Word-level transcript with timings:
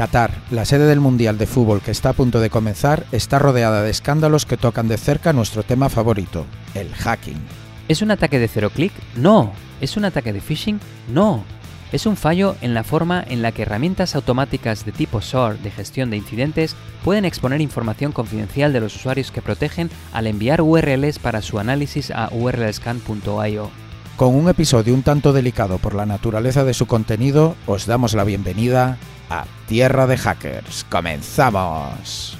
Qatar, 0.00 0.30
la 0.50 0.64
sede 0.64 0.86
del 0.86 0.98
Mundial 0.98 1.36
de 1.36 1.46
Fútbol 1.46 1.82
que 1.82 1.90
está 1.90 2.08
a 2.08 2.12
punto 2.14 2.40
de 2.40 2.48
comenzar, 2.48 3.04
está 3.12 3.38
rodeada 3.38 3.82
de 3.82 3.90
escándalos 3.90 4.46
que 4.46 4.56
tocan 4.56 4.88
de 4.88 4.96
cerca 4.96 5.34
nuestro 5.34 5.62
tema 5.62 5.90
favorito, 5.90 6.46
el 6.72 6.90
hacking. 6.94 7.36
¿Es 7.86 8.00
un 8.00 8.10
ataque 8.10 8.38
de 8.38 8.48
cero 8.48 8.70
clic? 8.74 8.94
No. 9.14 9.52
¿Es 9.82 9.98
un 9.98 10.06
ataque 10.06 10.32
de 10.32 10.40
phishing? 10.40 10.80
No. 11.12 11.44
Es 11.92 12.06
un 12.06 12.16
fallo 12.16 12.56
en 12.62 12.72
la 12.72 12.82
forma 12.82 13.22
en 13.28 13.42
la 13.42 13.52
que 13.52 13.60
herramientas 13.60 14.14
automáticas 14.16 14.86
de 14.86 14.92
tipo 14.92 15.20
SOAR 15.20 15.58
de 15.58 15.70
gestión 15.70 16.08
de 16.08 16.16
incidentes 16.16 16.76
pueden 17.04 17.26
exponer 17.26 17.60
información 17.60 18.12
confidencial 18.12 18.72
de 18.72 18.80
los 18.80 18.96
usuarios 18.96 19.30
que 19.30 19.42
protegen 19.42 19.90
al 20.14 20.26
enviar 20.26 20.62
URLs 20.62 21.18
para 21.18 21.42
su 21.42 21.58
análisis 21.58 22.10
a 22.10 22.30
urlscan.io. 22.32 23.70
Con 24.20 24.34
un 24.34 24.50
episodio 24.50 24.92
un 24.92 25.02
tanto 25.02 25.32
delicado 25.32 25.78
por 25.78 25.94
la 25.94 26.04
naturaleza 26.04 26.62
de 26.62 26.74
su 26.74 26.84
contenido, 26.84 27.56
os 27.64 27.86
damos 27.86 28.12
la 28.12 28.22
bienvenida 28.22 28.98
a 29.30 29.46
Tierra 29.66 30.06
de 30.06 30.18
Hackers. 30.18 30.84
¡Comenzamos! 30.90 32.36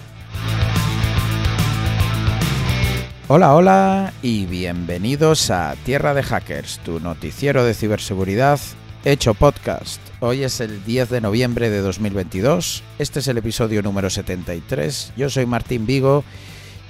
Hola, 3.28 3.54
hola 3.54 4.12
y 4.20 4.44
bienvenidos 4.44 5.50
a 5.50 5.74
Tierra 5.86 6.12
de 6.12 6.22
Hackers, 6.22 6.80
tu 6.80 7.00
noticiero 7.00 7.64
de 7.64 7.72
ciberseguridad 7.72 8.60
hecho 9.06 9.32
podcast. 9.32 10.02
Hoy 10.20 10.42
es 10.42 10.60
el 10.60 10.84
10 10.84 11.08
de 11.08 11.22
noviembre 11.22 11.70
de 11.70 11.80
2022, 11.80 12.82
este 12.98 13.20
es 13.20 13.28
el 13.28 13.38
episodio 13.38 13.80
número 13.80 14.10
73, 14.10 15.14
yo 15.16 15.30
soy 15.30 15.46
Martín 15.46 15.86
Vigo 15.86 16.24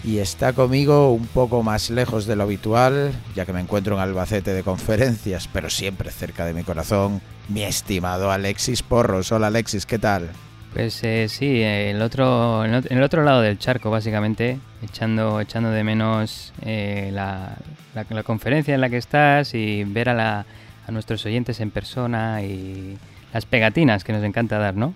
y 0.03 0.19
está 0.19 0.53
conmigo 0.53 1.13
un 1.13 1.27
poco 1.27 1.63
más 1.63 1.91
lejos 1.91 2.27
de 2.27 2.37
lo 2.37 2.45
habitual, 2.45 3.13
ya 3.35 3.45
que 3.45 3.53
me 3.53 3.61
encuentro 3.61 3.95
en 3.95 4.01
Albacete 4.01 4.53
de 4.53 4.63
conferencias, 4.63 5.49
pero 5.53 5.69
siempre 5.69 6.11
cerca 6.11 6.45
de 6.45 6.55
mi 6.55 6.63
corazón, 6.63 7.21
mi 7.49 7.63
estimado 7.63 8.30
Alexis 8.30 8.83
Porros. 8.83 9.30
Hola 9.33 9.49
Alexis, 9.49 9.87
¿qué 9.87 9.99
tal? 9.99 10.30
Pues 10.73 11.02
eh, 11.02 11.27
sí, 11.29 11.63
el 11.63 12.01
otro, 12.01 12.65
en 12.65 12.74
el 12.74 13.02
otro 13.02 13.24
lado 13.24 13.41
del 13.41 13.59
charco, 13.59 13.91
básicamente, 13.91 14.59
echando, 14.83 15.41
echando 15.41 15.71
de 15.71 15.83
menos 15.83 16.52
eh, 16.63 17.11
la, 17.13 17.57
la, 17.95 18.23
conferencia 18.23 18.74
en 18.74 18.80
la 18.80 18.89
que 18.89 18.96
estás 18.96 19.52
y 19.55 19.83
ver 19.85 20.09
a, 20.09 20.15
la, 20.15 20.46
a 20.87 20.93
nuestros 20.93 21.27
oyentes 21.27 21.59
en 21.61 21.73
persona 21.73 22.43
y 22.43 22.96
las 23.33 23.46
pegatinas 23.46 24.05
que 24.05 24.13
nos 24.13 24.23
encanta 24.23 24.59
dar, 24.59 24.77
¿no? 24.77 24.95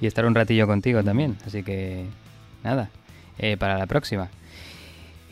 Y 0.00 0.06
estar 0.06 0.26
un 0.26 0.34
ratillo 0.34 0.66
contigo 0.66 1.02
también. 1.02 1.38
Así 1.46 1.62
que, 1.62 2.04
nada, 2.62 2.90
eh, 3.38 3.56
para 3.56 3.78
la 3.78 3.86
próxima. 3.86 4.28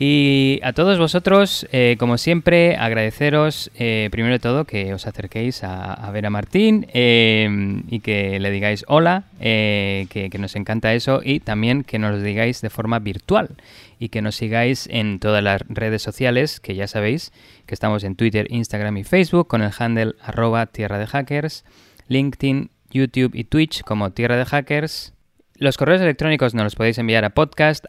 Y 0.05 0.59
a 0.63 0.73
todos 0.73 0.99
vosotros, 0.99 1.65
eh, 1.71 1.95
como 1.97 2.17
siempre, 2.17 2.75
agradeceros 2.75 3.71
eh, 3.79 4.09
primero 4.11 4.33
de 4.33 4.39
todo 4.39 4.65
que 4.65 4.93
os 4.93 5.07
acerquéis 5.07 5.63
a, 5.63 6.11
ver 6.11 6.25
a 6.25 6.29
Martín 6.29 6.87
eh, 6.93 7.47
y 7.87 8.01
que 8.01 8.37
le 8.41 8.51
digáis 8.51 8.83
hola, 8.89 9.23
que, 9.39 10.27
que, 10.29 10.37
nos 10.39 10.57
encanta 10.57 10.93
eso 10.93 11.21
y 11.23 11.39
también 11.39 11.85
que 11.85 11.99
nos 11.99 12.11
lo 12.11 12.21
digáis 12.21 12.59
de 12.59 12.69
forma 12.69 12.99
virtual 12.99 13.55
y 13.97 14.09
que 14.09 14.21
nos 14.21 14.35
sigáis 14.35 14.89
en 14.91 15.19
todas 15.19 15.41
las 15.41 15.61
redes 15.69 16.01
sociales, 16.01 16.59
que 16.59 16.75
ya 16.75 16.87
sabéis 16.87 17.31
que 17.65 17.73
estamos 17.73 18.03
en 18.03 18.17
Twitter, 18.17 18.47
Instagram 18.49 18.97
y 18.97 19.05
Facebook 19.05 19.47
con 19.47 19.61
el 19.61 19.71
handle 19.79 20.15
arroba 20.21 20.65
tierra 20.65 20.99
de 20.99 21.07
hackers, 21.07 21.63
LinkedIn, 22.09 22.71
YouTube 22.91 23.35
y 23.35 23.45
Twitch 23.45 23.83
como 23.83 24.11
tierra 24.11 24.35
de 24.35 24.43
hackers 24.43 25.13
los 25.63 25.77
correos 25.77 26.01
electrónicos 26.01 26.53
nos 26.53 26.65
los 26.65 26.75
podéis 26.75 26.97
enviar 26.97 27.23
a 27.23 27.29
podcast 27.29 27.85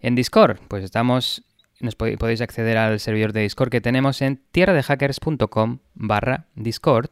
En 0.00 0.14
Discord, 0.16 0.58
pues 0.66 0.82
estamos, 0.82 1.44
nos 1.78 1.94
podéis 1.94 2.40
acceder 2.40 2.76
al 2.76 2.98
servidor 2.98 3.32
de 3.32 3.42
Discord 3.42 3.70
que 3.70 3.80
tenemos 3.80 4.20
en 4.20 4.42
tierradehackers.com 4.50 5.78
barra 5.94 6.46
Discord. 6.56 7.10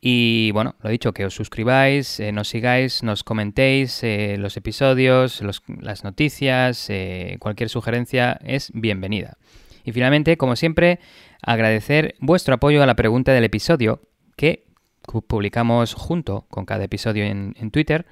Y 0.00 0.52
bueno, 0.52 0.76
lo 0.84 0.90
dicho, 0.90 1.12
que 1.12 1.26
os 1.26 1.34
suscribáis, 1.34 2.20
eh, 2.20 2.30
nos 2.30 2.46
sigáis, 2.46 3.02
nos 3.02 3.24
comentéis 3.24 4.04
eh, 4.04 4.36
los 4.38 4.56
episodios, 4.56 5.42
las 5.80 6.04
noticias, 6.04 6.88
eh, 6.90 7.38
cualquier 7.40 7.70
sugerencia 7.70 8.38
es 8.44 8.70
bienvenida. 8.72 9.36
Y 9.82 9.90
finalmente, 9.90 10.36
como 10.36 10.54
siempre, 10.54 11.00
agradecer 11.42 12.14
vuestro 12.20 12.54
apoyo 12.54 12.84
a 12.84 12.86
la 12.86 12.94
pregunta 12.94 13.32
del 13.32 13.42
episodio, 13.42 14.00
que 14.36 14.67
publicamos 15.26 15.94
junto 15.94 16.46
con 16.50 16.64
cada 16.64 16.84
episodio 16.84 17.24
en, 17.24 17.70
Twitter. 17.70 18.06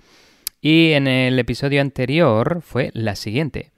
Y 0.60 0.92
en 0.92 1.06
el 1.06 1.38
episodio 1.38 1.80
anterior 1.80 2.62
fue 2.62 2.90
la 2.94 3.14
siguiente. 3.14 3.72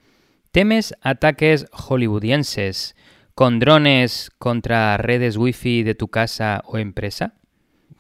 ¿Temes 0.53 0.95
ataques 1.03 1.67
hollywoodienses 1.73 2.97
con 3.35 3.59
drones 3.59 4.31
contra 4.39 4.97
redes 4.97 5.37
wifi 5.37 5.83
de 5.83 5.95
tu 5.95 6.09
casa 6.09 6.63
o 6.65 6.79
empresa? 6.79 7.35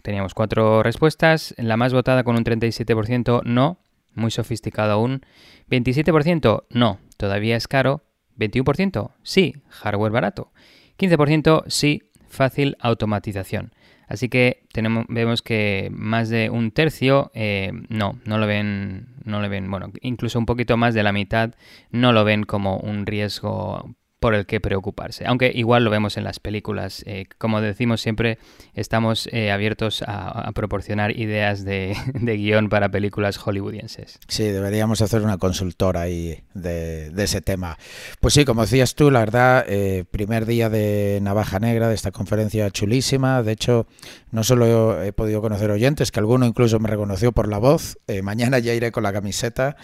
Teníamos 0.02 0.34
cuatro 0.34 0.82
respuestas. 0.82 1.54
La 1.58 1.76
más 1.76 1.92
votada 1.92 2.24
con 2.24 2.36
un 2.36 2.44
37% 2.44 3.42
no, 3.44 3.80
muy 4.14 4.30
sofisticado 4.30 4.92
aún. 4.92 5.22
27% 5.70 6.64
no, 6.70 6.98
todavía 7.16 7.56
es 7.56 7.68
caro. 7.68 8.04
21% 8.38 9.10
sí, 9.22 9.56
hardware 9.68 10.12
barato. 10.12 10.52
15% 10.98 11.64
sí, 11.66 12.02
fácil 12.28 12.76
automatización. 12.80 13.72
Así 14.08 14.28
que 14.28 14.64
tenemos, 14.72 15.04
vemos 15.08 15.42
que 15.42 15.90
más 15.92 16.30
de 16.30 16.50
un 16.50 16.70
tercio 16.70 17.30
eh, 17.34 17.72
no, 17.88 18.18
no 18.24 18.38
lo 18.38 18.46
ven, 18.46 19.08
no 19.24 19.42
lo 19.42 19.48
ven, 19.48 19.70
bueno, 19.70 19.92
incluso 20.00 20.38
un 20.38 20.46
poquito 20.46 20.76
más 20.78 20.94
de 20.94 21.02
la 21.02 21.12
mitad 21.12 21.54
no 21.90 22.12
lo 22.12 22.24
ven 22.24 22.44
como 22.44 22.78
un 22.78 23.04
riesgo 23.04 23.94
por 24.20 24.34
el 24.34 24.46
que 24.46 24.60
preocuparse. 24.60 25.26
Aunque 25.26 25.52
igual 25.54 25.84
lo 25.84 25.90
vemos 25.90 26.16
en 26.16 26.24
las 26.24 26.40
películas. 26.40 27.04
Eh, 27.06 27.26
como 27.38 27.60
decimos 27.60 28.00
siempre, 28.00 28.38
estamos 28.74 29.28
eh, 29.32 29.52
abiertos 29.52 30.02
a, 30.06 30.50
proporcionar 30.54 31.16
ideas 31.16 31.64
de, 31.64 31.96
guion 32.14 32.68
para 32.68 32.90
películas 32.90 33.36
hollywoodienses. 33.36 34.18
Sí, 34.26 34.44
deberíamos 34.44 35.02
hacer 35.02 35.22
una 35.22 35.38
consultora 35.38 36.02
ahí 36.02 36.42
de, 36.54 37.12
ese 37.16 37.40
tema. 37.40 37.78
Pues 38.20 38.34
sí, 38.34 38.44
como 38.44 38.62
decías 38.62 38.94
tú, 38.94 39.10
la 39.10 39.20
verdad, 39.20 39.64
eh, 39.68 40.04
primer 40.10 40.46
día 40.46 40.68
de 40.68 41.20
Navaja 41.22 41.60
Negra, 41.60 41.88
de 41.88 41.94
esta 41.94 42.10
conferencia 42.10 42.70
chulísima. 42.70 43.42
De 43.42 43.52
hecho, 43.52 43.86
no 44.30 44.42
solo 44.42 45.02
he 45.02 45.12
podido 45.12 45.40
conocer 45.40 45.70
oyentes, 45.70 46.10
que 46.10 46.20
alguno 46.20 46.46
incluso 46.46 46.80
me 46.80 46.88
reconoció 46.88 47.32
por 47.32 47.48
la 47.48 47.58
voz. 47.58 47.98
mañana 48.22 48.58
ya 48.58 48.74
iré 48.74 48.90
con 48.90 49.02
la 49.02 49.12
camiseta. 49.12 49.76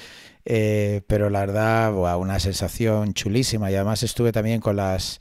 Eh, 0.45 1.03
pero 1.07 1.31
la 1.31 1.41
verdad, 1.41 1.95
una 2.17 2.39
sensación 2.41 3.15
chulísima. 3.15 3.71
Y 3.71 3.75
además 3.75 4.03
estuve 4.03 4.33
también 4.33 4.61
con 4.61 4.77
las 4.77 5.21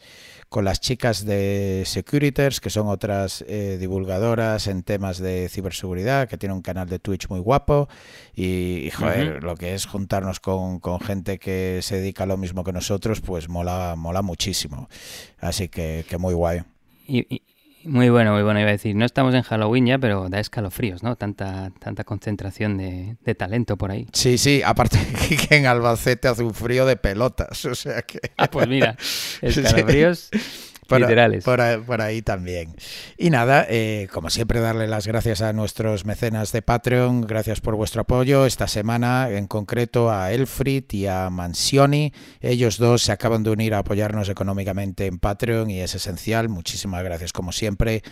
con 0.54 0.66
las 0.66 0.80
chicas 0.80 1.26
de 1.26 1.82
Securiters, 1.84 2.62
que 2.62 2.70
son 2.70 2.88
otras 2.88 3.44
eh, 3.48 3.78
divulgadoras 3.80 4.68
en 4.68 4.84
temas 4.84 5.18
de 5.18 5.50
ciberseguridad, 5.50 6.30
que 6.30 6.38
tienen 6.38 6.58
un 6.58 6.62
canal 6.62 6.88
de 6.88 7.00
Twitch 7.00 7.28
muy 7.28 7.40
guapo. 7.40 7.90
Y, 8.36 8.92
joder, 8.92 9.44
lo 9.44 9.56
que 9.56 9.74
es 9.74 9.88
juntarnos 9.88 10.40
con, 10.40 10.80
con, 10.80 11.00
gente 11.00 11.40
que 11.40 11.80
se 11.82 11.96
dedica 11.96 12.26
a 12.26 12.28
lo 12.28 12.38
mismo 12.38 12.64
que 12.64 12.72
nosotros, 12.72 13.20
pues 13.20 13.50
mola, 13.50 13.96
mola 13.98 14.22
muchísimo. 14.22 14.90
Así 15.40 15.70
que, 15.70 16.06
que 16.08 16.20
muy 16.20 16.36
guay. 16.36 16.62
Y, 17.08 17.42
muy 17.86 18.10
bueno, 18.10 18.34
muy 18.34 18.44
bueno. 18.44 18.60
Iba 18.60 18.70
a 18.70 18.74
decir, 18.74 18.96
no 18.96 19.06
estamos 19.06 19.34
en 19.34 19.44
Halloween 19.44 19.86
ya, 19.86 19.98
pero 20.00 20.30
da 20.30 20.40
escalofríos, 20.40 21.04
¿no? 21.04 21.16
Tanta, 21.16 21.72
tanta 21.80 22.04
concentración 22.04 22.78
de, 22.78 23.18
de 23.24 23.36
talento 23.36 23.78
por 23.78 23.92
ahí. 23.92 24.08
Sí, 24.14 24.38
sí. 24.38 24.62
Aparte 24.66 24.98
que 25.50 25.56
en 25.56 25.66
Albacete 25.66 26.28
hace 26.28 26.44
un 26.44 26.54
frío 26.54 26.86
de 26.86 26.96
pelotas, 26.96 27.66
o 27.66 27.76
sea 27.76 28.02
que... 28.02 28.20
Ah, 28.38 28.50
pues 28.50 28.68
mira, 28.68 28.98
escalofríos... 29.42 30.30
por, 30.86 32.02
ahí 32.02 32.22
también. 32.22 32.76
Y 33.18 33.30
nada, 33.30 33.66
eh, 33.70 34.08
como 34.12 34.30
siempre, 34.30 34.60
darle 34.60 34.88
las 34.88 35.08
gracias 35.08 35.42
a 35.42 35.54
nuestros 35.54 36.06
mecenas 36.06 36.52
de 36.52 36.62
Patreon. 36.62 37.22
Gracias 37.22 37.62
por 37.62 37.76
vuestro 37.76 38.02
apoyo. 38.02 38.46
Esta 38.46 38.68
semana, 38.68 39.30
en 39.30 39.48
concreto, 39.48 40.12
a 40.12 40.32
Elfrid 40.32 40.84
y 40.92 41.08
a 41.08 41.30
Mansioni. 41.30 42.14
Ellos 42.42 42.78
dos 42.78 43.02
se 43.02 43.12
acaban 43.12 43.44
de 43.44 43.52
unir 43.52 43.74
a 43.74 43.80
apoyarnos 43.80 44.30
económicamente 44.30 45.06
en 45.08 45.20
Patreon 45.20 45.70
y 45.70 45.80
es 45.82 45.96
esencial. 45.96 46.50
Muchísimas 46.50 47.04
gracias, 47.04 47.34
como 47.34 47.52
siempre 47.52 48.04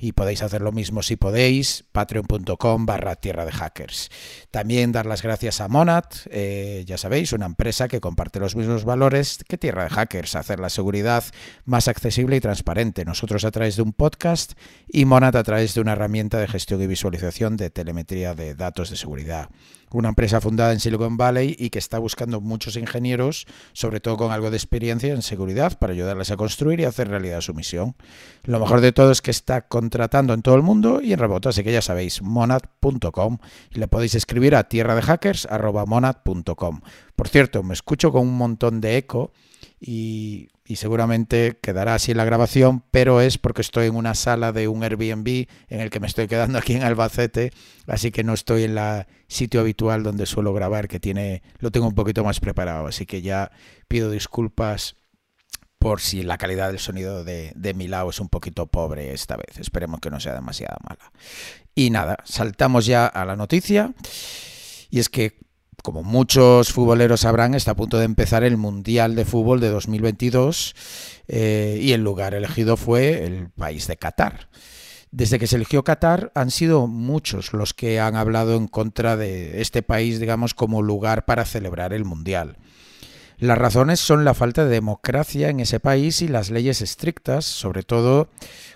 y 0.00 0.12
podéis 0.12 0.42
hacer 0.42 0.62
lo 0.62 0.72
mismo 0.72 1.02
si 1.02 1.16
podéis, 1.16 1.84
patreon.com 1.92 2.86
barra 2.86 3.16
tierra 3.16 3.44
de 3.44 3.52
hackers. 3.52 4.10
También 4.50 4.92
dar 4.92 5.06
las 5.06 5.22
gracias 5.22 5.60
a 5.60 5.68
Monat, 5.68 6.14
eh, 6.30 6.84
ya 6.86 6.96
sabéis, 6.96 7.32
una 7.32 7.46
empresa 7.46 7.86
que 7.86 8.00
comparte 8.00 8.40
los 8.40 8.56
mismos 8.56 8.84
valores 8.84 9.38
que 9.46 9.58
Tierra 9.58 9.84
de 9.84 9.90
Hackers, 9.90 10.36
hacer 10.36 10.58
la 10.58 10.70
seguridad 10.70 11.24
más 11.64 11.88
accesible 11.88 12.36
y 12.36 12.40
transparente. 12.40 13.04
Nosotros 13.04 13.44
a 13.44 13.50
través 13.50 13.76
de 13.76 13.82
un 13.82 13.92
podcast 13.92 14.52
y 14.88 15.04
Monat 15.04 15.36
a 15.36 15.42
través 15.42 15.74
de 15.74 15.80
una 15.80 15.92
herramienta 15.92 16.38
de 16.38 16.48
gestión 16.48 16.80
y 16.82 16.86
visualización 16.86 17.56
de 17.56 17.70
telemetría 17.70 18.34
de 18.34 18.54
datos 18.54 18.90
de 18.90 18.96
seguridad 18.96 19.50
una 19.92 20.10
empresa 20.10 20.40
fundada 20.40 20.72
en 20.72 20.80
Silicon 20.80 21.16
Valley 21.16 21.56
y 21.58 21.70
que 21.70 21.78
está 21.78 21.98
buscando 21.98 22.40
muchos 22.40 22.76
ingenieros, 22.76 23.46
sobre 23.72 24.00
todo 24.00 24.16
con 24.16 24.32
algo 24.32 24.50
de 24.50 24.56
experiencia 24.56 25.12
en 25.12 25.22
seguridad, 25.22 25.78
para 25.78 25.92
ayudarles 25.92 26.30
a 26.30 26.36
construir 26.36 26.80
y 26.80 26.84
hacer 26.84 27.08
realidad 27.08 27.40
su 27.40 27.54
misión. 27.54 27.94
Lo 28.44 28.60
mejor 28.60 28.80
de 28.80 28.92
todo 28.92 29.10
es 29.10 29.22
que 29.22 29.30
está 29.30 29.62
contratando 29.62 30.34
en 30.34 30.42
todo 30.42 30.54
el 30.54 30.62
mundo 30.62 31.00
y 31.02 31.12
en 31.12 31.18
rebote, 31.18 31.48
así 31.48 31.64
que 31.64 31.72
ya 31.72 31.82
sabéis, 31.82 32.22
monad.com 32.22 33.38
le 33.72 33.88
podéis 33.88 34.14
escribir 34.14 34.54
a 34.54 34.64
tierra 34.64 34.94
de 34.94 35.02
hackers 35.02 35.48
Por 37.16 37.28
cierto, 37.28 37.62
me 37.62 37.74
escucho 37.74 38.12
con 38.12 38.22
un 38.22 38.36
montón 38.36 38.80
de 38.80 38.96
eco 38.96 39.32
y, 39.80 40.48
seguramente 40.76 41.58
quedará 41.62 41.94
así 41.94 42.14
la 42.14 42.24
grabación, 42.24 42.84
pero 42.90 43.20
es 43.20 43.38
porque 43.38 43.60
estoy 43.60 43.86
en 43.86 43.96
una 43.96 44.14
sala 44.14 44.52
de 44.52 44.68
un 44.68 44.82
Airbnb 44.82 45.46
en 45.68 45.80
el 45.80 45.90
que 45.90 46.00
me 46.00 46.06
estoy 46.06 46.28
quedando 46.28 46.58
aquí 46.58 46.74
en 46.74 46.82
Albacete, 46.82 47.52
así 47.86 48.10
que 48.10 48.24
no 48.24 48.34
estoy 48.34 48.64
en 48.64 48.74
la 48.74 49.06
sitio 49.28 49.60
habitual 49.60 50.02
donde 50.02 50.26
suelo 50.26 50.52
grabar, 50.52 50.88
que 50.88 51.00
tiene 51.00 51.42
lo 51.58 51.70
tengo 51.70 51.86
un 51.86 51.94
poquito 51.94 52.24
más 52.24 52.40
preparado, 52.40 52.86
así 52.86 53.06
que 53.06 53.22
ya 53.22 53.50
pido 53.88 54.10
disculpas 54.10 54.96
por 55.78 56.00
si 56.00 56.22
la 56.22 56.36
calidad 56.36 56.68
del 56.68 56.78
sonido 56.78 57.24
de, 57.24 57.52
de 57.56 57.72
mi 57.74 57.88
lado 57.88 58.10
es 58.10 58.20
un 58.20 58.28
poquito 58.28 58.66
pobre 58.66 59.14
esta 59.14 59.36
vez. 59.38 59.58
Esperemos 59.58 60.00
que 60.00 60.10
no 60.10 60.20
sea 60.20 60.34
demasiado 60.34 60.76
mala. 60.86 61.10
Y 61.74 61.88
nada, 61.88 62.18
saltamos 62.24 62.84
ya 62.84 63.06
a 63.06 63.24
la 63.24 63.34
noticia. 63.34 63.94
Y 64.90 64.98
es 64.98 65.08
que 65.08 65.38
como 65.82 66.02
muchos 66.02 66.72
futboleros 66.72 67.20
sabrán, 67.20 67.54
está 67.54 67.72
a 67.72 67.76
punto 67.76 67.98
de 67.98 68.04
empezar 68.04 68.44
el 68.44 68.56
Mundial 68.56 69.14
de 69.14 69.24
Fútbol 69.24 69.60
de 69.60 69.68
2022 69.68 70.74
eh, 71.28 71.78
y 71.80 71.92
el 71.92 72.02
lugar 72.02 72.34
elegido 72.34 72.76
fue 72.76 73.24
el 73.24 73.50
país 73.50 73.86
de 73.86 73.96
Qatar. 73.96 74.48
Desde 75.10 75.38
que 75.38 75.46
se 75.46 75.56
eligió 75.56 75.82
Qatar 75.82 76.30
han 76.34 76.50
sido 76.50 76.86
muchos 76.86 77.52
los 77.52 77.74
que 77.74 77.98
han 77.98 78.14
hablado 78.14 78.56
en 78.56 78.68
contra 78.68 79.16
de 79.16 79.60
este 79.60 79.82
país, 79.82 80.20
digamos, 80.20 80.54
como 80.54 80.82
lugar 80.82 81.24
para 81.24 81.44
celebrar 81.44 81.92
el 81.92 82.04
Mundial. 82.04 82.58
Las 83.38 83.56
razones 83.58 84.00
son 84.00 84.24
la 84.24 84.34
falta 84.34 84.64
de 84.64 84.70
democracia 84.70 85.48
en 85.48 85.60
ese 85.60 85.80
país 85.80 86.20
y 86.20 86.28
las 86.28 86.50
leyes 86.50 86.82
estrictas, 86.82 87.46
sobre 87.46 87.82
todo 87.82 88.28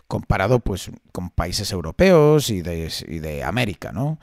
comparado 0.08 0.60
pues, 0.60 0.90
con 1.12 1.30
países 1.30 1.70
europeos 1.70 2.48
y 2.50 2.62
de, 2.62 2.90
y 3.06 3.18
de 3.18 3.44
América, 3.44 3.92
¿no? 3.92 4.18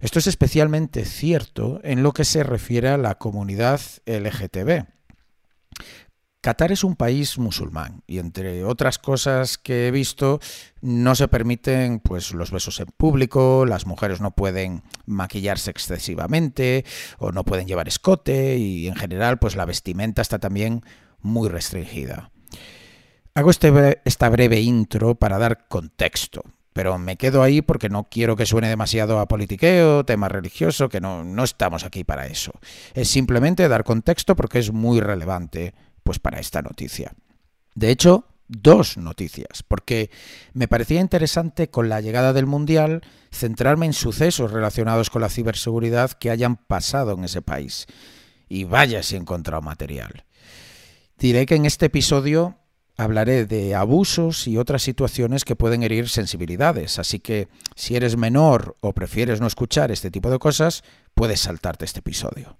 Esto 0.00 0.20
es 0.20 0.28
especialmente 0.28 1.04
cierto 1.04 1.80
en 1.82 2.02
lo 2.02 2.12
que 2.12 2.24
se 2.24 2.44
refiere 2.44 2.88
a 2.88 2.98
la 2.98 3.16
comunidad 3.16 3.80
LGTB. 4.06 4.86
Qatar 6.40 6.70
es 6.70 6.84
un 6.84 6.94
país 6.94 7.36
musulmán 7.36 8.04
y 8.06 8.20
entre 8.20 8.62
otras 8.62 8.98
cosas 8.98 9.58
que 9.58 9.88
he 9.88 9.90
visto 9.90 10.38
no 10.80 11.16
se 11.16 11.26
permiten 11.26 11.98
pues 11.98 12.32
los 12.32 12.52
besos 12.52 12.78
en 12.78 12.86
público, 12.86 13.66
las 13.66 13.86
mujeres 13.86 14.20
no 14.20 14.30
pueden 14.30 14.84
maquillarse 15.04 15.72
excesivamente 15.72 16.84
o 17.18 17.32
no 17.32 17.44
pueden 17.44 17.66
llevar 17.66 17.88
escote 17.88 18.56
y 18.56 18.86
en 18.86 18.94
general 18.94 19.40
pues 19.40 19.56
la 19.56 19.64
vestimenta 19.64 20.22
está 20.22 20.38
también 20.38 20.84
muy 21.20 21.48
restringida. 21.48 22.30
Hago 23.34 23.50
este, 23.50 24.00
esta 24.04 24.28
breve 24.28 24.60
intro 24.60 25.16
para 25.16 25.38
dar 25.38 25.66
contexto 25.66 26.44
pero 26.78 26.96
me 26.96 27.16
quedo 27.16 27.42
ahí 27.42 27.60
porque 27.60 27.88
no 27.88 28.04
quiero 28.08 28.36
que 28.36 28.46
suene 28.46 28.68
demasiado 28.68 29.18
a 29.18 29.26
politiqueo, 29.26 30.04
tema 30.04 30.28
religioso, 30.28 30.88
que 30.88 31.00
no, 31.00 31.24
no 31.24 31.42
estamos 31.42 31.82
aquí 31.82 32.04
para 32.04 32.28
eso. 32.28 32.52
Es 32.94 33.08
simplemente 33.08 33.66
dar 33.66 33.82
contexto 33.82 34.36
porque 34.36 34.60
es 34.60 34.70
muy 34.70 35.00
relevante 35.00 35.74
pues 36.04 36.20
para 36.20 36.38
esta 36.38 36.62
noticia. 36.62 37.14
De 37.74 37.90
hecho, 37.90 38.26
dos 38.46 38.96
noticias, 38.96 39.64
porque 39.66 40.12
me 40.52 40.68
parecía 40.68 41.00
interesante 41.00 41.68
con 41.68 41.88
la 41.88 42.00
llegada 42.00 42.32
del 42.32 42.46
Mundial 42.46 43.02
centrarme 43.32 43.86
en 43.86 43.92
sucesos 43.92 44.52
relacionados 44.52 45.10
con 45.10 45.20
la 45.20 45.30
ciberseguridad 45.30 46.12
que 46.12 46.30
hayan 46.30 46.54
pasado 46.54 47.14
en 47.14 47.24
ese 47.24 47.42
país. 47.42 47.86
Y 48.48 48.62
vaya 48.62 49.02
si 49.02 49.16
he 49.16 49.18
encontrado 49.18 49.62
material. 49.62 50.26
Diré 51.18 51.44
que 51.44 51.56
en 51.56 51.66
este 51.66 51.86
episodio 51.86 52.56
hablaré 52.98 53.46
de 53.46 53.74
abusos 53.76 54.46
y 54.48 54.58
otras 54.58 54.82
situaciones 54.82 55.44
que 55.44 55.56
pueden 55.56 55.82
herir 55.84 56.08
sensibilidades, 56.08 56.98
así 56.98 57.20
que 57.20 57.48
si 57.76 57.96
eres 57.96 58.16
menor 58.16 58.76
o 58.80 58.92
prefieres 58.92 59.40
no 59.40 59.46
escuchar 59.46 59.90
este 59.92 60.10
tipo 60.10 60.30
de 60.30 60.38
cosas, 60.38 60.82
puedes 61.14 61.40
saltarte 61.40 61.84
este 61.84 62.00
episodio. 62.00 62.58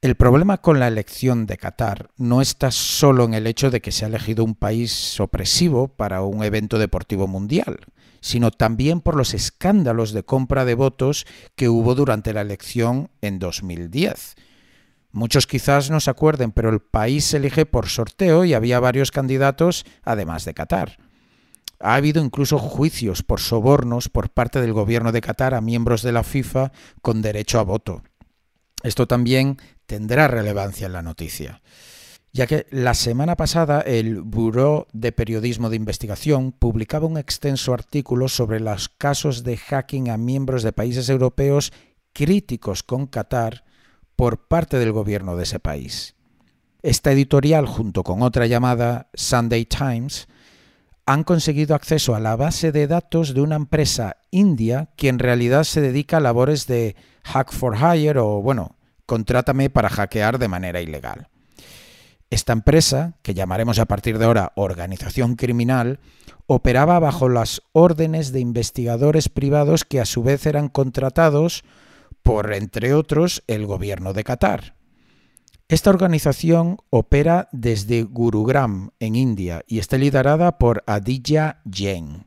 El 0.00 0.14
problema 0.14 0.58
con 0.58 0.78
la 0.78 0.86
elección 0.86 1.46
de 1.46 1.56
Qatar 1.56 2.10
no 2.18 2.40
está 2.40 2.70
solo 2.70 3.24
en 3.24 3.34
el 3.34 3.48
hecho 3.48 3.70
de 3.70 3.80
que 3.80 3.90
se 3.90 4.04
ha 4.04 4.08
elegido 4.08 4.44
un 4.44 4.54
país 4.54 5.18
opresivo 5.18 5.88
para 5.88 6.22
un 6.22 6.44
evento 6.44 6.78
deportivo 6.78 7.26
mundial, 7.26 7.80
sino 8.20 8.50
también 8.50 9.00
por 9.00 9.16
los 9.16 9.32
escándalos 9.34 10.12
de 10.12 10.22
compra 10.22 10.64
de 10.66 10.74
votos 10.74 11.26
que 11.56 11.68
hubo 11.68 11.94
durante 11.94 12.32
la 12.32 12.42
elección 12.42 13.10
en 13.22 13.38
2010 13.38 14.36
Muchos 15.10 15.46
quizás 15.46 15.90
no 15.90 16.00
se 16.00 16.10
acuerden, 16.10 16.52
pero 16.52 16.68
el 16.68 16.80
país 16.80 17.24
se 17.24 17.38
elige 17.38 17.64
por 17.66 17.88
sorteo 17.88 18.44
y 18.44 18.54
había 18.54 18.78
varios 18.78 19.10
candidatos 19.10 19.86
además 20.02 20.44
de 20.44 20.54
Qatar. 20.54 20.98
Ha 21.80 21.94
habido 21.94 22.22
incluso 22.22 22.58
juicios 22.58 23.22
por 23.22 23.40
sobornos 23.40 24.08
por 24.08 24.30
parte 24.30 24.60
del 24.60 24.72
gobierno 24.72 25.12
de 25.12 25.20
Qatar 25.20 25.54
a 25.54 25.60
miembros 25.60 26.02
de 26.02 26.12
la 26.12 26.24
FIFA 26.24 26.72
con 27.00 27.22
derecho 27.22 27.58
a 27.58 27.62
voto. 27.62 28.02
Esto 28.82 29.06
también 29.06 29.58
tendrá 29.86 30.28
relevancia 30.28 30.86
en 30.86 30.92
la 30.92 31.02
noticia, 31.02 31.62
ya 32.32 32.46
que 32.46 32.66
la 32.70 32.94
semana 32.94 33.36
pasada 33.36 33.80
el 33.80 34.20
Buró 34.20 34.88
de 34.92 35.12
Periodismo 35.12 35.70
de 35.70 35.76
Investigación 35.76 36.52
publicaba 36.52 37.06
un 37.06 37.16
extenso 37.16 37.72
artículo 37.72 38.28
sobre 38.28 38.60
los 38.60 38.88
casos 38.88 39.42
de 39.42 39.56
hacking 39.56 40.10
a 40.10 40.16
miembros 40.16 40.62
de 40.62 40.72
países 40.72 41.08
europeos 41.08 41.72
críticos 42.12 42.82
con 42.82 43.06
Qatar 43.06 43.64
por 44.18 44.48
parte 44.48 44.80
del 44.80 44.90
gobierno 44.90 45.36
de 45.36 45.44
ese 45.44 45.60
país. 45.60 46.16
Esta 46.82 47.12
editorial, 47.12 47.66
junto 47.66 48.02
con 48.02 48.20
otra 48.22 48.46
llamada 48.48 49.10
Sunday 49.14 49.64
Times, 49.64 50.26
han 51.06 51.22
conseguido 51.22 51.76
acceso 51.76 52.16
a 52.16 52.20
la 52.20 52.34
base 52.34 52.72
de 52.72 52.88
datos 52.88 53.32
de 53.32 53.42
una 53.42 53.54
empresa 53.54 54.16
india 54.32 54.90
que 54.96 55.08
en 55.08 55.20
realidad 55.20 55.62
se 55.62 55.80
dedica 55.80 56.16
a 56.16 56.20
labores 56.20 56.66
de 56.66 56.96
hack 57.22 57.52
for 57.52 57.76
hire 57.76 58.18
o, 58.18 58.42
bueno, 58.42 58.74
contrátame 59.06 59.70
para 59.70 59.88
hackear 59.88 60.40
de 60.40 60.48
manera 60.48 60.80
ilegal. 60.80 61.28
Esta 62.28 62.52
empresa, 62.52 63.14
que 63.22 63.34
llamaremos 63.34 63.78
a 63.78 63.86
partir 63.86 64.18
de 64.18 64.24
ahora 64.24 64.52
organización 64.56 65.36
criminal, 65.36 66.00
operaba 66.48 66.98
bajo 66.98 67.28
las 67.28 67.62
órdenes 67.70 68.32
de 68.32 68.40
investigadores 68.40 69.28
privados 69.28 69.84
que 69.84 70.00
a 70.00 70.06
su 70.06 70.24
vez 70.24 70.44
eran 70.44 70.68
contratados 70.68 71.62
por, 72.28 72.52
entre 72.52 72.92
otros, 72.92 73.42
el 73.46 73.64
gobierno 73.64 74.12
de 74.12 74.22
Qatar. 74.22 74.74
Esta 75.66 75.88
organización 75.88 76.76
opera 76.90 77.48
desde 77.52 78.02
Gurugram, 78.02 78.90
en 79.00 79.16
India, 79.16 79.62
y 79.66 79.78
está 79.78 79.96
liderada 79.96 80.58
por 80.58 80.84
Aditya 80.86 81.62
Jain. 81.64 82.26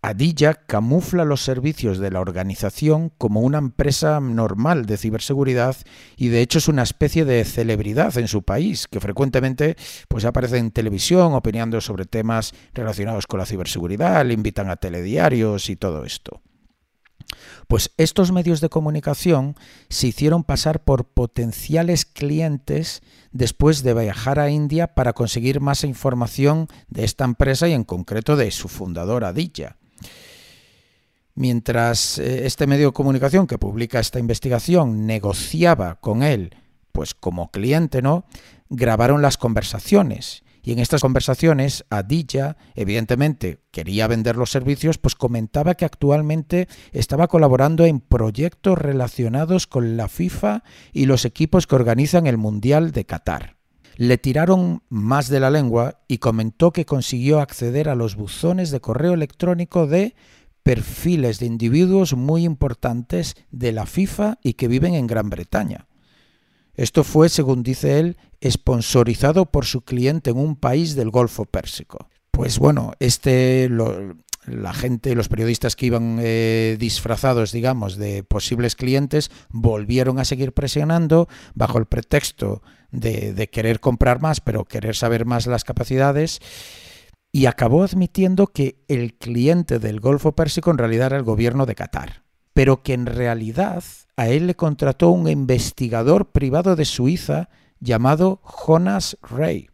Aditya 0.00 0.54
camufla 0.54 1.24
los 1.24 1.42
servicios 1.42 1.98
de 1.98 2.12
la 2.12 2.20
organización 2.20 3.10
como 3.18 3.40
una 3.40 3.58
empresa 3.58 4.20
normal 4.20 4.86
de 4.86 4.96
ciberseguridad 4.96 5.74
y 6.16 6.28
de 6.28 6.40
hecho 6.40 6.58
es 6.58 6.68
una 6.68 6.84
especie 6.84 7.24
de 7.24 7.44
celebridad 7.44 8.16
en 8.18 8.28
su 8.28 8.44
país, 8.44 8.86
que 8.86 9.00
frecuentemente 9.00 9.74
pues, 10.06 10.24
aparece 10.24 10.58
en 10.58 10.70
televisión 10.70 11.34
opinando 11.34 11.80
sobre 11.80 12.04
temas 12.04 12.54
relacionados 12.74 13.26
con 13.26 13.40
la 13.40 13.46
ciberseguridad, 13.46 14.24
le 14.24 14.34
invitan 14.34 14.70
a 14.70 14.76
telediarios 14.76 15.68
y 15.68 15.74
todo 15.74 16.04
esto. 16.04 16.42
Pues 17.68 17.90
estos 17.96 18.32
medios 18.32 18.60
de 18.60 18.68
comunicación 18.68 19.56
se 19.88 20.08
hicieron 20.08 20.44
pasar 20.44 20.84
por 20.84 21.04
potenciales 21.04 22.04
clientes 22.04 23.02
después 23.32 23.82
de 23.82 23.94
viajar 23.94 24.38
a 24.38 24.50
India 24.50 24.94
para 24.94 25.12
conseguir 25.12 25.60
más 25.60 25.84
información 25.84 26.68
de 26.88 27.04
esta 27.04 27.24
empresa 27.24 27.68
y 27.68 27.72
en 27.72 27.84
concreto 27.84 28.36
de 28.36 28.50
su 28.50 28.68
fundadora 28.68 29.28
Aditya. 29.28 29.76
Mientras 31.34 32.18
eh, 32.18 32.46
este 32.46 32.66
medio 32.66 32.88
de 32.88 32.92
comunicación 32.94 33.46
que 33.46 33.58
publica 33.58 34.00
esta 34.00 34.18
investigación 34.18 35.06
negociaba 35.06 35.96
con 35.96 36.22
él, 36.22 36.54
pues 36.92 37.14
como 37.14 37.50
cliente, 37.50 38.00
¿no? 38.00 38.24
Grabaron 38.70 39.20
las 39.20 39.36
conversaciones 39.36 40.45
y 40.66 40.72
en 40.72 40.80
estas 40.80 41.00
conversaciones, 41.00 41.84
Adilla, 41.90 42.56
evidentemente, 42.74 43.60
quería 43.70 44.08
vender 44.08 44.34
los 44.34 44.50
servicios, 44.50 44.98
pues 44.98 45.14
comentaba 45.14 45.76
que 45.76 45.84
actualmente 45.84 46.66
estaba 46.90 47.28
colaborando 47.28 47.84
en 47.86 48.00
proyectos 48.00 48.76
relacionados 48.76 49.68
con 49.68 49.96
la 49.96 50.08
FIFA 50.08 50.64
y 50.92 51.06
los 51.06 51.24
equipos 51.24 51.68
que 51.68 51.76
organizan 51.76 52.26
el 52.26 52.36
Mundial 52.36 52.90
de 52.90 53.06
Qatar. 53.06 53.58
Le 53.94 54.18
tiraron 54.18 54.82
más 54.88 55.28
de 55.28 55.38
la 55.38 55.50
lengua 55.50 56.00
y 56.08 56.18
comentó 56.18 56.72
que 56.72 56.84
consiguió 56.84 57.38
acceder 57.38 57.88
a 57.88 57.94
los 57.94 58.16
buzones 58.16 58.72
de 58.72 58.80
correo 58.80 59.14
electrónico 59.14 59.86
de 59.86 60.16
perfiles 60.64 61.38
de 61.38 61.46
individuos 61.46 62.14
muy 62.14 62.42
importantes 62.42 63.36
de 63.52 63.70
la 63.70 63.86
FIFA 63.86 64.38
y 64.42 64.54
que 64.54 64.66
viven 64.66 64.94
en 64.94 65.06
Gran 65.06 65.30
Bretaña. 65.30 65.86
Esto 66.76 67.04
fue, 67.04 67.28
según 67.28 67.62
dice 67.62 67.98
él, 67.98 68.16
sponsorizado 68.42 69.46
por 69.46 69.64
su 69.64 69.82
cliente 69.82 70.30
en 70.30 70.38
un 70.38 70.56
país 70.56 70.94
del 70.94 71.10
Golfo 71.10 71.46
Pérsico. 71.46 72.08
Pues 72.30 72.58
bueno, 72.58 72.92
este, 73.00 73.70
la 74.46 74.74
gente, 74.74 75.14
los 75.14 75.28
periodistas 75.28 75.74
que 75.74 75.86
iban 75.86 76.18
eh, 76.20 76.76
disfrazados, 76.78 77.50
digamos, 77.50 77.96
de 77.96 78.22
posibles 78.22 78.76
clientes, 78.76 79.30
volvieron 79.48 80.18
a 80.18 80.24
seguir 80.26 80.52
presionando 80.52 81.28
bajo 81.54 81.78
el 81.78 81.86
pretexto 81.86 82.62
de, 82.90 83.32
de 83.32 83.48
querer 83.48 83.80
comprar 83.80 84.20
más, 84.20 84.40
pero 84.40 84.64
querer 84.64 84.94
saber 84.96 85.24
más 85.24 85.46
las 85.46 85.64
capacidades 85.64 86.40
y 87.32 87.46
acabó 87.46 87.84
admitiendo 87.84 88.46
que 88.46 88.82
el 88.88 89.14
cliente 89.14 89.78
del 89.78 90.00
Golfo 90.00 90.32
Pérsico 90.32 90.70
en 90.70 90.78
realidad 90.78 91.08
era 91.08 91.16
el 91.16 91.22
gobierno 91.22 91.66
de 91.66 91.74
Qatar, 91.74 92.25
pero 92.56 92.82
que 92.82 92.94
en 92.94 93.04
realidad 93.04 93.84
a 94.16 94.28
él 94.28 94.46
le 94.46 94.54
contrató 94.54 95.10
un 95.10 95.28
investigador 95.28 96.30
privado 96.30 96.74
de 96.74 96.86
Suiza 96.86 97.50
llamado 97.80 98.40
Jonas 98.42 99.18
Ray. 99.20 99.68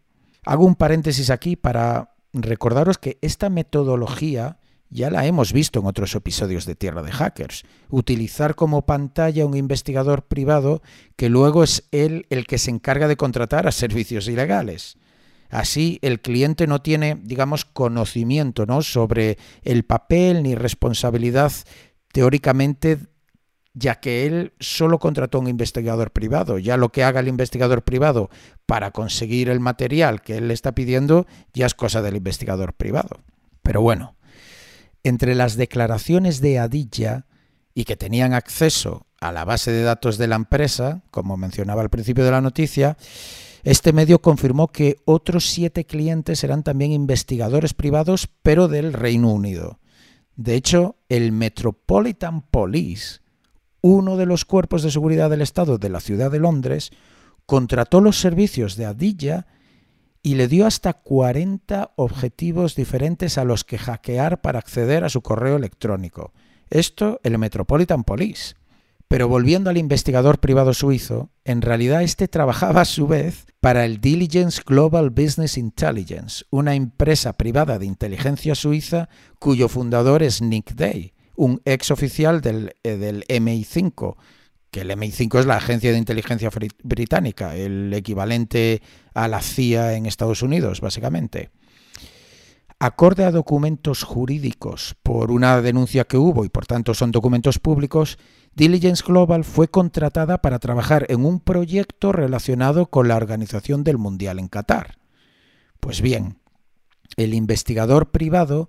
Hago 0.44 0.66
un 0.66 0.74
paréntesis 0.74 1.30
aquí 1.30 1.54
para 1.54 2.16
recordaros 2.32 2.98
que 2.98 3.18
esta 3.22 3.50
metodología 3.50 4.58
ya 4.90 5.10
la 5.10 5.26
hemos 5.26 5.52
visto 5.52 5.78
en 5.78 5.86
otros 5.86 6.12
episodios 6.16 6.66
de 6.66 6.74
Tierra 6.74 7.04
de 7.04 7.12
Hackers. 7.12 7.62
Utilizar 7.88 8.56
como 8.56 8.84
pantalla 8.84 9.46
un 9.46 9.56
investigador 9.56 10.26
privado 10.26 10.82
que 11.14 11.28
luego 11.28 11.62
es 11.62 11.84
él 11.92 12.26
el 12.30 12.48
que 12.48 12.58
se 12.58 12.72
encarga 12.72 13.06
de 13.06 13.16
contratar 13.16 13.68
a 13.68 13.70
servicios 13.70 14.26
ilegales. 14.26 14.98
Así 15.50 16.00
el 16.02 16.20
cliente 16.20 16.66
no 16.66 16.82
tiene, 16.82 17.20
digamos, 17.22 17.64
conocimiento 17.64 18.66
¿no? 18.66 18.82
sobre 18.82 19.38
el 19.62 19.84
papel 19.84 20.42
ni 20.42 20.56
responsabilidad 20.56 21.52
teóricamente 22.12 22.98
ya 23.74 24.00
que 24.00 24.26
él 24.26 24.52
solo 24.60 24.98
contrató 24.98 25.38
a 25.38 25.40
un 25.40 25.48
investigador 25.48 26.10
privado. 26.10 26.58
Ya 26.58 26.76
lo 26.76 26.90
que 26.90 27.04
haga 27.04 27.20
el 27.20 27.28
investigador 27.28 27.82
privado 27.82 28.30
para 28.66 28.90
conseguir 28.90 29.48
el 29.48 29.60
material 29.60 30.22
que 30.22 30.36
él 30.36 30.48
le 30.48 30.54
está 30.54 30.72
pidiendo 30.72 31.26
ya 31.54 31.66
es 31.66 31.74
cosa 31.74 32.02
del 32.02 32.16
investigador 32.16 32.74
privado. 32.74 33.20
Pero 33.62 33.80
bueno, 33.80 34.16
entre 35.02 35.34
las 35.34 35.56
declaraciones 35.56 36.40
de 36.40 36.58
Adilla 36.58 37.26
y 37.74 37.84
que 37.84 37.96
tenían 37.96 38.34
acceso 38.34 39.06
a 39.20 39.32
la 39.32 39.44
base 39.44 39.70
de 39.70 39.82
datos 39.82 40.18
de 40.18 40.26
la 40.26 40.36
empresa, 40.36 41.02
como 41.10 41.36
mencionaba 41.36 41.80
al 41.80 41.90
principio 41.90 42.24
de 42.24 42.30
la 42.30 42.40
noticia, 42.40 42.96
este 43.62 43.92
medio 43.92 44.20
confirmó 44.20 44.68
que 44.68 44.96
otros 45.04 45.46
siete 45.46 45.86
clientes 45.86 46.42
eran 46.42 46.64
también 46.64 46.90
investigadores 46.90 47.74
privados, 47.74 48.28
pero 48.42 48.66
del 48.66 48.92
Reino 48.92 49.32
Unido. 49.32 49.78
De 50.36 50.54
hecho, 50.54 50.96
el 51.08 51.32
Metropolitan 51.32 52.42
Police, 52.42 53.20
uno 53.80 54.16
de 54.16 54.26
los 54.26 54.44
cuerpos 54.44 54.82
de 54.82 54.90
seguridad 54.90 55.30
del 55.30 55.42
Estado 55.42 55.78
de 55.78 55.88
la 55.88 56.00
ciudad 56.00 56.30
de 56.30 56.38
Londres, 56.38 56.90
contrató 57.46 58.00
los 58.00 58.18
servicios 58.18 58.76
de 58.76 58.86
Adilla 58.86 59.46
y 60.22 60.36
le 60.36 60.46
dio 60.48 60.66
hasta 60.66 60.92
40 60.92 61.92
objetivos 61.96 62.76
diferentes 62.76 63.38
a 63.38 63.44
los 63.44 63.64
que 63.64 63.78
hackear 63.78 64.40
para 64.40 64.60
acceder 64.60 65.04
a 65.04 65.08
su 65.08 65.20
correo 65.20 65.56
electrónico. 65.56 66.32
Esto 66.70 67.20
el 67.24 67.36
Metropolitan 67.38 68.04
Police. 68.04 68.54
Pero 69.08 69.28
volviendo 69.28 69.68
al 69.68 69.76
investigador 69.76 70.38
privado 70.38 70.72
suizo, 70.72 71.28
en 71.44 71.62
realidad 71.62 72.02
este 72.02 72.28
trabajaba 72.28 72.82
a 72.82 72.86
su 72.86 73.06
vez 73.06 73.46
para 73.60 73.84
el 73.84 74.00
Diligence 74.00 74.62
Global 74.64 75.10
Business 75.10 75.58
Intelligence, 75.58 76.44
una 76.50 76.74
empresa 76.74 77.32
privada 77.32 77.78
de 77.78 77.86
inteligencia 77.86 78.54
suiza 78.54 79.08
cuyo 79.38 79.68
fundador 79.68 80.22
es 80.22 80.40
Nick 80.40 80.74
Day, 80.74 81.14
un 81.36 81.60
ex 81.64 81.90
oficial 81.90 82.40
del, 82.40 82.76
eh, 82.82 82.96
del 82.96 83.24
MI5, 83.28 84.16
que 84.70 84.80
el 84.82 84.90
MI5 84.90 85.40
es 85.40 85.46
la 85.46 85.56
agencia 85.56 85.92
de 85.92 85.98
inteligencia 85.98 86.50
británica, 86.82 87.54
el 87.56 87.92
equivalente 87.92 88.82
a 89.14 89.28
la 89.28 89.42
CIA 89.42 89.94
en 89.94 90.06
Estados 90.06 90.42
Unidos, 90.42 90.80
básicamente. 90.80 91.50
Acorde 92.84 93.24
a 93.24 93.30
documentos 93.30 94.02
jurídicos 94.02 94.96
por 95.04 95.30
una 95.30 95.62
denuncia 95.62 96.02
que 96.02 96.16
hubo 96.16 96.44
y 96.44 96.48
por 96.48 96.66
tanto 96.66 96.94
son 96.94 97.12
documentos 97.12 97.60
públicos, 97.60 98.18
Diligence 98.56 99.04
Global 99.06 99.44
fue 99.44 99.68
contratada 99.68 100.42
para 100.42 100.58
trabajar 100.58 101.06
en 101.08 101.24
un 101.24 101.38
proyecto 101.38 102.10
relacionado 102.10 102.86
con 102.86 103.06
la 103.06 103.14
organización 103.14 103.84
del 103.84 103.98
Mundial 103.98 104.40
en 104.40 104.48
Qatar. 104.48 104.98
Pues 105.78 106.00
bien, 106.02 106.40
el 107.16 107.34
investigador 107.34 108.10
privado 108.10 108.68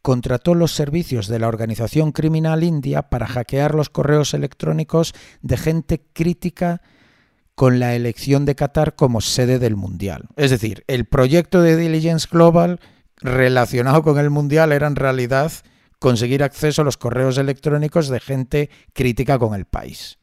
contrató 0.00 0.54
los 0.54 0.72
servicios 0.72 1.28
de 1.28 1.38
la 1.38 1.48
organización 1.48 2.12
criminal 2.12 2.64
india 2.64 3.10
para 3.10 3.26
hackear 3.26 3.74
los 3.74 3.90
correos 3.90 4.32
electrónicos 4.32 5.12
de 5.42 5.58
gente 5.58 6.02
crítica 6.14 6.80
con 7.54 7.78
la 7.78 7.94
elección 7.94 8.46
de 8.46 8.54
Qatar 8.54 8.94
como 8.96 9.20
sede 9.20 9.58
del 9.58 9.76
Mundial. 9.76 10.28
Es 10.36 10.50
decir, 10.50 10.82
el 10.86 11.04
proyecto 11.04 11.60
de 11.60 11.76
Diligence 11.76 12.26
Global 12.30 12.80
relacionado 13.20 14.02
con 14.02 14.18
el 14.18 14.30
Mundial 14.30 14.72
era 14.72 14.86
en 14.86 14.96
realidad 14.96 15.52
conseguir 15.98 16.42
acceso 16.42 16.82
a 16.82 16.84
los 16.84 16.96
correos 16.96 17.38
electrónicos 17.38 18.08
de 18.08 18.20
gente 18.20 18.70
crítica 18.92 19.38
con 19.38 19.54
el 19.54 19.66
país. 19.66 20.18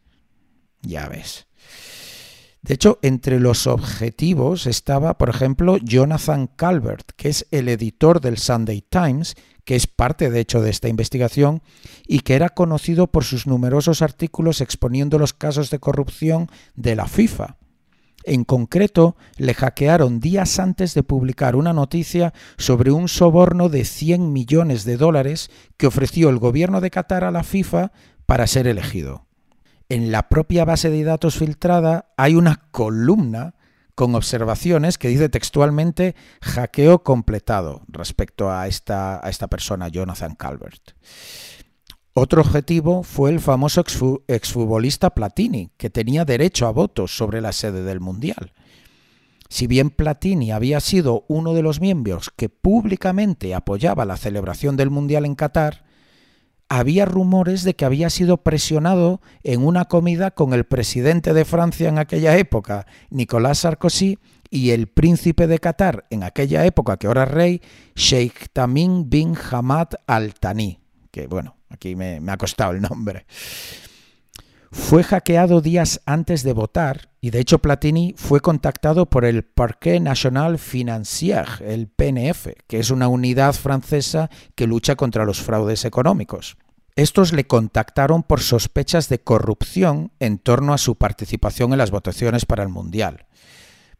Ya 0.82 1.08
ves. 1.08 1.48
De 2.62 2.74
hecho, 2.74 3.00
entre 3.02 3.40
los 3.40 3.68
objetivos 3.68 4.66
estaba, 4.66 5.18
por 5.18 5.30
ejemplo, 5.30 5.78
Jonathan 5.78 6.48
Calvert, 6.48 7.12
que 7.16 7.30
es 7.30 7.48
el 7.52 7.70
editor 7.70 8.20
del 8.20 8.38
Sunday 8.38 8.82
Times, 8.82 9.36
que 9.64 9.76
es 9.76 9.86
parte 9.86 10.30
de 10.30 10.40
hecho 10.40 10.62
de 10.62 10.70
esta 10.70 10.88
investigación 10.88 11.62
y 12.08 12.22
que 12.22 12.36
era 12.36 12.50
conocido 12.50 13.08
por 13.08 13.24
sus 13.24 13.48
numerosos 13.48 14.02
artículos 14.02 14.62
exponiendo 14.62 15.20
los 15.20 15.34
casos 15.34 15.70
de 15.70 15.80
corrupción 15.80 16.50
de 16.76 16.96
la 16.96 17.06
FIFA. 17.08 17.57
En 18.28 18.44
concreto, 18.44 19.16
le 19.38 19.54
hackearon 19.54 20.20
días 20.20 20.60
antes 20.60 20.94
de 20.94 21.02
publicar 21.02 21.56
una 21.56 21.72
noticia 21.72 22.34
sobre 22.58 22.92
un 22.92 23.08
soborno 23.08 23.70
de 23.70 23.86
100 23.86 24.34
millones 24.34 24.84
de 24.84 24.98
dólares 24.98 25.50
que 25.78 25.88
ofreció 25.88 26.28
el 26.28 26.38
gobierno 26.38 26.82
de 26.82 26.92
Qatar 26.92 27.24
a 27.24 27.32
la 27.32 27.44
FIFA 27.44 27.94
para 28.26 28.46
ser 28.46 28.68
elegido. 28.68 29.26
En 29.88 30.12
la 30.12 30.28
propia 30.28 30.66
base 30.66 30.90
de 30.90 31.06
datos 31.06 31.38
filtrada 31.38 32.12
hay 32.18 32.36
una 32.36 32.68
columna 32.72 33.56
con 33.96 34.14
observaciones 34.14 34.98
que 34.98 35.08
dice 35.08 35.30
textualmente 35.30 36.14
hackeo 36.42 37.04
completado 37.04 37.84
respecto 37.88 38.52
a 38.52 38.68
esta, 38.68 39.26
a 39.26 39.30
esta 39.30 39.48
persona, 39.48 39.88
Jonathan 39.88 40.36
Calvert. 40.36 40.92
Otro 42.20 42.42
objetivo 42.42 43.04
fue 43.04 43.30
el 43.30 43.40
famoso 43.40 43.84
exfutbolista 44.28 45.12
Platini, 45.12 45.70
que 45.78 45.92
tenía 45.92 46.26
derecho 46.26 46.66
a 46.66 46.72
votos 46.72 47.16
sobre 47.16 47.42
la 47.42 47.52
sede 47.52 47.84
del 47.84 48.00
Mundial. 48.00 48.54
Si 49.50 49.68
bien 49.68 49.92
Platini 49.92 50.52
había 50.52 50.80
sido 50.80 51.26
uno 51.28 51.54
de 51.54 51.62
los 51.62 51.80
miembros 51.80 52.32
que 52.36 52.50
públicamente 52.50 53.54
apoyaba 53.54 54.04
la 54.04 54.18
celebración 54.18 54.78
del 54.78 54.90
Mundial 54.90 55.28
en 55.28 55.36
Qatar, 55.36 55.86
había 56.70 57.06
rumores 57.06 57.64
de 57.64 57.76
que 57.76 57.86
había 57.86 58.10
sido 58.10 58.38
presionado 58.38 59.22
en 59.44 59.64
una 59.64 59.86
comida 59.86 60.32
con 60.32 60.54
el 60.54 60.64
presidente 60.64 61.36
de 61.36 61.46
Francia 61.46 61.88
en 61.88 62.00
aquella 62.00 62.36
época, 62.36 62.88
Nicolás 63.12 63.60
Sarkozy, 63.60 64.18
y 64.50 64.72
el 64.72 64.88
príncipe 64.88 65.46
de 65.46 65.60
Qatar 65.60 66.08
en 66.10 66.24
aquella 66.24 66.66
época, 66.66 66.98
que 66.98 67.06
ahora 67.06 67.26
es 67.26 67.30
rey, 67.30 67.62
Sheikh 67.94 68.48
Tamim 68.54 69.08
bin 69.08 69.36
Hamad 69.52 69.90
Al 70.08 70.34
Thani, 70.34 70.80
que 71.12 71.28
bueno, 71.28 71.57
aquí 71.70 71.96
me, 71.96 72.22
ha 72.28 72.38
costado 72.38 72.72
el 72.72 72.82
nombre. 72.82 73.26
Fue 74.72 75.04
hackeado 75.04 75.62
días 75.62 76.02
antes 76.06 76.44
de 76.44 76.54
votar 76.54 77.10
y 77.22 77.30
de 77.30 77.40
hecho 77.40 77.60
Platini 77.60 78.14
fue 78.18 78.42
contactado 78.42 79.06
por 79.06 79.24
el 79.24 79.44
Parquet 79.44 80.02
National 80.02 80.60
Financier, 80.60 81.48
el 81.62 81.88
PNF, 81.88 82.50
que 82.68 82.80
es 82.80 82.92
una 82.92 83.08
unidad 83.08 83.54
francesa 83.54 84.30
que 84.56 84.68
lucha 84.68 84.96
contra 84.96 85.26
los 85.26 85.42
fraudes 85.42 85.86
económicos. 85.86 86.58
Estos 86.98 87.32
le 87.32 87.46
contactaron 87.46 88.24
por 88.24 88.42
sospechas 88.42 89.08
de 89.08 89.20
corrupción 89.20 90.12
en 90.20 90.40
torno 90.40 90.74
a 90.74 90.78
su 90.78 90.96
participación 90.96 91.72
en 91.72 91.78
las 91.78 91.92
votaciones 91.92 92.46
para 92.46 92.64
el 92.64 92.70
Mundial. 92.70 93.28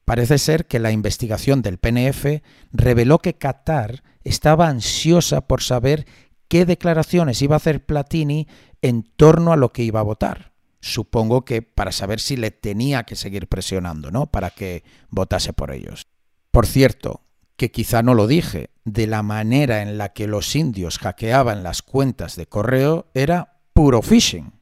Parece 0.04 0.38
ser 0.38 0.68
que 0.68 0.80
la 0.80 0.92
investigación 0.92 1.62
del 1.62 1.78
PNF 1.78 2.42
reveló 2.72 3.20
que 3.20 3.36
Qatar 3.36 4.04
estaba 4.24 4.68
ansiosa 4.68 5.42
por 5.42 5.62
saber 5.62 6.08
qué 6.48 6.66
declaraciones 6.66 7.42
iba 7.42 7.56
a 7.56 7.58
hacer 7.58 7.86
Platini 7.86 8.48
en 8.82 9.04
torno 9.04 9.54
a 9.54 9.58
lo 9.58 9.72
que 9.72 9.84
iba 9.84 10.00
a 10.00 10.04
votar 10.04 10.58
supongo 10.80 11.46
que 11.46 11.62
para 11.62 11.92
saber 11.92 12.20
si 12.20 12.38
le 12.38 12.52
tenía 12.52 13.04
que 13.04 13.16
seguir 13.16 13.48
presionando, 13.48 14.12
¿no? 14.12 14.28
Para 14.28 14.50
que 14.50 14.84
votase 15.10 15.54
por 15.54 15.72
ellos. 15.72 16.08
Por 16.52 16.66
cierto, 16.66 17.22
que 17.56 17.72
quizá 17.72 18.04
no 18.04 18.14
lo 18.14 18.28
dije, 18.28 18.70
de 18.86 19.08
la 19.08 19.24
manera 19.24 19.82
en 19.82 19.98
la 19.98 20.14
que 20.14 20.28
los 20.28 20.56
indios 20.56 21.00
hackeaban 21.00 21.64
las 21.64 21.82
cuentas 21.82 22.36
de 22.36 22.48
correo 22.48 23.08
era 23.14 23.60
puro 23.74 24.02
phishing. 24.02 24.54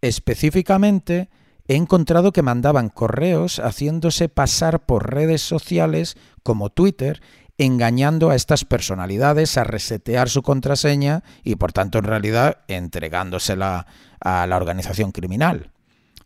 Específicamente, 0.00 1.28
he 1.66 1.76
encontrado 1.76 2.32
que 2.32 2.42
mandaban 2.42 2.88
correos 2.88 3.58
haciéndose 3.58 4.28
pasar 4.28 4.86
por 4.86 5.12
redes 5.12 5.42
sociales 5.42 6.16
como 6.42 6.70
Twitter, 6.70 7.20
engañando 7.58 8.30
a 8.30 8.36
estas 8.36 8.64
personalidades 8.64 9.58
a 9.58 9.64
resetear 9.64 10.28
su 10.28 10.42
contraseña 10.42 11.24
y 11.42 11.56
por 11.56 11.72
tanto 11.72 11.98
en 11.98 12.04
realidad 12.04 12.58
entregándosela 12.68 13.86
a 14.20 14.46
la 14.46 14.56
organización 14.56 15.12
criminal. 15.12 15.72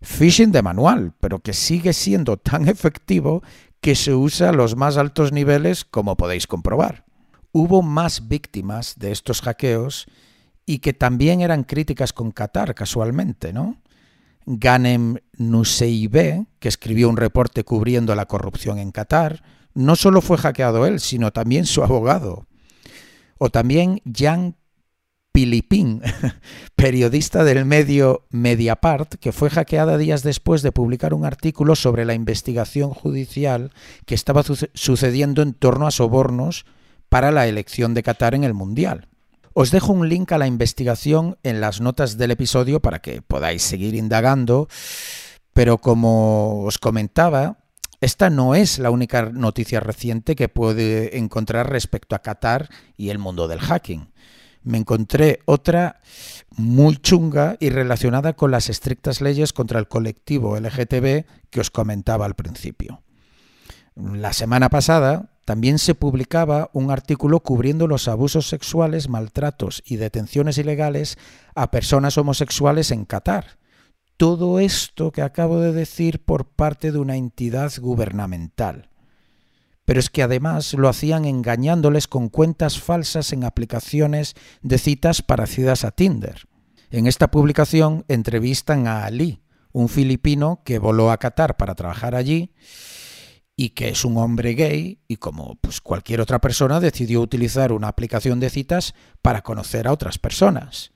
Phishing 0.03 0.53
de 0.53 0.63
manual, 0.63 1.15
pero 1.21 1.39
que 1.39 1.55
sigue 1.55 1.93
siendo 1.93 2.37
tan 2.37 2.69
efectivo 2.69 3.43
que 3.81 3.95
se 3.95 4.15
usa 4.15 4.51
a 4.51 4.53
los 4.53 4.77
más 4.77 4.97
altos 4.97 5.33
niveles, 5.33 5.85
como 5.85 6.17
podéis 6.17 6.47
comprobar. 6.47 7.05
Hubo 7.51 7.83
más 7.83 8.29
víctimas 8.29 8.95
de 8.99 9.11
estos 9.11 9.43
hackeos 9.43 10.07
y 10.67 10.79
que 10.79 10.93
también 10.93 11.41
eran 11.41 11.65
críticas 11.65 12.13
con 12.13 12.31
Qatar, 12.31 12.75
casualmente, 12.75 13.53
¿no? 13.53 13.77
Ganem 14.47 15.19
Nuseibe, 15.37 16.47
que 16.59 16.69
escribió 16.69 17.09
un 17.09 17.17
reporte 17.17 17.65
cubriendo 17.65 18.15
la 18.15 18.27
corrupción 18.27 18.79
en 18.79 18.91
Qatar, 18.91 19.43
no 19.75 19.97
solo 19.97 20.21
fue 20.21 20.39
hackeado 20.39 20.87
él, 20.87 21.01
sino 21.01 21.33
también 21.33 21.67
su 21.67 21.83
abogado. 21.83 22.47
O 23.39 23.51
también 23.51 24.01
Jan 24.05 24.57
Pilipín, 25.33 26.03
periodista 26.77 27.43
del 27.43 27.65
medio 27.65 28.27
Mediapart, 28.31 29.15
que 29.15 29.33
fue 29.33 29.49
hackeada 29.49 29.97
días 29.97 30.23
después 30.23 30.61
de 30.61 30.73
publicar 30.73 31.15
un 31.15 31.25
artículo 31.25 31.75
sobre 31.75 32.05
la 32.05 32.13
investigación 32.13 32.91
judicial 32.91 33.73
que 34.05 34.15
estaba 34.15 34.43
sucediendo 34.43 35.41
en 35.41 35.55
torno 35.55 35.87
a 35.87 35.91
sobornos 35.91 36.67
para 37.09 37.31
la 37.31 37.47
elección 37.47 37.95
de 37.95 38.03
Qatar 38.03 38.35
en 38.35 38.45
el 38.45 38.53
Mundial. 38.53 39.09
Os 39.55 39.71
dejo 39.71 39.93
un 39.93 40.09
link 40.09 40.33
a 40.33 40.39
la 40.39 40.47
investigación 40.47 41.39
en 41.43 41.61
las 41.61 41.81
notas 41.81 42.17
del 42.17 42.31
episodio 42.31 42.81
para 42.81 43.01
que 43.01 43.23
podáis 43.23 43.63
seguir 43.63 43.95
indagando, 43.95 44.69
pero 45.53 45.79
como 45.79 46.65
os 46.65 46.79
comentaba, 46.79 47.59
esta 48.03 48.29
no 48.29 48.55
es 48.55 48.79
la 48.79 48.91
única 48.91 49.31
noticia 49.31 49.81
reciente 49.81 50.37
que 50.37 50.51
puede 50.51 51.17
encontrar 51.17 51.71
respecto 51.71 52.15
a 52.15 52.19
Qatar 52.21 52.69
y 52.99 53.09
el 53.09 53.19
mundo 53.19 53.49
del 53.49 53.61
hacking 53.61 54.13
me 54.65 54.79
encontré 54.79 55.41
otra 55.45 56.01
muy 56.57 56.97
chunga 56.97 57.57
y 57.61 57.71
relacionada 57.71 58.35
con 58.35 58.51
las 58.51 58.69
estrictas 58.69 59.21
leyes 59.21 59.53
contra 59.53 59.79
el 59.79 59.89
colectivo 59.89 60.59
LGTB 60.59 61.25
que 61.51 61.61
os 61.61 61.71
comentaba 61.71 62.27
al 62.27 62.35
principio. 62.35 63.03
La 63.95 64.33
semana 64.33 64.69
pasada 64.71 65.31
también 65.45 65.79
se 65.79 65.95
publicaba 65.95 66.71
un 66.73 66.91
artículo 66.91 67.41
cubriendo 67.41 67.87
los 67.87 68.09
abusos 68.09 68.49
sexuales, 68.49 69.09
maltratos 69.09 69.83
y 69.85 69.97
detenciones 69.97 70.57
ilegales 70.59 71.19
a 71.55 71.71
personas 71.71 72.17
homosexuales 72.17 72.91
en 72.91 73.05
Qatar. 73.05 73.59
Todo 74.23 74.61
esto 74.61 75.11
que 75.11 75.21
acabo 75.21 75.59
de 75.59 75.73
decir 75.73 76.25
por 76.25 76.45
parte 76.47 76.93
de 76.93 76.99
una 76.99 77.17
entidad 77.17 77.73
gubernamental 77.81 78.89
pero 79.85 79.99
es 79.99 80.11
que 80.11 80.23
además 80.23 80.75
lo 80.75 80.89
hacían 80.89 81.25
engañándoles 81.25 82.07
con 82.07 82.29
cuentas 82.29 82.79
falsas 82.79 83.33
en 83.33 83.43
aplicaciones 83.43 84.37
de 84.63 84.79
citas 84.79 85.23
parecidas 85.23 85.85
a 85.85 85.91
Tinder. 85.91 86.47
En 86.93 87.09
esta 87.09 87.33
publicación 87.33 88.05
entrevistan 88.07 88.87
a 88.87 89.07
Ali, 89.07 89.43
un 89.73 89.89
filipino 89.89 90.63
que 90.65 90.79
voló 90.79 91.11
a 91.11 91.19
Qatar 91.19 91.57
para 91.57 91.75
trabajar 91.75 92.15
allí 92.15 92.53
y 93.57 93.71
que 93.71 93.89
es 93.89 94.05
un 94.05 94.19
hombre 94.19 94.55
gay 94.55 95.01
y 95.09 95.17
como 95.17 95.57
pues, 95.57 95.81
cualquier 95.81 96.21
otra 96.21 96.41
persona 96.41 96.79
decidió 96.79 97.21
utilizar 97.23 97.73
una 97.73 97.89
aplicación 97.89 98.39
de 98.39 98.51
citas 98.51 98.95
para 99.21 99.43
conocer 99.43 99.89
a 99.89 99.93
otras 99.93 100.17
personas. 100.17 100.93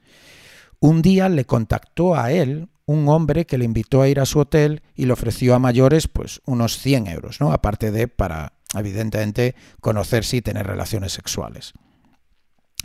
Un 0.78 1.02
día 1.02 1.28
le 1.28 1.45
contactó 1.45 2.14
a 2.14 2.30
él 2.30 2.68
un 2.87 3.09
hombre 3.09 3.47
que 3.47 3.59
le 3.59 3.64
invitó 3.64 4.00
a 4.00 4.09
ir 4.09 4.21
a 4.21 4.26
su 4.26 4.38
hotel 4.38 4.83
y 4.95 5.07
le 5.07 5.12
ofreció 5.12 5.55
a 5.55 5.59
mayores 5.59 6.09
pues 6.09 6.40
unos 6.47 6.78
100 6.78 7.09
euros, 7.09 7.40
¿no? 7.40 7.52
aparte 7.52 7.90
de 7.90 8.09
para 8.09 8.57
evidentemente, 8.75 9.55
conocerse 9.81 10.37
y 10.37 10.43
tener 10.43 10.66
relaciones 10.66 11.12
sexuales. 11.12 11.73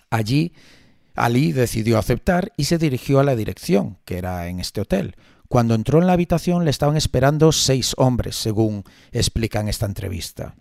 Allí, 0.09 0.53
Ali 1.15 1.51
decidió 1.51 1.97
aceptar 1.97 2.51
y 2.57 2.65
se 2.65 2.77
dirigió 2.77 3.19
a 3.19 3.23
la 3.23 3.35
dirección, 3.35 3.97
que 4.05 4.17
era 4.17 4.47
en 4.47 4.59
este 4.59 4.81
hotel. 4.81 5.15
Cuando 5.47 5.75
entró 5.75 5.99
en 5.99 6.07
la 6.07 6.13
habitación 6.13 6.63
le 6.63 6.71
estaban 6.71 6.95
esperando 6.95 7.51
seis 7.51 7.93
hombres, 7.97 8.35
según 8.35 8.83
explica 9.11 9.59
en 9.59 9.67
esta 9.67 9.85
entrevista. 9.85 10.55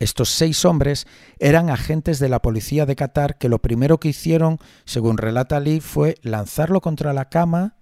Estos 0.00 0.30
seis 0.30 0.64
hombres 0.64 1.06
eran 1.38 1.70
agentes 1.70 2.18
de 2.18 2.28
la 2.28 2.42
policía 2.42 2.86
de 2.86 2.96
Qatar 2.96 3.38
que 3.38 3.48
lo 3.48 3.60
primero 3.60 4.00
que 4.00 4.08
hicieron, 4.08 4.58
según 4.84 5.16
relata 5.16 5.58
Ali, 5.58 5.80
fue 5.80 6.16
lanzarlo 6.22 6.80
contra 6.80 7.12
la 7.12 7.28
cama 7.28 7.76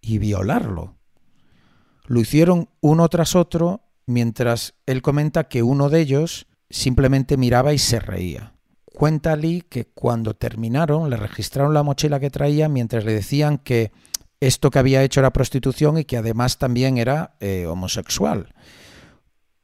y 0.00 0.18
violarlo. 0.18 0.96
Lo 2.06 2.20
hicieron 2.20 2.68
uno 2.80 3.08
tras 3.08 3.34
otro 3.34 3.82
mientras 4.06 4.74
él 4.86 5.02
comenta 5.02 5.48
que 5.48 5.62
uno 5.62 5.88
de 5.88 6.00
ellos 6.00 6.46
simplemente 6.70 7.36
miraba 7.36 7.72
y 7.72 7.78
se 7.78 7.98
reía. 7.98 8.54
Cuenta 8.84 9.36
Lee 9.36 9.62
que 9.68 9.86
cuando 9.86 10.34
terminaron 10.34 11.10
le 11.10 11.16
registraron 11.16 11.74
la 11.74 11.82
mochila 11.82 12.20
que 12.20 12.30
traía 12.30 12.68
mientras 12.68 13.04
le 13.04 13.12
decían 13.12 13.58
que 13.58 13.92
esto 14.40 14.70
que 14.70 14.78
había 14.78 15.02
hecho 15.02 15.20
era 15.20 15.32
prostitución 15.32 15.98
y 15.98 16.04
que 16.04 16.16
además 16.16 16.58
también 16.58 16.98
era 16.98 17.36
eh, 17.40 17.66
homosexual. 17.66 18.54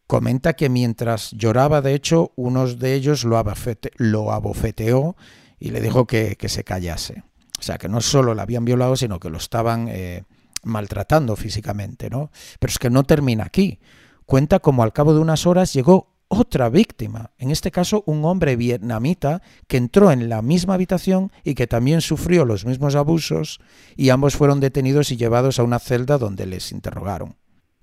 Comenta 0.07 0.55
que 0.55 0.69
mientras 0.69 1.31
lloraba, 1.33 1.81
de 1.81 1.95
hecho, 1.95 2.33
uno 2.37 2.67
de 2.67 2.95
ellos 2.95 3.25
lo, 3.25 3.39
abofeteó 3.39 5.17
y 5.59 5.71
le 5.71 5.81
dijo 5.81 6.07
que, 6.07 6.37
se 6.49 6.65
callase. 6.65 7.23
O 7.63 7.65
sea, 7.65 7.79
que 7.79 7.89
no 7.89 8.01
solo 8.01 8.35
la 8.35 8.43
habían 8.43 8.65
violado, 8.65 8.97
sino 8.97 9.21
que 9.21 9.31
lo 9.31 9.39
estaban 9.39 9.87
eh, 9.89 10.25
maltratando 10.65 11.37
físicamente, 11.37 12.11
¿no? 12.11 12.33
Pero 12.59 12.71
es 12.73 12.79
que 12.79 12.91
no 12.91 13.05
termina 13.05 13.45
aquí 13.45 13.79
cuenta 14.27 14.61
como 14.61 14.83
al 14.83 14.93
cabo 14.93 15.13
de 15.15 15.21
unas 15.21 15.47
horas 15.47 15.73
llegó 15.73 16.09
otra 16.29 16.71
víctima, 16.71 17.33
en 17.37 17.51
este 17.51 17.71
caso 17.71 18.03
un 18.07 18.25
hombre 18.25 18.57
vietnamita 18.57 19.43
que 19.69 19.77
entró 19.77 20.11
en 20.11 20.31
la 20.31 20.41
misma 20.41 20.75
habitación 20.75 21.31
y 21.45 21.55
que 21.55 21.67
también 21.67 22.01
sufrió 22.01 22.47
los 22.47 22.65
mismos 22.65 22.95
abusos 22.95 23.61
y 23.97 24.09
ambos 24.09 24.35
fueron 24.35 24.61
detenidos 24.61 25.11
y 25.11 25.19
llevados 25.19 25.59
a 25.59 25.63
una 25.63 25.79
celda 25.79 26.17
donde 26.17 26.47
les 26.47 26.73
interrogaron. 26.73 27.37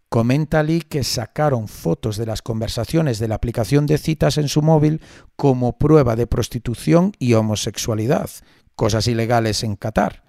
Comenta 0.09 0.63
Lee 0.63 0.81
que 0.81 1.03
sacaron 1.03 1.67
fotos 1.67 2.17
de 2.17 2.25
las 2.25 2.41
conversaciones 2.41 3.19
de 3.19 3.27
la 3.27 3.35
aplicación 3.35 3.85
de 3.85 3.99
citas 3.99 4.39
en 4.39 4.47
su 4.47 4.63
móvil 4.63 5.01
como 5.35 5.77
prueba 5.77 6.15
de 6.15 6.25
prostitución 6.25 7.11
y 7.19 7.35
homosexualidad, 7.35 8.31
cosas 8.79 9.09
ilegales 9.09 9.65
en 9.65 9.75
Qatar. 9.75 10.23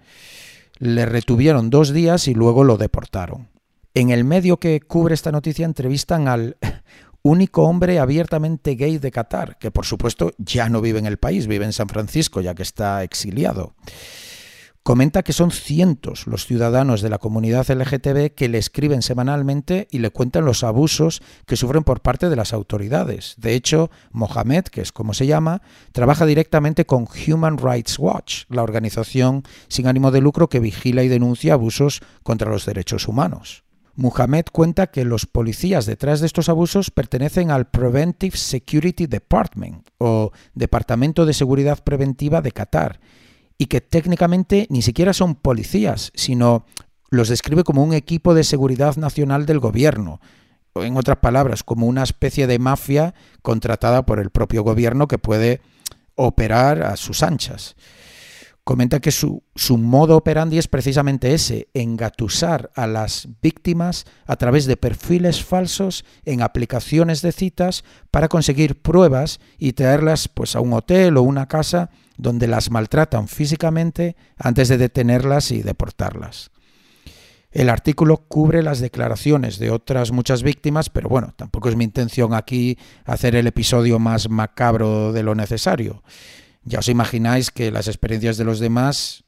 Le 0.78 1.06
retuvieron 1.06 1.70
dos 1.70 1.92
días 1.92 2.26
y 2.26 2.34
luego 2.34 2.64
lo 2.64 2.78
deportaron. 2.78 3.48
En 3.94 4.10
el 4.10 4.24
medio 4.24 4.56
que 4.56 4.80
cubre 4.80 5.14
esta 5.14 5.30
noticia 5.30 5.64
entrevistan 5.64 6.26
al 6.26 6.56
único 7.22 7.62
hombre 7.62 8.00
abiertamente 8.00 8.74
gay 8.74 8.98
de 8.98 9.12
Qatar, 9.12 9.56
que 9.58 9.70
por 9.70 9.86
supuesto 9.86 10.32
ya 10.36 10.68
no 10.68 10.80
vive 10.80 10.98
en 10.98 11.06
el 11.06 11.16
país, 11.16 11.46
vive 11.46 11.64
en 11.64 11.72
San 11.72 11.88
Francisco 11.88 12.40
ya 12.40 12.56
que 12.56 12.64
está 12.64 13.04
exiliado. 13.04 13.74
Comenta 14.82 15.22
que 15.22 15.34
son 15.34 15.50
cientos 15.50 16.26
los 16.26 16.46
ciudadanos 16.46 17.02
de 17.02 17.10
la 17.10 17.18
comunidad 17.18 17.70
LGTB 17.70 18.34
que 18.34 18.48
le 18.48 18.56
escriben 18.56 19.02
semanalmente 19.02 19.88
y 19.90 19.98
le 19.98 20.08
cuentan 20.10 20.46
los 20.46 20.64
abusos 20.64 21.20
que 21.44 21.56
sufren 21.56 21.84
por 21.84 22.00
parte 22.00 22.30
de 22.30 22.36
las 22.36 22.54
autoridades. 22.54 23.34
De 23.36 23.54
hecho, 23.54 23.90
Mohamed, 24.10 24.64
que 24.64 24.80
es 24.80 24.90
como 24.90 25.12
se 25.12 25.26
llama, 25.26 25.60
trabaja 25.92 26.24
directamente 26.24 26.86
con 26.86 27.06
Human 27.26 27.58
Rights 27.58 27.98
Watch, 27.98 28.44
la 28.48 28.62
organización 28.62 29.42
sin 29.68 29.86
ánimo 29.86 30.10
de 30.10 30.22
lucro 30.22 30.48
que 30.48 30.60
vigila 30.60 31.02
y 31.02 31.08
denuncia 31.08 31.52
abusos 31.52 32.00
contra 32.22 32.50
los 32.50 32.64
derechos 32.64 33.06
humanos. 33.06 33.64
Muhammad 33.96 34.44
cuenta 34.50 34.86
que 34.86 35.04
los 35.04 35.26
policías 35.26 35.84
detrás 35.84 36.20
de 36.20 36.26
estos 36.26 36.48
abusos 36.48 36.90
pertenecen 36.90 37.50
al 37.50 37.68
Preventive 37.68 38.34
Security 38.34 39.06
Department 39.06 39.86
o 39.98 40.32
Departamento 40.54 41.26
de 41.26 41.34
Seguridad 41.34 41.84
Preventiva 41.84 42.40
de 42.40 42.52
Qatar 42.52 42.98
y 43.60 43.66
que 43.66 43.82
técnicamente 43.82 44.66
ni 44.70 44.80
siquiera 44.80 45.12
son 45.12 45.34
policías, 45.34 46.12
sino 46.14 46.64
los 47.10 47.28
describe 47.28 47.62
como 47.62 47.84
un 47.84 47.92
equipo 47.92 48.32
de 48.32 48.42
seguridad 48.42 48.96
nacional 48.96 49.44
del 49.44 49.58
gobierno, 49.58 50.18
o 50.72 50.82
en 50.82 50.96
otras 50.96 51.18
palabras, 51.18 51.62
como 51.62 51.86
una 51.86 52.02
especie 52.02 52.46
de 52.46 52.58
mafia 52.58 53.12
contratada 53.42 54.06
por 54.06 54.18
el 54.18 54.30
propio 54.30 54.62
gobierno 54.62 55.08
que 55.08 55.18
puede 55.18 55.60
operar 56.14 56.82
a 56.82 56.96
sus 56.96 57.22
anchas. 57.22 57.76
Comenta 58.64 58.98
que 59.00 59.10
su, 59.10 59.42
su, 59.54 59.76
modo 59.76 60.16
operandi 60.16 60.56
es 60.56 60.66
precisamente 60.66 61.34
ese, 61.34 61.68
engatusar 61.74 62.70
a 62.74 62.86
las 62.86 63.28
víctimas 63.42 64.06
a 64.24 64.36
través 64.36 64.64
de 64.64 64.78
perfiles 64.78 65.44
falsos 65.44 66.06
en 66.24 66.40
aplicaciones 66.40 67.20
de 67.20 67.32
citas 67.32 67.84
para 68.10 68.28
conseguir 68.28 68.80
pruebas 68.80 69.38
y 69.58 69.74
traerlas 69.74 70.28
pues, 70.28 70.56
a 70.56 70.60
un 70.60 70.72
hotel 70.72 71.18
o 71.18 71.22
una 71.22 71.46
casa 71.46 71.90
donde 72.20 72.46
las 72.46 72.70
maltratan 72.70 73.28
físicamente 73.28 74.16
antes 74.36 74.68
de 74.68 74.78
detenerlas 74.78 75.50
y 75.50 75.62
deportarlas. 75.62 76.50
El 77.50 77.68
artículo 77.68 78.18
cubre 78.28 78.62
las 78.62 78.78
declaraciones 78.78 79.58
de 79.58 79.70
otras 79.70 80.12
muchas 80.12 80.44
víctimas, 80.44 80.88
pero 80.88 81.08
bueno, 81.08 81.34
tampoco 81.36 81.68
es 81.68 81.76
mi 81.76 81.84
intención 81.84 82.32
aquí 82.32 82.78
hacer 83.04 83.34
el 83.34 83.48
episodio 83.48 83.98
más 83.98 84.28
macabro 84.30 85.12
de 85.12 85.24
lo 85.24 85.34
necesario. 85.34 86.04
Ya 86.62 86.78
os 86.78 86.88
imagináis 86.88 87.50
que 87.50 87.72
las 87.72 87.88
experiencias 87.88 88.36
de 88.36 88.44
los 88.44 88.60
demás 88.60 89.24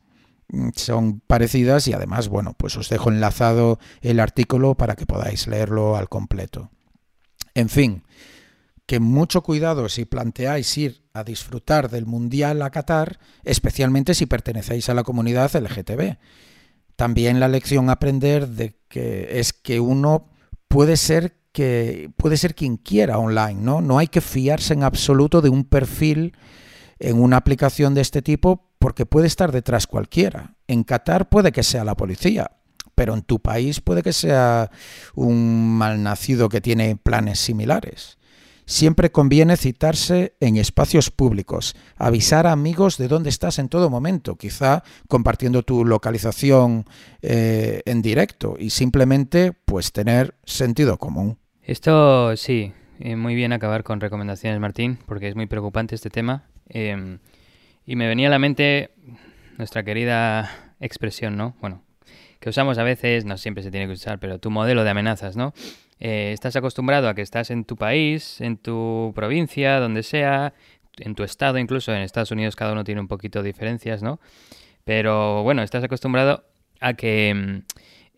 mm, 0.48 0.68
son 0.76 1.20
parecidas 1.20 1.88
y 1.88 1.94
además, 1.94 2.28
bueno, 2.28 2.54
pues 2.56 2.76
os 2.76 2.88
dejo 2.88 3.10
enlazado 3.10 3.80
el 4.02 4.20
artículo 4.20 4.76
para 4.76 4.94
que 4.94 5.06
podáis 5.06 5.48
leerlo 5.48 5.96
al 5.96 6.08
completo. 6.08 6.70
En 7.54 7.68
fin, 7.68 8.04
que 8.86 9.00
mucho 9.00 9.42
cuidado 9.42 9.88
si 9.88 10.04
planteáis 10.04 10.76
ir 10.76 11.04
a 11.14 11.24
disfrutar 11.24 11.90
del 11.90 12.06
Mundial 12.06 12.62
a 12.62 12.70
Qatar, 12.70 13.18
especialmente 13.44 14.14
si 14.14 14.26
pertenecéis 14.26 14.88
a 14.88 14.94
la 14.94 15.04
comunidad 15.04 15.54
LGTB. 15.54 16.16
También 16.96 17.40
la 17.40 17.48
lección 17.48 17.88
a 17.88 17.92
aprender 17.92 18.48
de 18.48 18.78
que 18.88 19.38
es 19.40 19.52
que 19.52 19.80
uno 19.80 20.28
puede 20.68 20.96
ser 20.96 21.38
que 21.52 22.10
puede 22.16 22.38
ser 22.38 22.54
quien 22.54 22.78
quiera 22.78 23.18
online, 23.18 23.60
¿no? 23.60 23.82
No 23.82 23.98
hay 23.98 24.08
que 24.08 24.22
fiarse 24.22 24.72
en 24.72 24.82
absoluto 24.82 25.42
de 25.42 25.50
un 25.50 25.64
perfil 25.64 26.34
en 26.98 27.20
una 27.20 27.36
aplicación 27.36 27.94
de 27.94 28.00
este 28.00 28.22
tipo 28.22 28.70
porque 28.78 29.06
puede 29.06 29.26
estar 29.26 29.52
detrás 29.52 29.86
cualquiera. 29.86 30.56
En 30.66 30.82
Qatar 30.82 31.28
puede 31.28 31.52
que 31.52 31.62
sea 31.62 31.84
la 31.84 31.96
policía, 31.96 32.52
pero 32.94 33.14
en 33.14 33.22
tu 33.22 33.40
país 33.40 33.80
puede 33.80 34.02
que 34.02 34.12
sea 34.12 34.70
un 35.14 35.76
malnacido 35.76 36.48
que 36.48 36.60
tiene 36.60 36.96
planes 36.96 37.38
similares. 37.38 38.18
Siempre 38.64 39.10
conviene 39.10 39.56
citarse 39.56 40.34
en 40.40 40.56
espacios 40.56 41.10
públicos, 41.10 41.74
avisar 41.96 42.46
a 42.46 42.52
amigos 42.52 42.96
de 42.96 43.08
dónde 43.08 43.28
estás 43.28 43.58
en 43.58 43.68
todo 43.68 43.90
momento, 43.90 44.36
quizá 44.36 44.82
compartiendo 45.08 45.62
tu 45.62 45.84
localización 45.84 46.84
eh, 47.22 47.82
en 47.86 48.02
directo 48.02 48.56
y 48.58 48.70
simplemente 48.70 49.52
pues 49.52 49.92
tener 49.92 50.34
sentido 50.44 50.96
común. 50.96 51.38
Esto 51.62 52.36
sí, 52.36 52.72
eh, 52.98 53.16
muy 53.16 53.34
bien 53.34 53.52
acabar 53.52 53.82
con 53.82 54.00
recomendaciones, 54.00 54.60
Martín, 54.60 54.98
porque 55.06 55.28
es 55.28 55.34
muy 55.34 55.46
preocupante 55.46 55.94
este 55.94 56.10
tema. 56.10 56.44
Em, 56.68 57.18
y 57.84 57.96
me 57.96 58.06
venía 58.06 58.28
a 58.28 58.30
la 58.30 58.38
mente 58.38 58.90
nuestra 59.58 59.82
querida 59.82 60.50
expresión, 60.80 61.36
¿no? 61.36 61.56
Bueno, 61.60 61.82
que 62.38 62.48
usamos 62.50 62.78
a 62.78 62.82
veces, 62.82 63.24
no 63.24 63.38
siempre 63.38 63.62
se 63.62 63.70
tiene 63.70 63.86
que 63.86 63.92
usar, 63.92 64.18
pero 64.18 64.38
tu 64.38 64.50
modelo 64.50 64.84
de 64.84 64.90
amenazas, 64.90 65.36
¿no? 65.36 65.52
Eh, 66.04 66.32
estás 66.32 66.56
acostumbrado 66.56 67.08
a 67.08 67.14
que 67.14 67.22
estás 67.22 67.52
en 67.52 67.64
tu 67.64 67.76
país, 67.76 68.40
en 68.40 68.56
tu 68.56 69.12
provincia, 69.14 69.78
donde 69.78 70.02
sea, 70.02 70.52
en 70.98 71.14
tu 71.14 71.22
estado, 71.22 71.58
incluso 71.58 71.94
en 71.94 72.02
Estados 72.02 72.32
Unidos 72.32 72.56
cada 72.56 72.72
uno 72.72 72.82
tiene 72.82 73.00
un 73.00 73.06
poquito 73.06 73.40
de 73.40 73.50
diferencias, 73.50 74.02
¿no? 74.02 74.18
Pero 74.82 75.44
bueno, 75.44 75.62
estás 75.62 75.84
acostumbrado 75.84 76.44
a 76.80 76.94
que 76.94 77.32
mm, 77.34 77.58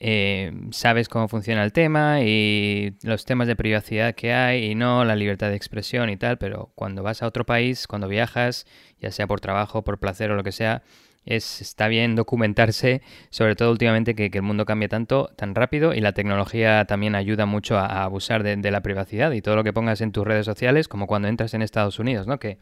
eh, 0.01 0.53
sabes 0.71 1.11
cómo 1.11 1.29
funciona 1.29 1.63
el 1.63 1.75
tema 1.75 2.23
y 2.23 2.95
los 3.03 3.27
temas 3.27 3.49
de 3.49 3.55
privacidad 3.55 4.15
que 4.15 4.33
hay 4.33 4.65
y 4.65 4.75
no 4.75 5.05
la 5.05 5.15
libertad 5.15 5.51
de 5.51 5.57
expresión 5.57 6.09
y 6.09 6.17
tal, 6.17 6.39
pero 6.39 6.73
cuando 6.75 7.03
vas 7.03 7.23
a 7.23 7.27
otro 7.27 7.45
país, 7.45 7.87
cuando 7.87 8.09
viajas, 8.09 8.67
ya 8.99 9.11
sea 9.11 9.27
por 9.27 9.43
trabajo, 9.43 9.85
por 9.85 9.99
placer 9.99 10.31
o 10.31 10.37
lo 10.37 10.43
que 10.43 10.53
sea, 10.53 10.83
es, 11.27 11.61
está 11.61 11.89
bien 11.89 12.15
documentarse, 12.15 13.03
sobre 13.31 13.57
todo 13.57 13.71
últimamente 13.71 14.15
que, 14.15 14.31
el 14.33 14.43
mundo 14.43 14.65
cambia 14.65 14.89
tanto, 14.89 15.31
tan 15.37 15.55
rápido 15.55 15.95
y 15.95 16.01
la 16.01 16.13
tecnología 16.13 16.85
también 16.85 17.15
ayuda 17.15 17.47
mucho 17.47 17.79
a, 17.79 18.05
abusar 18.05 18.43
de, 18.43 18.71
la 18.71 18.83
privacidad 18.83 19.33
y 19.33 19.43
todo 19.43 19.57
lo 19.57 19.65
que 19.65 19.73
pongas 19.73 20.01
en 20.01 20.13
tus 20.13 20.27
redes 20.27 20.47
sociales, 20.47 20.89
como 20.89 21.07
cuando 21.07 21.29
entras 21.29 21.55
en 21.55 21.63
Estados 21.63 21.99
Unidos, 21.99 22.27
¿no? 22.27 22.39
Que, 22.39 22.59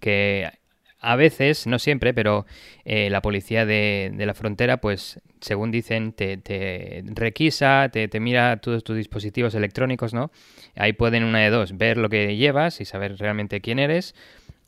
que 0.00 0.50
a 0.98 1.14
veces, 1.16 1.66
no 1.66 1.78
siempre, 1.78 2.14
pero 2.14 2.46
eh, 2.84 3.10
la 3.10 3.20
policía 3.20 3.66
de, 3.66 4.12
la 4.16 4.34
frontera, 4.34 4.78
pues 4.78 5.20
según 5.40 5.70
dicen, 5.70 6.12
te, 6.12 7.04
requisa, 7.14 7.90
te, 7.92 8.08
te, 8.08 8.18
mira 8.18 8.56
todos 8.58 8.82
tus 8.82 8.96
dispositivos 8.96 9.54
electrónicos, 9.54 10.14
¿no? 10.14 10.30
Ahí 10.74 10.94
pueden 10.94 11.24
una 11.24 11.40
de 11.40 11.50
dos, 11.50 11.76
ver 11.76 11.98
lo 11.98 12.08
que 12.08 12.36
llevas 12.36 12.80
y 12.80 12.86
saber 12.86 13.16
realmente 13.18 13.60
quién 13.60 13.78
eres, 13.78 14.14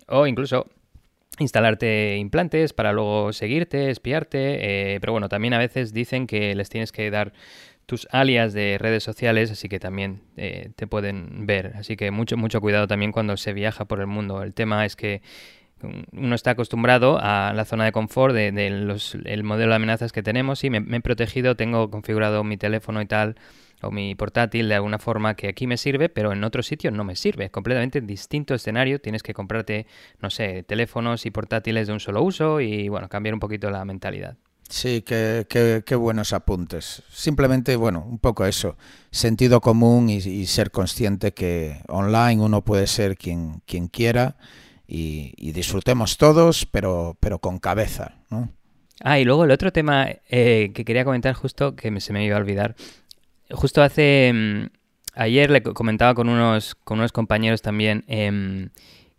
o 0.07 0.27
incluso 0.27 0.69
instalarte 1.39 2.17
implantes 2.17 2.73
para 2.73 2.93
luego 2.93 3.33
seguirte, 3.33 3.91
espiarte, 3.91 4.95
eh, 4.95 5.01
pero 5.01 5.13
bueno, 5.13 5.29
también 5.29 5.55
a 5.55 5.59
veces 5.59 5.93
dicen 5.93 6.27
que 6.27 6.55
les 6.55 6.69
tienes 6.69 6.93
que 6.93 7.11
dar 7.11 7.33
tus 7.87 8.07
alias 8.11 8.53
de 8.53 8.77
redes 8.79 9.03
sociales, 9.03 9.51
así 9.51 9.69
que 9.69 9.81
también 9.81 10.21
eh, 10.37 10.73
te 10.77 10.87
pueden 10.87 11.47
ver. 11.47 11.73
Así 11.77 11.97
que 11.97 12.11
mucho, 12.11 12.37
mucho 12.37 12.61
cuidado 12.61 12.87
también 12.87 13.13
cuando 13.13 13.37
se 13.39 13.55
viaja 13.55 13.87
por 13.87 14.01
el 14.01 14.07
mundo. 14.07 14.43
El 14.43 14.53
tema 14.53 14.85
es 14.85 14.95
que 14.95 15.23
uno 16.13 16.35
está 16.35 16.53
acostumbrado 16.53 17.19
a 17.21 17.53
la 17.55 17.65
zona 17.65 17.85
de 17.85 17.93
confort 17.93 18.35
de, 18.35 18.49
el 18.49 19.45
modelo 19.45 19.71
de 19.71 19.77
amenazas 19.77 20.13
que 20.13 20.23
tenemos. 20.23 20.65
y 20.65 20.71
me, 20.71 20.97
he 20.97 21.01
protegido, 21.01 21.57
tengo 21.57 21.91
configurado 21.91 22.45
mi 22.45 22.57
teléfono 22.57 23.01
y 23.01 23.07
tal 23.07 23.37
o 23.83 23.91
mi 23.91 24.15
portátil 24.17 24.69
de 24.69 24.75
alguna 24.75 24.99
forma 24.99 25.35
que 25.35 25.49
aquí 25.49 25.67
me 25.67 25.77
sirve, 25.77 26.09
pero 26.09 26.33
en 26.33 26.43
otro 26.43 26.63
sitio 26.63 26.91
no 26.91 27.05
me 27.05 27.15
sirve. 27.15 27.51
Completamente 27.51 28.01
distinto 28.01 28.55
escenario. 28.55 29.01
Tienes 29.01 29.23
que 29.23 29.35
comprarte, 29.35 29.87
no 30.21 30.31
sé, 30.31 30.65
teléfonos 30.65 31.27
y 31.27 31.31
portátiles 31.31 31.87
de 31.87 31.93
un 31.93 32.01
solo 32.01 32.23
uso 32.23 32.61
y, 32.61 32.89
bueno, 32.89 33.09
cambiar 33.09 33.35
un 33.35 33.41
poquito 33.41 33.71
la 33.71 33.85
mentalidad. 33.85 34.37
Sí, 34.69 35.03
qué, 35.03 35.47
qué, 35.49 35.95
buenos 35.95 36.35
apuntes. 36.35 37.03
Simplemente, 37.11 37.75
bueno, 37.77 38.05
un 38.07 38.19
poco 38.19 38.45
eso, 38.45 38.77
sentido 39.11 39.63
común 39.63 40.11
y, 40.11 40.21
ser 40.47 40.71
consciente 40.71 41.33
que 41.33 41.81
online 41.89 42.43
uno 42.43 42.63
puede 42.63 42.87
ser 42.87 43.17
quien, 43.17 43.63
quien 43.65 43.89
quiera 43.89 44.37
y, 44.89 45.53
disfrutemos 45.53 46.17
todos, 46.17 46.67
pero, 46.67 47.17
pero 47.21 47.39
con 47.39 47.59
cabeza, 47.59 48.15
¿no? 48.31 48.51
Ah, 49.01 49.19
y 49.19 49.25
luego 49.25 49.45
el 49.45 49.51
otro 49.51 49.71
tema 49.71 50.09
eh, 50.29 50.73
que 50.75 50.85
quería 50.85 51.05
comentar 51.05 51.35
justo, 51.35 51.77
que 51.77 52.01
se 52.01 52.13
me 52.13 52.25
iba 52.25 52.37
a 52.37 52.41
olvidar, 52.41 52.75
justo 53.51 53.83
hace... 53.83 54.33
Mm, 54.35 54.67
ayer 55.15 55.51
le 55.51 55.63
comentaba 55.63 56.15
con 56.15 56.29
unos, 56.29 56.75
con 56.75 56.99
unos 56.99 57.13
compañeros 57.13 57.61
también 57.61 58.05
em, 58.07 58.71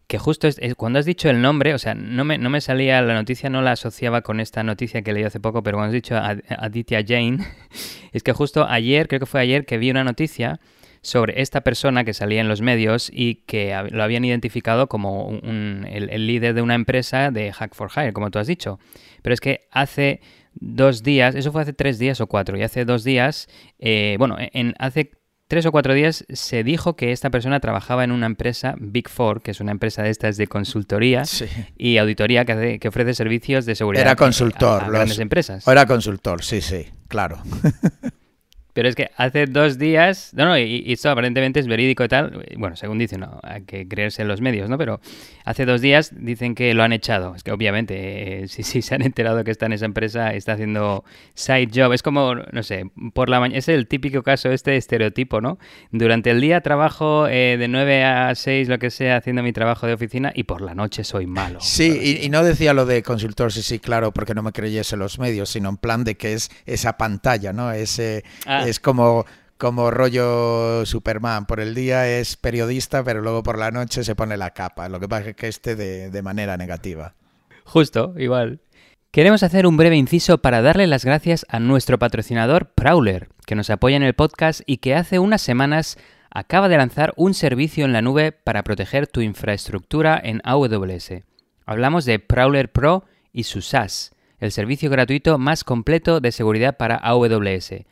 que 0.07 0.17
justo 0.17 0.47
es, 0.47 0.59
cuando 0.75 0.97
has 0.97 1.05
dicho 1.05 1.29
el 1.29 1.41
nombre, 1.41 1.73
o 1.73 1.77
sea, 1.77 1.93
no 1.93 2.25
me, 2.25 2.37
no 2.37 2.49
me 2.49 2.61
salía 2.61 3.01
la 3.01 3.13
noticia, 3.13 3.49
no 3.49 3.61
la 3.61 3.73
asociaba 3.73 4.21
con 4.21 4.39
esta 4.39 4.63
noticia 4.63 5.03
que 5.03 5.13
leí 5.13 5.23
hace 5.23 5.39
poco, 5.39 5.61
pero 5.61 5.77
cuando 5.77 5.89
has 5.89 6.01
dicho 6.01 6.15
Aditya 6.17 7.03
Jain, 7.07 7.45
es 8.11 8.23
que 8.23 8.33
justo 8.33 8.65
ayer, 8.67 9.07
creo 9.07 9.19
que 9.19 9.25
fue 9.27 9.41
ayer, 9.41 9.65
que 9.65 9.77
vi 9.77 9.91
una 9.91 10.03
noticia 10.03 10.59
sobre 11.01 11.41
esta 11.41 11.61
persona 11.61 12.03
que 12.03 12.13
salía 12.13 12.41
en 12.41 12.47
los 12.47 12.61
medios 12.61 13.09
y 13.13 13.35
que 13.45 13.75
lo 13.91 14.03
habían 14.03 14.25
identificado 14.25 14.87
como 14.87 15.39
el, 15.43 16.09
el, 16.09 16.27
líder 16.27 16.53
de 16.53 16.61
una 16.61 16.75
empresa 16.75 17.31
de 17.31 17.51
Hack 17.51 17.73
for 17.73 17.89
Hire, 17.95 18.13
como 18.13 18.31
tú 18.31 18.39
has 18.39 18.47
dicho. 18.47 18.79
Pero 19.21 19.33
es 19.33 19.41
que 19.41 19.67
hace 19.71 20.21
dos 20.53 21.03
días, 21.03 21.35
eso 21.35 21.51
fue 21.51 21.61
hace 21.61 21.73
tres 21.73 21.99
días 21.99 22.21
o 22.21 22.27
cuatro, 22.27 22.57
y 22.57 22.63
hace 22.63 22.85
dos 22.85 23.03
días, 23.03 23.47
eh, 23.79 24.15
bueno, 24.19 24.37
en, 24.39 24.75
hace 24.79 25.11
tres 25.47 25.65
o 25.65 25.71
cuatro 25.71 25.93
días 25.93 26.25
se 26.29 26.63
dijo 26.63 26.95
que 26.95 27.11
esta 27.11 27.29
persona 27.29 27.59
trabajaba 27.59 28.03
en 28.03 28.11
una 28.11 28.27
empresa 28.27 28.75
Big 28.79 29.09
Four, 29.09 29.41
que 29.41 29.51
es 29.51 29.59
una 29.59 29.71
empresa 29.71 30.03
de 30.03 30.09
estas 30.09 30.37
de 30.37 30.47
consultoría 30.47 31.23
y 31.77 31.97
auditoría 31.97 32.45
que, 32.45 32.77
que, 32.79 32.87
ofrece 32.87 33.13
servicios 33.13 33.65
de 33.65 33.75
seguridad 33.75 34.05
era 34.05 34.15
consultor, 34.15 34.83
a, 34.83 34.89
grandes 34.89 35.19
empresas. 35.19 35.67
Era 35.67 35.85
consultor, 35.85 36.43
sí, 36.43 36.61
sí, 36.61 36.87
claro. 37.07 37.41
Pero 38.73 38.87
es 38.87 38.95
que 38.95 39.09
hace 39.17 39.45
dos 39.45 39.77
días, 39.77 40.31
no, 40.33 40.45
no, 40.45 40.57
y, 40.57 40.91
esto 40.91 41.09
aparentemente 41.09 41.59
es 41.59 41.67
verídico 41.67 42.03
y 42.03 42.07
tal, 42.07 42.45
bueno, 42.57 42.75
según 42.75 42.99
dicen, 42.99 43.21
no, 43.21 43.39
hay 43.43 43.63
que 43.63 43.87
creerse 43.87 44.21
en 44.21 44.27
los 44.27 44.41
medios, 44.41 44.69
¿no? 44.69 44.77
Pero 44.77 44.99
hace 45.45 45.65
dos 45.65 45.81
días 45.81 46.11
dicen 46.15 46.55
que 46.55 46.73
lo 46.73 46.83
han 46.83 46.93
echado. 46.93 47.35
Es 47.35 47.43
que 47.43 47.51
obviamente, 47.51 48.47
si, 48.47 48.63
sí 48.63 48.81
se 48.81 48.95
han 48.95 49.01
enterado 49.01 49.43
que 49.43 49.51
está 49.51 49.65
en 49.65 49.73
esa 49.73 49.85
empresa, 49.85 50.33
está 50.33 50.53
haciendo 50.53 51.03
side 51.33 51.69
job. 51.73 51.93
Es 51.93 52.03
como, 52.03 52.35
no 52.35 52.63
sé, 52.63 52.85
por 53.13 53.29
la 53.29 53.39
mañana, 53.39 53.57
es 53.57 53.67
el 53.67 53.87
típico 53.87 54.23
caso 54.23 54.51
este 54.51 54.77
estereotipo, 54.77 55.41
¿no? 55.41 55.57
Durante 55.91 56.31
el 56.31 56.41
día 56.41 56.61
trabajo 56.61 57.27
eh, 57.27 57.57
de 57.57 57.67
9 57.67 58.03
a 58.03 58.35
6, 58.35 58.69
lo 58.69 58.79
que 58.79 58.91
sea, 58.91 59.17
haciendo 59.17 59.43
mi 59.43 59.53
trabajo 59.53 59.87
de 59.87 59.93
oficina 59.93 60.31
y 60.35 60.43
por 60.43 60.61
la 60.61 60.75
noche 60.75 61.03
soy 61.03 61.25
malo. 61.25 61.59
Sí, 61.61 62.19
y, 62.21 62.29
no 62.29 62.43
decía 62.43 62.73
lo 62.73 62.85
de 62.85 63.01
consultor, 63.03 63.51
sí, 63.51 63.61
sí, 63.61 63.79
claro, 63.79 64.11
porque 64.11 64.35
no 64.35 64.43
me 64.43 64.51
creyese 64.51 64.97
los 64.97 65.19
medios, 65.19 65.49
sino 65.49 65.69
en 65.69 65.77
plan 65.77 66.03
de 66.03 66.15
que 66.15 66.33
es 66.33 66.51
esa 66.65 66.97
pantalla, 66.97 67.53
¿no? 67.53 67.71
Ese... 67.71 68.23
Ah, 68.45 68.58
es 68.65 68.79
como, 68.79 69.25
como 69.57 69.91
rollo 69.91 70.85
Superman. 70.85 71.45
Por 71.45 71.59
el 71.59 71.75
día 71.75 72.07
es 72.07 72.37
periodista, 72.37 73.03
pero 73.03 73.21
luego 73.21 73.43
por 73.43 73.57
la 73.57 73.71
noche 73.71 74.03
se 74.03 74.15
pone 74.15 74.37
la 74.37 74.51
capa. 74.51 74.89
Lo 74.89 74.99
que 74.99 75.07
pasa 75.07 75.29
es 75.29 75.35
que 75.35 75.47
esté 75.47 75.75
de, 75.75 76.09
de 76.09 76.21
manera 76.21 76.57
negativa. 76.57 77.13
Justo, 77.65 78.13
igual. 78.17 78.61
Queremos 79.11 79.43
hacer 79.43 79.67
un 79.67 79.75
breve 79.75 79.97
inciso 79.97 80.37
para 80.37 80.61
darle 80.61 80.87
las 80.87 81.03
gracias 81.03 81.45
a 81.49 81.59
nuestro 81.59 81.99
patrocinador 81.99 82.71
Prowler, 82.73 83.29
que 83.45 83.55
nos 83.55 83.69
apoya 83.69 83.97
en 83.97 84.03
el 84.03 84.13
podcast 84.13 84.61
y 84.65 84.77
que 84.77 84.95
hace 84.95 85.19
unas 85.19 85.41
semanas 85.41 85.97
acaba 86.31 86.69
de 86.69 86.77
lanzar 86.77 87.13
un 87.17 87.33
servicio 87.33 87.85
en 87.85 87.91
la 87.91 88.03
nube 88.03 88.31
para 88.31 88.63
proteger 88.63 89.07
tu 89.07 89.21
infraestructura 89.21 90.19
en 90.23 90.41
AWS. 90.43 91.23
Hablamos 91.65 92.05
de 92.05 92.19
Prowler 92.19 92.71
Pro 92.71 93.03
y 93.33 93.43
su 93.43 93.61
SaaS, 93.61 94.13
el 94.39 94.51
servicio 94.51 94.89
gratuito 94.89 95.37
más 95.37 95.63
completo 95.63 96.19
de 96.19 96.31
seguridad 96.31 96.77
para 96.77 96.95
AWS 96.95 97.85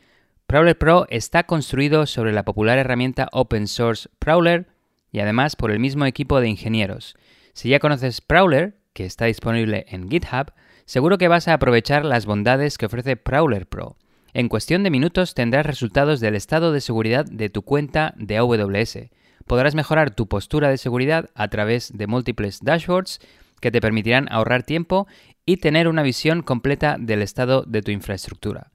Prowler 0.48 0.78
Pro 0.78 1.06
está 1.10 1.42
construido 1.42 2.06
sobre 2.06 2.32
la 2.32 2.42
popular 2.42 2.78
herramienta 2.78 3.28
open 3.32 3.68
source 3.68 4.08
Prowler 4.18 4.66
y 5.12 5.20
además 5.20 5.56
por 5.56 5.70
el 5.70 5.78
mismo 5.78 6.06
equipo 6.06 6.40
de 6.40 6.48
ingenieros. 6.48 7.16
Si 7.52 7.68
ya 7.68 7.80
conoces 7.80 8.22
Prowler, 8.22 8.78
que 8.94 9.04
está 9.04 9.26
disponible 9.26 9.84
en 9.90 10.08
GitHub, 10.08 10.52
seguro 10.86 11.18
que 11.18 11.28
vas 11.28 11.48
a 11.48 11.52
aprovechar 11.52 12.06
las 12.06 12.24
bondades 12.24 12.78
que 12.78 12.86
ofrece 12.86 13.18
Prowler 13.18 13.66
Pro. 13.66 13.98
En 14.32 14.48
cuestión 14.48 14.82
de 14.84 14.90
minutos 14.90 15.34
tendrás 15.34 15.66
resultados 15.66 16.18
del 16.18 16.34
estado 16.34 16.72
de 16.72 16.80
seguridad 16.80 17.26
de 17.26 17.50
tu 17.50 17.60
cuenta 17.60 18.14
de 18.16 18.38
AWS. 18.38 19.10
Podrás 19.46 19.74
mejorar 19.74 20.14
tu 20.14 20.28
postura 20.28 20.70
de 20.70 20.78
seguridad 20.78 21.28
a 21.34 21.48
través 21.48 21.94
de 21.94 22.06
múltiples 22.06 22.60
dashboards 22.62 23.20
que 23.60 23.70
te 23.70 23.82
permitirán 23.82 24.32
ahorrar 24.32 24.62
tiempo 24.62 25.08
y 25.44 25.58
tener 25.58 25.88
una 25.88 26.02
visión 26.02 26.40
completa 26.40 26.96
del 26.98 27.20
estado 27.20 27.64
de 27.66 27.82
tu 27.82 27.90
infraestructura. 27.90 28.70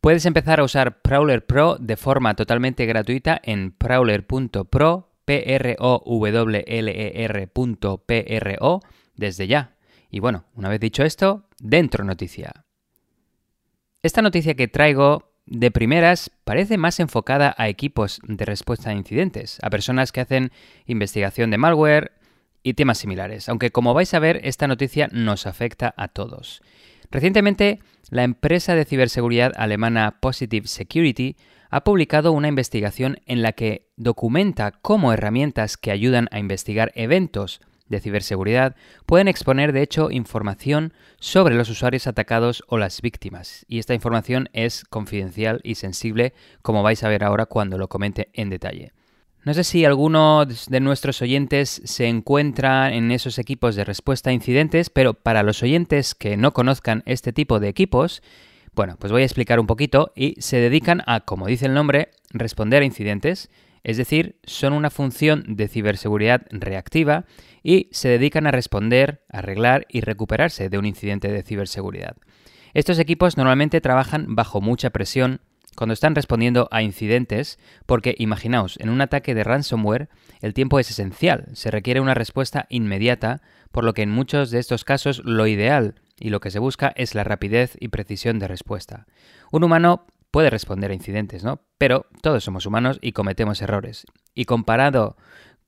Puedes 0.00 0.26
empezar 0.26 0.60
a 0.60 0.64
usar 0.64 1.02
Prowler 1.02 1.44
Pro 1.44 1.76
de 1.78 1.96
forma 1.96 2.34
totalmente 2.34 2.86
gratuita 2.86 3.40
en 3.42 3.72
prowler.pro, 3.72 5.10
p 5.24 5.42
e 5.46 5.76
desde 9.16 9.46
ya. 9.48 9.76
Y 10.10 10.20
bueno, 10.20 10.44
una 10.54 10.68
vez 10.68 10.80
dicho 10.80 11.02
esto, 11.02 11.48
dentro 11.58 12.04
noticia. 12.04 12.64
Esta 14.02 14.22
noticia 14.22 14.54
que 14.54 14.68
traigo 14.68 15.32
de 15.46 15.70
primeras 15.72 16.30
parece 16.44 16.78
más 16.78 17.00
enfocada 17.00 17.54
a 17.58 17.68
equipos 17.68 18.20
de 18.22 18.44
respuesta 18.44 18.90
a 18.90 18.94
incidentes, 18.94 19.58
a 19.62 19.70
personas 19.70 20.12
que 20.12 20.20
hacen 20.20 20.52
investigación 20.86 21.50
de 21.50 21.58
malware 21.58 22.12
y 22.62 22.74
temas 22.74 22.98
similares, 22.98 23.48
aunque 23.48 23.70
como 23.70 23.94
vais 23.94 24.14
a 24.14 24.18
ver 24.20 24.40
esta 24.44 24.68
noticia 24.68 25.08
nos 25.10 25.46
afecta 25.46 25.92
a 25.96 26.08
todos. 26.08 26.62
Recientemente, 27.10 27.80
la 28.10 28.24
empresa 28.24 28.74
de 28.74 28.84
ciberseguridad 28.84 29.52
alemana 29.56 30.18
Positive 30.20 30.66
Security 30.66 31.36
ha 31.70 31.84
publicado 31.84 32.32
una 32.32 32.48
investigación 32.48 33.20
en 33.26 33.42
la 33.42 33.52
que 33.52 33.88
documenta 33.96 34.72
cómo 34.72 35.12
herramientas 35.12 35.76
que 35.76 35.90
ayudan 35.90 36.28
a 36.30 36.38
investigar 36.38 36.92
eventos 36.94 37.60
de 37.88 38.00
ciberseguridad 38.00 38.76
pueden 39.06 39.28
exponer 39.28 39.72
de 39.72 39.82
hecho 39.82 40.10
información 40.10 40.92
sobre 41.20 41.54
los 41.54 41.68
usuarios 41.68 42.06
atacados 42.06 42.62
o 42.68 42.78
las 42.78 43.00
víctimas. 43.02 43.64
Y 43.68 43.78
esta 43.78 43.94
información 43.94 44.48
es 44.52 44.84
confidencial 44.84 45.60
y 45.62 45.74
sensible, 45.74 46.34
como 46.62 46.82
vais 46.82 47.02
a 47.04 47.08
ver 47.08 47.24
ahora 47.24 47.46
cuando 47.46 47.78
lo 47.78 47.88
comente 47.88 48.30
en 48.32 48.50
detalle. 48.50 48.92
No 49.48 49.54
sé 49.54 49.64
si 49.64 49.86
alguno 49.86 50.44
de 50.44 50.80
nuestros 50.80 51.22
oyentes 51.22 51.80
se 51.82 52.06
encuentra 52.06 52.92
en 52.92 53.10
esos 53.10 53.38
equipos 53.38 53.76
de 53.76 53.84
respuesta 53.84 54.28
a 54.28 54.34
incidentes, 54.34 54.90
pero 54.90 55.14
para 55.14 55.42
los 55.42 55.62
oyentes 55.62 56.14
que 56.14 56.36
no 56.36 56.52
conozcan 56.52 57.02
este 57.06 57.32
tipo 57.32 57.58
de 57.58 57.68
equipos, 57.68 58.22
bueno, 58.74 58.96
pues 58.98 59.10
voy 59.10 59.22
a 59.22 59.24
explicar 59.24 59.58
un 59.58 59.66
poquito 59.66 60.12
y 60.14 60.34
se 60.38 60.58
dedican 60.58 61.02
a, 61.06 61.20
como 61.20 61.46
dice 61.46 61.64
el 61.64 61.72
nombre, 61.72 62.10
responder 62.28 62.82
a 62.82 62.84
incidentes, 62.84 63.48
es 63.84 63.96
decir, 63.96 64.38
son 64.44 64.74
una 64.74 64.90
función 64.90 65.44
de 65.48 65.66
ciberseguridad 65.68 66.42
reactiva 66.50 67.24
y 67.62 67.88
se 67.90 68.10
dedican 68.10 68.46
a 68.46 68.50
responder, 68.50 69.22
arreglar 69.30 69.86
y 69.88 70.02
recuperarse 70.02 70.68
de 70.68 70.76
un 70.76 70.84
incidente 70.84 71.32
de 71.32 71.42
ciberseguridad. 71.42 72.18
Estos 72.74 72.98
equipos 72.98 73.38
normalmente 73.38 73.80
trabajan 73.80 74.34
bajo 74.34 74.60
mucha 74.60 74.90
presión 74.90 75.40
cuando 75.78 75.94
están 75.94 76.16
respondiendo 76.16 76.66
a 76.72 76.82
incidentes, 76.82 77.56
porque 77.86 78.16
imaginaos, 78.18 78.76
en 78.80 78.88
un 78.88 79.00
ataque 79.00 79.32
de 79.32 79.44
ransomware 79.44 80.08
el 80.40 80.52
tiempo 80.52 80.80
es 80.80 80.90
esencial, 80.90 81.46
se 81.52 81.70
requiere 81.70 82.00
una 82.00 82.14
respuesta 82.14 82.66
inmediata, 82.68 83.42
por 83.70 83.84
lo 83.84 83.94
que 83.94 84.02
en 84.02 84.10
muchos 84.10 84.50
de 84.50 84.58
estos 84.58 84.82
casos 84.82 85.22
lo 85.24 85.46
ideal 85.46 85.94
y 86.18 86.30
lo 86.30 86.40
que 86.40 86.50
se 86.50 86.58
busca 86.58 86.92
es 86.96 87.14
la 87.14 87.22
rapidez 87.22 87.76
y 87.78 87.88
precisión 87.88 88.40
de 88.40 88.48
respuesta. 88.48 89.06
Un 89.52 89.62
humano 89.62 90.06
puede 90.32 90.50
responder 90.50 90.90
a 90.90 90.94
incidentes, 90.94 91.44
¿no? 91.44 91.60
Pero 91.78 92.06
todos 92.22 92.42
somos 92.42 92.66
humanos 92.66 92.98
y 93.00 93.12
cometemos 93.12 93.62
errores. 93.62 94.04
Y 94.34 94.46
comparado 94.46 95.16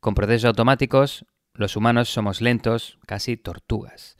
con 0.01 0.16
procesos 0.16 0.46
automáticos, 0.46 1.25
los 1.55 1.77
humanos 1.77 2.09
somos 2.09 2.40
lentos, 2.40 2.99
casi 3.07 3.37
tortugas. 3.37 4.16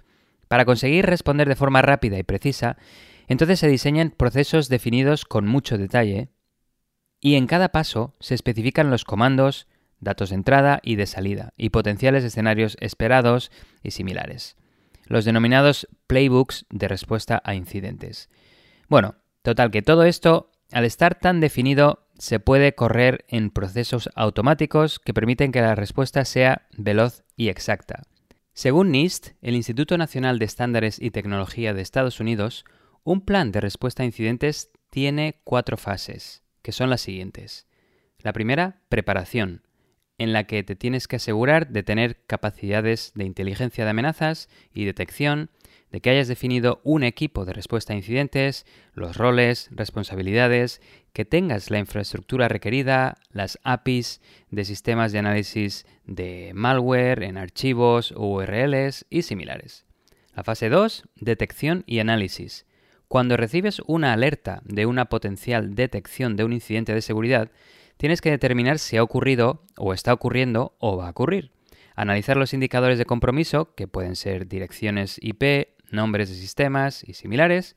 Para 0.47 0.65
conseguir 0.65 1.07
responder 1.07 1.49
de 1.49 1.57
forma 1.57 1.83
rápida 1.83 2.17
y 2.17 2.23
precisa, 2.23 2.77
entonces 3.31 3.61
se 3.61 3.69
diseñan 3.69 4.11
procesos 4.11 4.69
definidos 4.69 5.25
con 5.25 5.47
mucho 5.47 5.79
detalle 5.79 6.31
y 7.21 7.37
en 7.37 7.47
cada 7.47 7.69
paso 7.69 8.17
se 8.19 8.35
especifican 8.35 8.91
los 8.91 9.05
comandos, 9.05 9.69
datos 10.01 10.31
de 10.31 10.35
entrada 10.35 10.81
y 10.83 10.97
de 10.97 11.07
salida 11.07 11.53
y 11.57 11.69
potenciales 11.69 12.25
escenarios 12.25 12.77
esperados 12.81 13.53
y 13.85 13.93
similares. 13.93 14.57
Los 15.05 15.25
denominados 15.25 15.87
playbooks 16.09 16.67
de 16.71 16.89
respuesta 16.89 17.41
a 17.45 17.55
incidentes. 17.55 18.31
Bueno, 18.89 19.15
total 19.43 19.71
que 19.71 19.83
todo 19.83 20.03
esto, 20.03 20.51
al 20.73 20.85
estar 20.85 21.15
tan 21.15 21.39
definido, 21.39 22.09
se 22.19 22.41
puede 22.41 22.75
correr 22.75 23.27
en 23.29 23.51
procesos 23.51 24.11
automáticos 24.17 24.99
que 24.99 25.15
permiten 25.15 25.53
que 25.53 25.61
la 25.61 25.77
respuesta 25.77 26.25
sea 26.25 26.67
veloz 26.77 27.23
y 27.37 27.49
exacta. 27.49 28.03
Según 28.55 28.91
NIST, 28.91 29.35
el 29.41 29.55
Instituto 29.55 29.97
Nacional 29.97 30.41
de 30.41 30.47
Estándares 30.47 31.01
y 31.01 31.13
Tecnología 31.13 31.73
de 31.75 31.83
Estados 31.83 32.19
Unidos, 32.19 32.65
un 33.05 33.23
plan 33.23 33.53
de 33.53 33.61
respuesta 33.61 34.03
a 34.03 34.07
incidentes 34.07 34.71
tiene 34.91 35.41
cuatro 35.45 35.77
fases, 35.77 36.43
que 36.63 36.73
son 36.73 36.91
las 36.91 37.01
siguientes. 37.01 37.67
La 38.19 38.33
primera, 38.33 38.83
preparación, 38.89 39.63
en 40.19 40.35
la 40.35 40.45
que 40.45 40.63
te 40.63 40.77
tienes 40.77 41.09
que 41.09 41.17
asegurar 41.17 41.69
de 41.69 41.83
tener 41.83 42.23
capacidades 42.27 43.13
de 43.15 43.25
inteligencia 43.25 43.85
de 43.85 43.91
amenazas 43.91 44.51
y 44.75 44.85
detección, 44.85 45.51
de 45.91 46.01
que 46.01 46.11
hayas 46.11 46.29
definido 46.29 46.81
un 46.85 47.03
equipo 47.03 47.45
de 47.45 47.53
respuesta 47.53 47.95
a 47.95 47.97
incidentes, 47.97 48.67
los 48.93 49.17
roles, 49.17 49.71
responsabilidades, 49.73 50.83
que 51.13 51.25
tengas 51.25 51.71
la 51.71 51.79
infraestructura 51.79 52.49
requerida, 52.49 53.17
las 53.33 53.59
APIs 53.65 54.21
de 54.51 54.65
sistemas 54.65 55.11
de 55.11 55.19
análisis 55.21 55.87
de 56.05 56.53
malware 56.55 57.23
en 57.23 57.39
archivos, 57.39 58.13
URLs 58.13 59.07
y 59.09 59.23
similares. 59.23 59.87
La 60.35 60.45
fase 60.45 60.69
2, 60.69 61.05
detección 61.17 61.83
y 61.87 61.99
análisis, 61.99 62.67
cuando 63.11 63.37
recibes 63.37 63.83
una 63.89 64.13
alerta 64.13 64.63
de 64.65 64.87
una 64.87 65.07
potencial 65.07 65.75
detección 65.75 66.37
de 66.37 66.45
un 66.45 66.53
incidente 66.53 66.95
de 66.95 67.03
seguridad, 67.03 67.51
tienes 67.97 68.21
que 68.21 68.31
determinar 68.31 68.79
si 68.79 68.97
ha 68.97 69.03
ocurrido 69.03 69.65
o 69.77 69.93
está 69.93 70.13
ocurriendo 70.13 70.77
o 70.79 70.97
va 70.97 71.09
a 71.09 71.11
ocurrir. 71.11 71.51
Analizar 71.97 72.37
los 72.37 72.55
indicadores 72.55 72.99
de 72.99 73.07
compromiso, 73.07 73.75
que 73.75 73.89
pueden 73.89 74.15
ser 74.15 74.47
direcciones 74.47 75.19
IP, 75.21 75.71
nombres 75.91 76.29
de 76.29 76.37
sistemas 76.37 77.03
y 77.03 77.15
similares, 77.15 77.75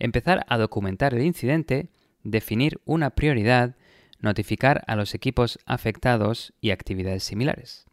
empezar 0.00 0.44
a 0.48 0.58
documentar 0.58 1.14
el 1.14 1.22
incidente, 1.22 1.86
definir 2.24 2.80
una 2.84 3.10
prioridad, 3.10 3.76
notificar 4.18 4.82
a 4.88 4.96
los 4.96 5.14
equipos 5.14 5.60
afectados 5.64 6.54
y 6.60 6.72
actividades 6.72 7.22
similares. 7.22 7.86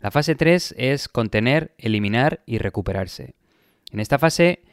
La 0.00 0.10
fase 0.10 0.34
3 0.34 0.74
es 0.78 1.08
contener, 1.08 1.76
eliminar 1.78 2.42
y 2.44 2.58
recuperarse. 2.58 3.36
En 3.92 4.00
esta 4.00 4.18
fase 4.18 4.64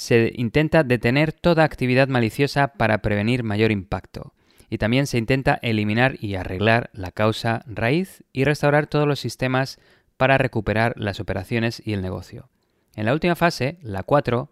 se 0.00 0.32
intenta 0.34 0.82
detener 0.82 1.34
toda 1.34 1.62
actividad 1.62 2.08
maliciosa 2.08 2.68
para 2.68 3.02
prevenir 3.02 3.42
mayor 3.42 3.70
impacto. 3.70 4.32
Y 4.70 4.78
también 4.78 5.06
se 5.06 5.18
intenta 5.18 5.58
eliminar 5.60 6.16
y 6.24 6.36
arreglar 6.36 6.88
la 6.94 7.12
causa 7.12 7.62
raíz 7.66 8.24
y 8.32 8.44
restaurar 8.44 8.86
todos 8.86 9.06
los 9.06 9.20
sistemas 9.20 9.78
para 10.16 10.38
recuperar 10.38 10.94
las 10.96 11.20
operaciones 11.20 11.82
y 11.84 11.92
el 11.92 12.00
negocio. 12.00 12.48
En 12.96 13.04
la 13.04 13.12
última 13.12 13.36
fase, 13.36 13.76
la 13.82 14.02
4, 14.02 14.50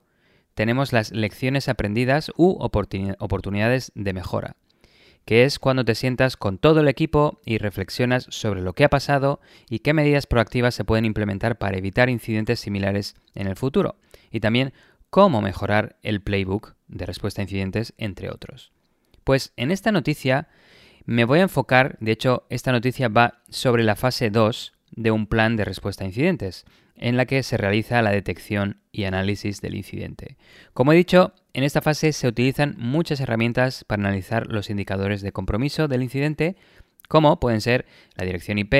tenemos 0.53 0.93
las 0.93 1.13
lecciones 1.13 1.71
aprendidas 1.71 2.31
u 2.37 2.59
oportunidades 2.61 3.91
de 3.95 4.13
mejora, 4.13 4.57
que 5.25 5.45
es 5.45 5.59
cuando 5.59 5.83
te 5.83 5.95
sientas 5.95 6.37
con 6.37 6.59
todo 6.59 6.81
el 6.81 6.89
equipo 6.89 7.41
y 7.47 7.57
reflexionas 7.57 8.27
sobre 8.29 8.61
lo 8.61 8.75
que 8.75 8.85
ha 8.85 8.91
pasado 8.91 9.41
y 9.71 9.79
qué 9.79 9.95
medidas 9.95 10.27
proactivas 10.27 10.75
se 10.75 10.85
pueden 10.85 11.07
implementar 11.07 11.57
para 11.57 11.79
evitar 11.79 12.11
incidentes 12.11 12.61
similares 12.61 13.15
en 13.35 13.47
el 13.47 13.57
futuro. 13.57 13.97
Y 14.31 14.41
también 14.41 14.75
cómo 15.11 15.41
mejorar 15.41 15.97
el 16.03 16.21
playbook 16.21 16.75
de 16.89 17.07
respuesta 17.07 17.43
a 17.43 17.45
incidentes, 17.45 17.95
entre 17.99 18.31
otros. 18.31 18.73
Pues 19.25 19.53
en 19.57 19.71
esta 19.71 19.93
noticia 19.93 20.49
me 21.05 21.25
voy 21.25 21.39
a 21.41 21.43
enfocar, 21.43 21.97
de 22.01 22.13
hecho 22.13 22.47
esta 22.51 22.73
noticia 22.73 23.09
va 23.09 23.43
sobre 23.49 23.85
la 23.85 23.97
fase 23.97 24.31
2 24.31 24.73
de 24.93 25.11
un 25.11 25.27
plan 25.27 25.57
de 25.57 25.65
respuesta 25.65 26.05
a 26.05 26.07
incidentes, 26.07 26.65
en 26.97 27.17
la 27.17 27.27
que 27.27 27.43
se 27.43 27.57
realiza 27.57 28.03
la 28.03 28.11
detección 28.11 28.81
y 28.91 29.05
análisis 29.05 29.61
del 29.61 29.75
incidente. 29.75 30.37
Como 30.75 30.93
he 30.93 30.97
dicho, 30.97 31.33
en 31.53 31.63
esta 31.65 31.81
fase 31.81 32.13
se 32.13 32.27
utilizan 32.27 32.75
muchas 32.77 33.21
herramientas 33.21 33.85
para 33.85 34.03
analizar 34.03 34.49
los 34.49 34.71
indicadores 34.71 35.23
de 35.23 35.33
compromiso 35.33 35.89
del 35.89 36.03
incidente, 36.03 36.57
como 37.09 37.41
pueden 37.41 37.61
ser 37.61 37.87
la 38.17 38.25
dirección 38.25 38.59
IP, 38.59 38.75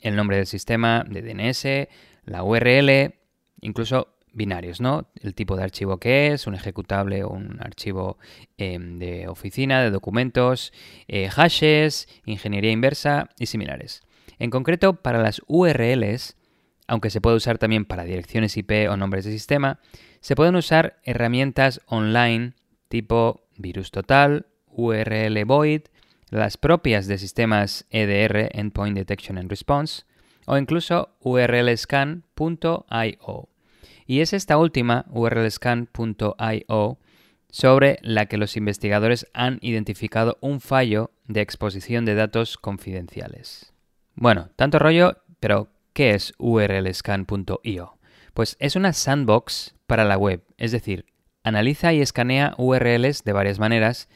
el 0.00 0.16
nombre 0.16 0.36
del 0.36 0.46
sistema 0.46 1.04
de 1.08 1.22
DNS, 1.22 1.88
la 2.24 2.42
URL, 2.42 3.14
incluso 3.60 4.17
binarios, 4.38 4.80
¿no? 4.80 5.10
El 5.20 5.34
tipo 5.34 5.56
de 5.56 5.64
archivo 5.64 5.98
que 5.98 6.28
es, 6.28 6.46
un 6.46 6.54
ejecutable 6.54 7.24
o 7.24 7.28
un 7.28 7.60
archivo 7.60 8.16
em, 8.56 8.98
de 8.98 9.28
oficina, 9.28 9.82
de 9.82 9.90
documentos, 9.90 10.72
eh, 11.08 11.28
hashes, 11.28 12.08
ingeniería 12.24 12.70
inversa 12.70 13.28
y 13.38 13.44
similares. 13.46 14.00
En 14.38 14.48
concreto, 14.48 14.94
para 14.94 15.18
las 15.20 15.42
URLs, 15.46 16.36
aunque 16.86 17.10
se 17.10 17.20
puede 17.20 17.36
usar 17.36 17.58
también 17.58 17.84
para 17.84 18.04
direcciones 18.04 18.56
IP 18.56 18.88
o 18.88 18.96
nombres 18.96 19.26
de 19.26 19.32
sistema, 19.32 19.80
se 20.20 20.34
pueden 20.34 20.56
usar 20.56 20.98
herramientas 21.04 21.82
online 21.86 22.54
tipo 22.88 23.42
Virus 23.56 23.90
Total, 23.90 24.46
URL 24.66 25.44
Void, 25.44 25.82
las 26.30 26.56
propias 26.56 27.06
de 27.06 27.18
sistemas 27.18 27.86
EDR, 27.90 28.48
Endpoint 28.52 28.96
Detection 28.96 29.36
and 29.36 29.50
Response, 29.50 30.04
o 30.46 30.56
incluso 30.56 31.16
urlscan.io 31.20 32.24
y 34.08 34.22
es 34.22 34.32
esta 34.32 34.56
última, 34.56 35.04
urlscan.io, 35.10 36.98
sobre 37.50 37.98
la 38.00 38.26
que 38.26 38.38
los 38.38 38.56
investigadores 38.56 39.26
han 39.34 39.58
identificado 39.60 40.38
un 40.40 40.60
fallo 40.60 41.10
de 41.26 41.42
exposición 41.42 42.06
de 42.06 42.14
datos 42.14 42.56
confidenciales. 42.56 43.74
Bueno, 44.14 44.48
tanto 44.56 44.78
rollo, 44.78 45.18
pero 45.40 45.68
¿qué 45.92 46.14
es 46.14 46.32
urlscan.io? 46.38 47.98
Pues 48.32 48.56
es 48.58 48.76
una 48.76 48.94
sandbox 48.94 49.74
para 49.86 50.06
la 50.06 50.16
web, 50.16 50.42
es 50.56 50.72
decir, 50.72 51.04
analiza 51.44 51.92
y 51.92 52.00
escanea 52.00 52.54
URLs 52.56 53.24
de 53.24 53.32
varias 53.34 53.58
maneras, 53.58 54.08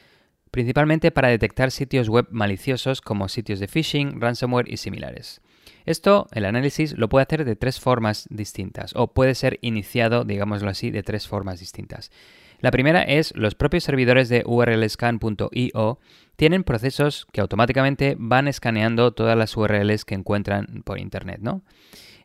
principalmente 0.49 1.11
para 1.11 1.29
detectar 1.29 1.69
sitios 1.69 2.09
web 2.09 2.25
maliciosos 2.31 2.99
como 2.99 3.29
sitios 3.29 3.59
de 3.59 3.67
phishing, 3.67 4.19
ransomware 4.19 4.71
y 4.71 4.77
similares. 4.77 5.39
Esto, 5.85 6.27
el 6.31 6.45
análisis, 6.45 6.97
lo 6.97 7.09
puede 7.09 7.23
hacer 7.23 7.45
de 7.45 7.55
tres 7.55 7.79
formas 7.79 8.27
distintas, 8.29 8.93
o 8.95 9.13
puede 9.13 9.35
ser 9.35 9.59
iniciado, 9.61 10.23
digámoslo 10.23 10.69
así, 10.69 10.91
de 10.91 11.03
tres 11.03 11.27
formas 11.27 11.59
distintas. 11.59 12.11
La 12.59 12.71
primera 12.71 13.01
es 13.01 13.35
los 13.35 13.55
propios 13.55 13.83
servidores 13.83 14.29
de 14.29 14.43
urlscan.io 14.45 15.99
tienen 16.37 16.63
procesos 16.63 17.27
que 17.33 17.41
automáticamente 17.41 18.15
van 18.17 18.47
escaneando 18.47 19.11
todas 19.11 19.37
las 19.37 19.55
URLs 19.57 20.05
que 20.05 20.15
encuentran 20.15 20.81
por 20.85 20.97
internet, 20.97 21.39
¿no? 21.41 21.61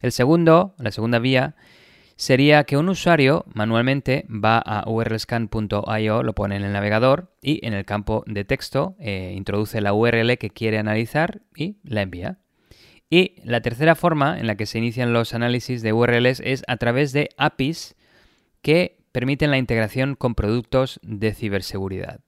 El 0.01 0.13
segundo, 0.13 0.77
la 0.79 0.93
segunda 0.93 1.19
vía, 1.19 1.57
sería 2.15 2.65
que 2.65 2.77
un 2.77 2.89
usuario 2.89 3.45
manualmente 3.53 4.27
va 4.29 4.59
a 4.59 4.89
urlscan.io, 4.89 6.23
lo 6.23 6.35
pone 6.35 6.57
en 6.57 6.63
el 6.63 6.73
navegador 6.73 7.33
y 7.43 7.65
en 7.67 7.75
el 7.75 7.85
campo 7.85 8.23
de 8.27 8.45
texto 8.45 8.97
eh, 9.01 9.35
introduce 9.37 9.81
la 9.81 9.93
URL 9.93 10.39
que 10.39 10.51
quiere 10.51 10.79
analizar 10.79 11.43
y 11.57 11.79
la 11.83 12.03
envía. 12.03 12.39
Y 13.11 13.37
la 13.45 13.61
tercera 13.61 13.95
forma 13.95 14.39
en 14.39 14.47
la 14.47 14.57
que 14.57 14.67
se 14.67 14.79
inician 14.79 15.13
los 15.13 15.33
análisis 15.35 15.83
de 15.83 15.93
URLs 15.93 16.41
es 16.41 16.63
a 16.67 16.77
través 16.77 17.13
de 17.13 17.31
APIs 17.39 17.97
que 18.61 18.99
permiten 19.13 19.51
la 19.51 19.59
integración 19.59 20.15
con 20.15 20.35
productos 20.35 21.01
de 21.03 21.33
ciberseguridad. 21.33 22.21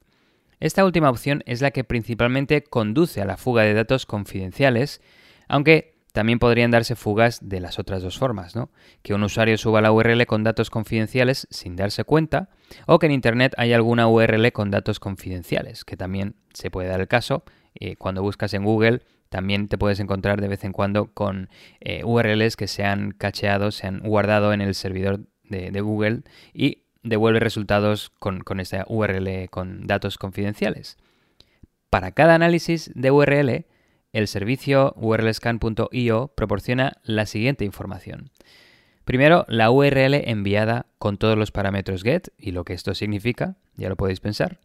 Esta 0.59 0.85
última 0.85 1.11
opción 1.11 1.43
es 1.47 1.61
la 1.61 1.71
que 1.71 1.85
principalmente 1.85 2.63
conduce 2.63 3.21
a 3.21 3.25
la 3.25 3.37
fuga 3.37 3.63
de 3.63 3.75
datos 3.75 4.07
confidenciales, 4.07 5.01
aunque 5.49 6.01
también 6.13 6.39
podrían 6.39 6.71
darse 6.71 6.97
fugas 6.97 7.49
de 7.49 7.61
las 7.61 7.79
otras 7.79 8.03
dos 8.03 8.19
formas, 8.19 8.57
¿no? 8.57 8.71
Que 9.03 9.15
un 9.15 9.23
usuario 9.23 9.57
suba 9.57 9.81
la 9.81 9.93
URL 9.93 10.27
con 10.27 10.43
datos 10.43 10.71
confidenciales 10.71 11.47
sin 11.51 11.77
darse 11.77 12.05
cuenta, 12.05 12.51
o 12.87 12.99
que 12.99 13.07
en 13.07 13.13
Internet 13.13 13.55
haya 13.57 13.77
alguna 13.77 14.09
URL 14.09 14.53
con 14.53 14.71
datos 14.71 15.01
confidenciales, 15.01 15.85
que 15.85 15.97
también 15.97 16.35
se 16.53 16.71
puede 16.71 16.89
dar 16.89 17.01
el 17.01 17.09
caso. 17.09 17.45
Eh, 17.75 17.97
cuando 17.97 18.23
buscas 18.23 18.53
en 18.55 18.65
Google, 18.65 19.03
también 19.31 19.69
te 19.69 19.79
puedes 19.79 20.01
encontrar 20.01 20.41
de 20.41 20.49
vez 20.49 20.65
en 20.65 20.73
cuando 20.73 21.13
con 21.15 21.49
eh, 21.81 22.05
URLs 22.05 22.57
que 22.57 22.67
se 22.67 22.85
han 22.85 23.13
cacheado, 23.13 23.71
se 23.71 23.87
han 23.87 24.01
guardado 24.01 24.53
en 24.53 24.61
el 24.61 24.75
servidor 24.75 25.21
de, 25.45 25.81
Google 25.81 26.23
y 26.53 26.83
devuelve 27.03 27.41
resultados 27.41 28.11
con, 28.11 28.41
con 28.41 28.61
esta 28.61 28.85
URL 28.89 29.49
con 29.49 29.87
datos 29.87 30.19
confidenciales. 30.19 30.99
Para 31.89 32.13
cada 32.13 32.35
análisis 32.35 32.91
de 32.95 33.11
URL, 33.11 33.67
el 34.13 34.29
servicio 34.29 34.93
urlscan.io 34.97 36.33
proporciona 36.37 36.93
la 37.05 37.27
siguiente 37.27 37.65
información. 37.65 38.31
Primero, 39.05 39.45
la 39.49 39.71
URL 39.71 40.15
enviada 40.29 40.87
con 40.99 41.19
todos 41.19 41.39
los 41.39 41.53
parámetros 41.53 42.03
get 42.03 42.29
y 42.37 42.51
lo 42.51 42.65
que 42.65 42.75
esto 42.75 42.95
significa, 42.95 43.57
ya 43.77 43.89
lo 43.89 43.97
podéis 43.97 44.21
pensar. 44.21 44.61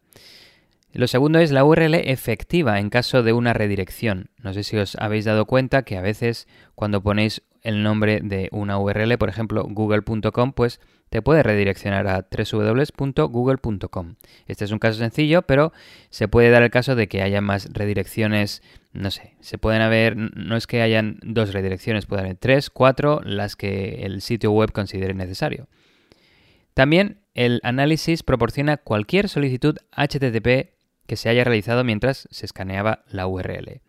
Lo 0.96 1.08
segundo 1.08 1.38
es 1.40 1.52
la 1.52 1.62
URL 1.62 1.94
efectiva 1.94 2.80
en 2.80 2.88
caso 2.88 3.22
de 3.22 3.34
una 3.34 3.52
redirección. 3.52 4.30
No 4.42 4.54
sé 4.54 4.62
si 4.62 4.78
os 4.78 4.96
habéis 4.96 5.26
dado 5.26 5.44
cuenta 5.44 5.82
que 5.82 5.98
a 5.98 6.00
veces 6.00 6.48
cuando 6.74 7.02
ponéis 7.02 7.42
el 7.60 7.82
nombre 7.82 8.20
de 8.22 8.48
una 8.50 8.78
URL, 8.78 9.18
por 9.18 9.28
ejemplo 9.28 9.64
google.com, 9.68 10.52
pues 10.54 10.80
te 11.10 11.20
puede 11.20 11.42
redireccionar 11.42 12.08
a 12.08 12.26
www.google.com. 12.30 14.14
Este 14.46 14.64
es 14.64 14.70
un 14.70 14.78
caso 14.78 14.98
sencillo, 14.98 15.42
pero 15.42 15.74
se 16.08 16.28
puede 16.28 16.48
dar 16.48 16.62
el 16.62 16.70
caso 16.70 16.94
de 16.94 17.08
que 17.08 17.20
haya 17.20 17.42
más 17.42 17.68
redirecciones, 17.74 18.62
no 18.94 19.10
sé, 19.10 19.34
se 19.40 19.58
pueden 19.58 19.82
haber, 19.82 20.16
no 20.16 20.56
es 20.56 20.66
que 20.66 20.80
hayan 20.80 21.18
dos 21.22 21.52
redirecciones, 21.52 22.06
pueden 22.06 22.24
haber 22.24 22.38
tres, 22.38 22.70
cuatro, 22.70 23.20
las 23.22 23.54
que 23.54 24.06
el 24.06 24.22
sitio 24.22 24.50
web 24.50 24.72
considere 24.72 25.12
necesario. 25.12 25.68
También 26.72 27.18
el 27.34 27.60
análisis 27.64 28.22
proporciona 28.22 28.78
cualquier 28.78 29.28
solicitud 29.28 29.76
HTTP 29.92 30.75
que 31.06 31.16
se 31.16 31.28
haya 31.28 31.44
realizado 31.44 31.84
mientras 31.84 32.28
se 32.30 32.46
escaneaba 32.46 33.04
la 33.08 33.26
URL. 33.26 33.80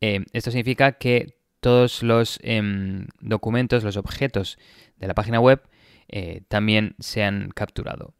Eh, 0.00 0.24
esto 0.32 0.50
significa 0.50 0.92
que 0.92 1.38
todos 1.60 2.02
los 2.02 2.38
em, 2.42 3.06
documentos, 3.20 3.84
los 3.84 3.96
objetos 3.96 4.58
de 4.96 5.08
la 5.08 5.14
página 5.14 5.40
web 5.40 5.60
eh, 6.08 6.42
también 6.48 6.94
se 6.98 7.24
han 7.24 7.50
capturado. 7.50 8.14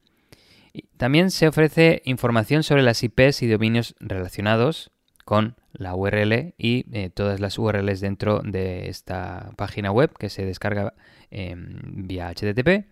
También 0.96 1.30
se 1.30 1.48
ofrece 1.48 2.02
información 2.04 2.62
sobre 2.62 2.82
las 2.82 3.02
IPs 3.02 3.42
y 3.42 3.48
dominios 3.48 3.94
relacionados 3.98 4.90
con 5.24 5.56
la 5.72 5.94
URL 5.94 6.54
y 6.56 6.84
eh, 6.92 7.10
todas 7.10 7.40
las 7.40 7.58
URLs 7.58 8.00
dentro 8.00 8.40
de 8.44 8.88
esta 8.88 9.50
página 9.56 9.90
web 9.90 10.12
que 10.18 10.28
se 10.28 10.44
descarga 10.44 10.94
em, 11.30 12.06
vía 12.06 12.30
HTTP. 12.30 12.86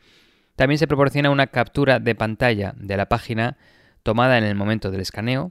También 0.57 0.79
se 0.79 0.87
proporciona 0.87 1.31
una 1.31 1.49
captura 1.49 1.99
de 2.01 2.15
pantalla 2.15 2.75
de 2.77 2.97
la 2.97 3.09
página 3.09 3.57
tomada 4.07 4.39
en 4.39 4.45
el 4.45 4.55
momento 4.55 4.93
del 4.93 5.01
escaneo 5.01 5.51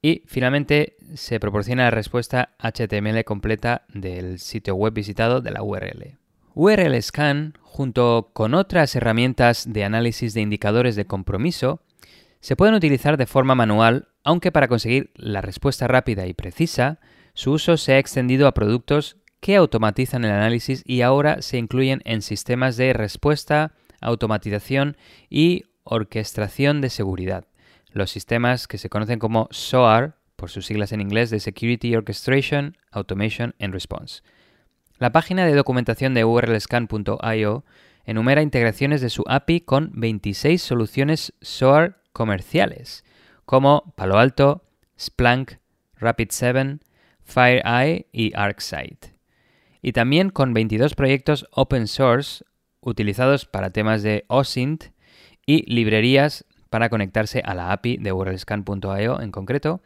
y 0.00 0.22
finalmente 0.26 0.96
se 1.14 1.40
proporciona 1.40 1.82
la 1.82 1.90
respuesta 1.90 2.50
HTML 2.60 3.24
completa 3.24 3.82
del 3.92 4.38
sitio 4.38 4.76
web 4.76 4.92
visitado 4.92 5.40
de 5.40 5.50
la 5.50 5.64
URL. 5.64 6.16
URL 6.54 7.02
Scan, 7.02 7.54
junto 7.62 8.30
con 8.32 8.54
otras 8.54 8.94
herramientas 8.94 9.72
de 9.72 9.82
análisis 9.82 10.34
de 10.34 10.40
indicadores 10.40 10.94
de 10.94 11.06
compromiso, 11.06 11.82
se 12.38 12.54
pueden 12.54 12.76
utilizar 12.76 13.16
de 13.16 13.26
forma 13.26 13.56
manual, 13.56 14.06
aunque 14.22 14.52
para 14.52 14.68
conseguir 14.68 15.10
la 15.16 15.40
respuesta 15.40 15.88
rápida 15.88 16.28
y 16.28 16.32
precisa, 16.32 17.00
su 17.34 17.50
uso 17.50 17.76
se 17.76 17.94
ha 17.94 17.98
extendido 17.98 18.46
a 18.46 18.54
productos 18.54 19.16
que 19.40 19.56
automatizan 19.56 20.24
el 20.24 20.30
análisis 20.30 20.84
y 20.86 21.00
ahora 21.00 21.42
se 21.42 21.58
incluyen 21.58 22.02
en 22.04 22.22
sistemas 22.22 22.76
de 22.76 22.92
respuesta, 22.92 23.72
automatización 24.00 24.96
y 25.28 25.64
orquestación 25.82 26.80
de 26.80 26.90
seguridad. 26.90 27.46
Los 27.96 28.10
sistemas 28.10 28.68
que 28.68 28.76
se 28.76 28.90
conocen 28.90 29.18
como 29.18 29.48
SOAR, 29.50 30.18
por 30.36 30.50
sus 30.50 30.66
siglas 30.66 30.92
en 30.92 31.00
inglés 31.00 31.30
de 31.30 31.40
Security 31.40 31.96
Orchestration, 31.96 32.76
Automation 32.90 33.54
and 33.58 33.72
Response. 33.72 34.22
La 34.98 35.12
página 35.12 35.46
de 35.46 35.54
documentación 35.54 36.12
de 36.12 36.26
urlscan.io 36.26 37.64
enumera 38.04 38.42
integraciones 38.42 39.00
de 39.00 39.08
su 39.08 39.24
API 39.26 39.62
con 39.62 39.92
26 39.94 40.60
soluciones 40.60 41.32
SOAR 41.40 42.02
comerciales, 42.12 43.02
como 43.46 43.94
Palo 43.96 44.18
Alto, 44.18 44.68
Splunk, 45.00 45.52
Rapid7, 45.98 46.80
FireEye 47.24 48.08
y 48.12 48.36
ArcSight. 48.36 49.06
Y 49.80 49.92
también 49.92 50.28
con 50.28 50.52
22 50.52 50.94
proyectos 50.94 51.46
open 51.50 51.86
source 51.86 52.44
utilizados 52.82 53.46
para 53.46 53.70
temas 53.70 54.02
de 54.02 54.26
OSINT 54.28 54.84
y 55.46 55.62
librerías 55.72 56.44
para 56.70 56.88
conectarse 56.88 57.42
a 57.44 57.54
la 57.54 57.72
API 57.72 57.96
de 57.98 58.12
urlscan.io 58.12 59.20
en 59.20 59.30
concreto, 59.30 59.82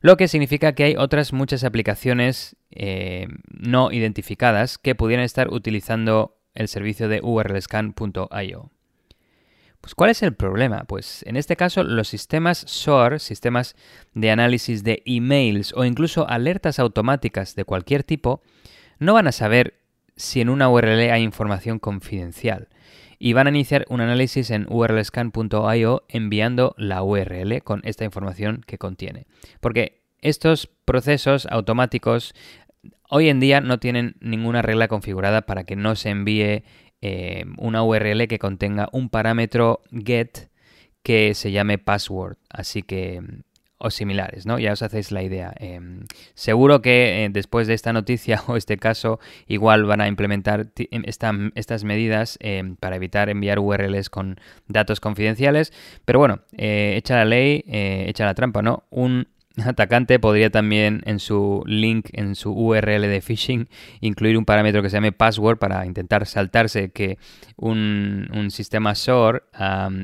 lo 0.00 0.16
que 0.16 0.28
significa 0.28 0.74
que 0.74 0.84
hay 0.84 0.96
otras 0.96 1.32
muchas 1.32 1.64
aplicaciones 1.64 2.56
eh, 2.70 3.28
no 3.48 3.92
identificadas 3.92 4.78
que 4.78 4.94
pudieran 4.94 5.24
estar 5.24 5.52
utilizando 5.52 6.38
el 6.54 6.68
servicio 6.68 7.08
de 7.08 7.20
urlscan.io. 7.22 8.70
Pues 9.80 9.94
¿cuál 9.94 10.10
es 10.10 10.22
el 10.22 10.34
problema? 10.34 10.84
Pues 10.84 11.22
en 11.26 11.36
este 11.36 11.56
caso 11.56 11.82
los 11.82 12.08
sistemas 12.08 12.58
SOAR, 12.58 13.18
sistemas 13.18 13.76
de 14.14 14.30
análisis 14.30 14.84
de 14.84 15.02
emails 15.06 15.72
o 15.74 15.84
incluso 15.84 16.28
alertas 16.28 16.78
automáticas 16.78 17.54
de 17.54 17.64
cualquier 17.64 18.04
tipo, 18.04 18.42
no 18.98 19.14
van 19.14 19.26
a 19.26 19.32
saber 19.32 19.80
si 20.16 20.42
en 20.42 20.50
una 20.50 20.68
URL 20.68 21.10
hay 21.10 21.22
información 21.22 21.78
confidencial 21.78 22.68
y 23.22 23.34
van 23.34 23.46
a 23.46 23.50
iniciar 23.50 23.84
un 23.90 24.00
análisis 24.00 24.50
en 24.50 24.66
urlscan.io 24.68 26.04
enviando 26.08 26.74
la 26.78 27.02
URL 27.02 27.62
con 27.62 27.82
esta 27.84 28.06
información 28.06 28.64
que 28.66 28.78
contiene. 28.78 29.26
Porque 29.60 30.00
estos 30.22 30.70
procesos 30.86 31.46
automáticos 31.50 32.32
hoy 33.10 33.28
en 33.28 33.38
día 33.38 33.60
no 33.60 33.78
tienen 33.78 34.16
ninguna 34.20 34.62
regla 34.62 34.88
configurada 34.88 35.42
para 35.42 35.64
que 35.64 35.76
no 35.76 35.96
se 35.96 36.08
envíe 36.08 36.64
eh, 37.02 37.44
una 37.58 37.82
URL 37.82 38.26
que 38.26 38.38
contenga 38.38 38.88
un 38.90 39.10
parámetro 39.10 39.82
get 39.92 40.48
que 41.02 41.34
se 41.34 41.52
llame 41.52 41.76
password. 41.76 42.38
Así 42.48 42.82
que 42.82 43.22
o 43.80 43.90
similares, 43.90 44.46
¿no? 44.46 44.58
Ya 44.58 44.72
os 44.72 44.82
hacéis 44.82 45.10
la 45.10 45.22
idea. 45.22 45.52
Em, 45.58 46.04
seguro 46.34 46.82
que 46.82 47.24
eh, 47.24 47.28
después 47.30 47.66
de 47.66 47.74
esta 47.74 47.92
noticia 47.92 48.42
o 48.46 48.56
este 48.56 48.76
caso, 48.76 49.18
igual 49.48 49.84
van 49.84 50.02
a 50.02 50.06
implementar 50.06 50.66
em, 50.76 51.02
estas 51.54 51.82
medidas 51.82 52.38
em, 52.40 52.76
para 52.76 52.96
evitar 52.96 53.30
enviar 53.30 53.58
URLs 53.58 54.10
con 54.10 54.38
datos 54.68 55.00
confidenciales. 55.00 55.72
Pero 56.04 56.18
bueno, 56.18 56.40
eh, 56.56 56.94
echa 56.96 57.16
la 57.16 57.24
ley, 57.24 57.64
eh, 57.66 58.04
echa 58.08 58.26
la 58.26 58.34
trampa, 58.34 58.60
¿no? 58.60 58.84
Un 58.90 59.28
atacante 59.64 60.18
podría 60.18 60.50
también 60.50 61.00
en 61.06 61.18
su 61.18 61.62
link, 61.66 62.10
en 62.12 62.34
su 62.34 62.52
URL 62.52 63.00
de 63.00 63.22
phishing, 63.22 63.68
incluir 64.02 64.36
un 64.36 64.44
parámetro 64.44 64.82
que 64.82 64.90
se 64.90 64.98
llame 64.98 65.12
password 65.12 65.56
para 65.56 65.86
intentar 65.86 66.26
saltarse 66.26 66.90
que 66.90 67.16
un, 67.56 68.28
sistema 68.50 68.94
SOAR 68.94 69.44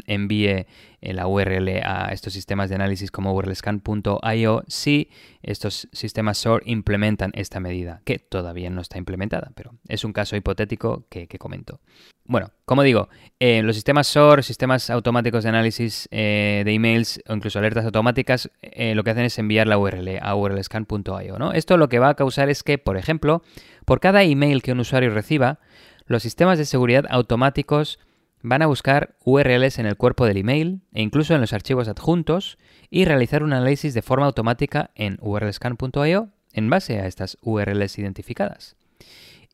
envíe 0.07 0.67
la 1.15 1.27
URL 1.27 1.69
a 1.85 2.09
estos 2.13 2.33
sistemas 2.33 2.69
de 2.69 2.75
análisis 2.75 3.11
como 3.11 3.35
urlscan.io 3.35 4.65
si 4.67 5.11
estos 5.43 5.89
sistemas 5.93 6.39
SOAR 6.39 6.63
implementan 6.65 7.31
esta 7.35 7.61
medida, 7.61 8.01
que 8.05 8.19
todavía 8.19 8.71
no 8.71 8.81
está 8.81 8.99
implementada, 8.99 9.53
pero 9.55 9.75
es 9.89 10.05
un 10.05 10.13
caso 10.13 10.37
hipotético 10.37 11.07
que, 11.09 11.29
comento. 11.39 11.81
Bueno, 12.25 12.51
como 12.65 12.83
digo, 12.83 13.09
eh, 13.39 13.63
los 13.63 13.77
sistemas 13.77 14.09
SOAR, 14.09 14.43
sistemas 14.43 14.91
automáticos 14.91 15.45
de 15.45 15.51
análisis 15.51 16.09
eh, 16.11 16.63
de 16.65 16.73
emails 16.73 17.23
o 17.29 17.35
incluso 17.35 17.59
alertas 17.61 17.85
automáticas, 17.85 18.51
eh, 18.63 18.97
lo 18.97 19.05
que 19.05 19.11
hacen 19.11 19.25
es 19.25 19.39
enviar 19.39 19.69
la 19.69 19.79
URL 19.79 20.19
a 20.21 20.35
urlscan.io. 20.35 21.39
¿no? 21.39 21.53
Esto 21.53 21.77
lo 21.77 21.89
que 21.89 22.01
va 22.01 22.09
a 22.09 22.15
causar 22.15 22.49
es 22.49 22.65
que, 22.65 22.79
por 22.79 22.97
ejemplo, 22.97 23.43
por 23.85 24.01
cada 24.01 24.25
email 24.25 24.63
que 24.63 24.73
un 24.73 24.81
usuario 24.81 25.11
reciba, 25.11 25.61
los 26.07 26.23
sistemas 26.23 26.59
de 26.59 26.65
seguridad 26.65 27.05
automáticos 27.11 27.99
van 28.47 28.63
a 28.63 28.67
buscar 28.67 29.17
URLs 29.25 29.81
en 29.81 29.87
el 29.87 29.97
cuerpo 29.97 30.25
del 30.25 30.37
email 30.37 30.81
e 30.93 31.03
incluso 31.03 31.35
en 31.35 31.41
los 31.41 31.53
archivos 31.53 31.89
adjuntos 31.89 32.59
y 32.91 33.05
realizar 33.05 33.43
un 33.43 33.53
análisis 33.53 33.93
de 33.93 34.03
forma 34.03 34.27
automática 34.27 34.93
en 34.95 35.19
urlscan.io 35.21 36.29
en 36.53 36.71
base 36.71 37.01
a 37.01 37.09
estas 37.09 37.39
URLs 37.43 37.99
identificadas. 37.99 38.77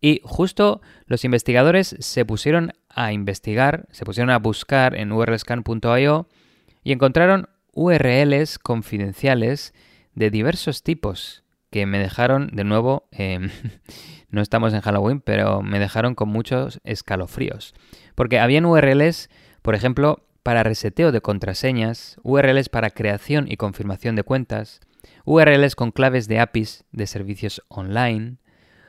Y 0.03 0.21
justo 0.25 0.83
los 1.07 1.25
investigadores 1.25 1.97
se 2.01 2.27
pusieron 2.27 2.75
a 2.91 3.15
investigar, 3.15 3.89
se 3.93 4.05
pusieron 4.05 4.29
a 4.29 4.39
buscar 4.39 4.95
en 4.95 5.11
urlscan.io 5.11 6.29
y 6.85 6.93
encontraron 6.93 7.49
URLs 7.73 8.59
confidenciales 8.59 9.73
de 10.15 10.31
diversos 10.31 10.83
tipos 10.83 11.45
que 11.71 11.87
me 11.87 11.99
dejaron, 11.99 12.51
de 12.53 12.65
nuevo, 12.65 13.09
em, 13.11 13.49
no 14.29 14.43
estamos 14.43 14.75
en 14.75 14.83
Halloween, 14.83 15.23
pero 15.23 15.63
me 15.63 15.79
dejaron 15.79 16.15
con 16.15 16.29
muchos 16.29 16.79
escalofríos. 16.85 17.73
Porque 18.15 18.39
habían 18.39 18.67
URLs, 18.67 19.31
por 19.63 19.75
ejemplo, 19.75 20.25
para 20.43 20.63
reseteo 20.63 21.13
de 21.13 21.21
contraseñas, 21.21 22.17
URLs 22.23 22.69
para 22.69 22.91
creación 22.91 23.51
y 23.51 23.57
confirmación 23.57 24.17
de 24.17 24.25
cuentas, 24.25 24.81
URLs 25.25 25.77
con 25.77 25.93
claves 25.93 26.29
de 26.29 26.41
APIs 26.41 26.85
de 26.93 27.07
servicios 27.07 27.63
online, 27.69 28.37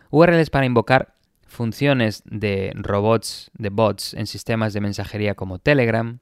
URLs 0.10 0.50
para 0.50 0.66
invocar 0.66 1.16
funciones 1.48 2.24
de 2.26 2.72
robots, 2.76 3.52
de 3.54 3.70
bots 3.70 4.14
en 4.16 4.26
sistemas 4.26 4.74
de 4.74 4.82
mensajería 4.82 5.36
como 5.36 5.60
Telegram, 5.60 6.20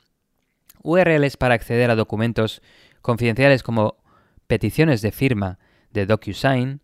URLs 0.83 1.37
para 1.37 1.55
acceder 1.55 1.89
a 1.89 1.95
documentos 1.95 2.61
confidenciales 3.01 3.63
como 3.63 3.95
peticiones 4.47 5.01
de 5.01 5.11
firma 5.11 5.59
de 5.91 6.05
DocuSign, 6.05 6.81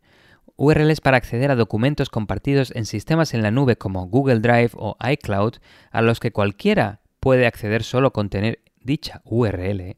URLs 0.57 1.01
para 1.01 1.17
acceder 1.17 1.51
a 1.51 1.55
documentos 1.55 2.09
compartidos 2.09 2.71
en 2.75 2.85
sistemas 2.85 3.33
en 3.33 3.43
la 3.43 3.51
nube 3.51 3.77
como 3.77 4.07
Google 4.07 4.39
Drive 4.39 4.71
o 4.73 4.97
iCloud, 5.09 5.55
a 5.91 6.01
los 6.01 6.19
que 6.19 6.31
cualquiera 6.31 6.99
puede 7.19 7.45
acceder 7.45 7.83
solo 7.83 8.11
con 8.11 8.29
tener 8.29 8.59
dicha 8.81 9.21
URL, 9.25 9.95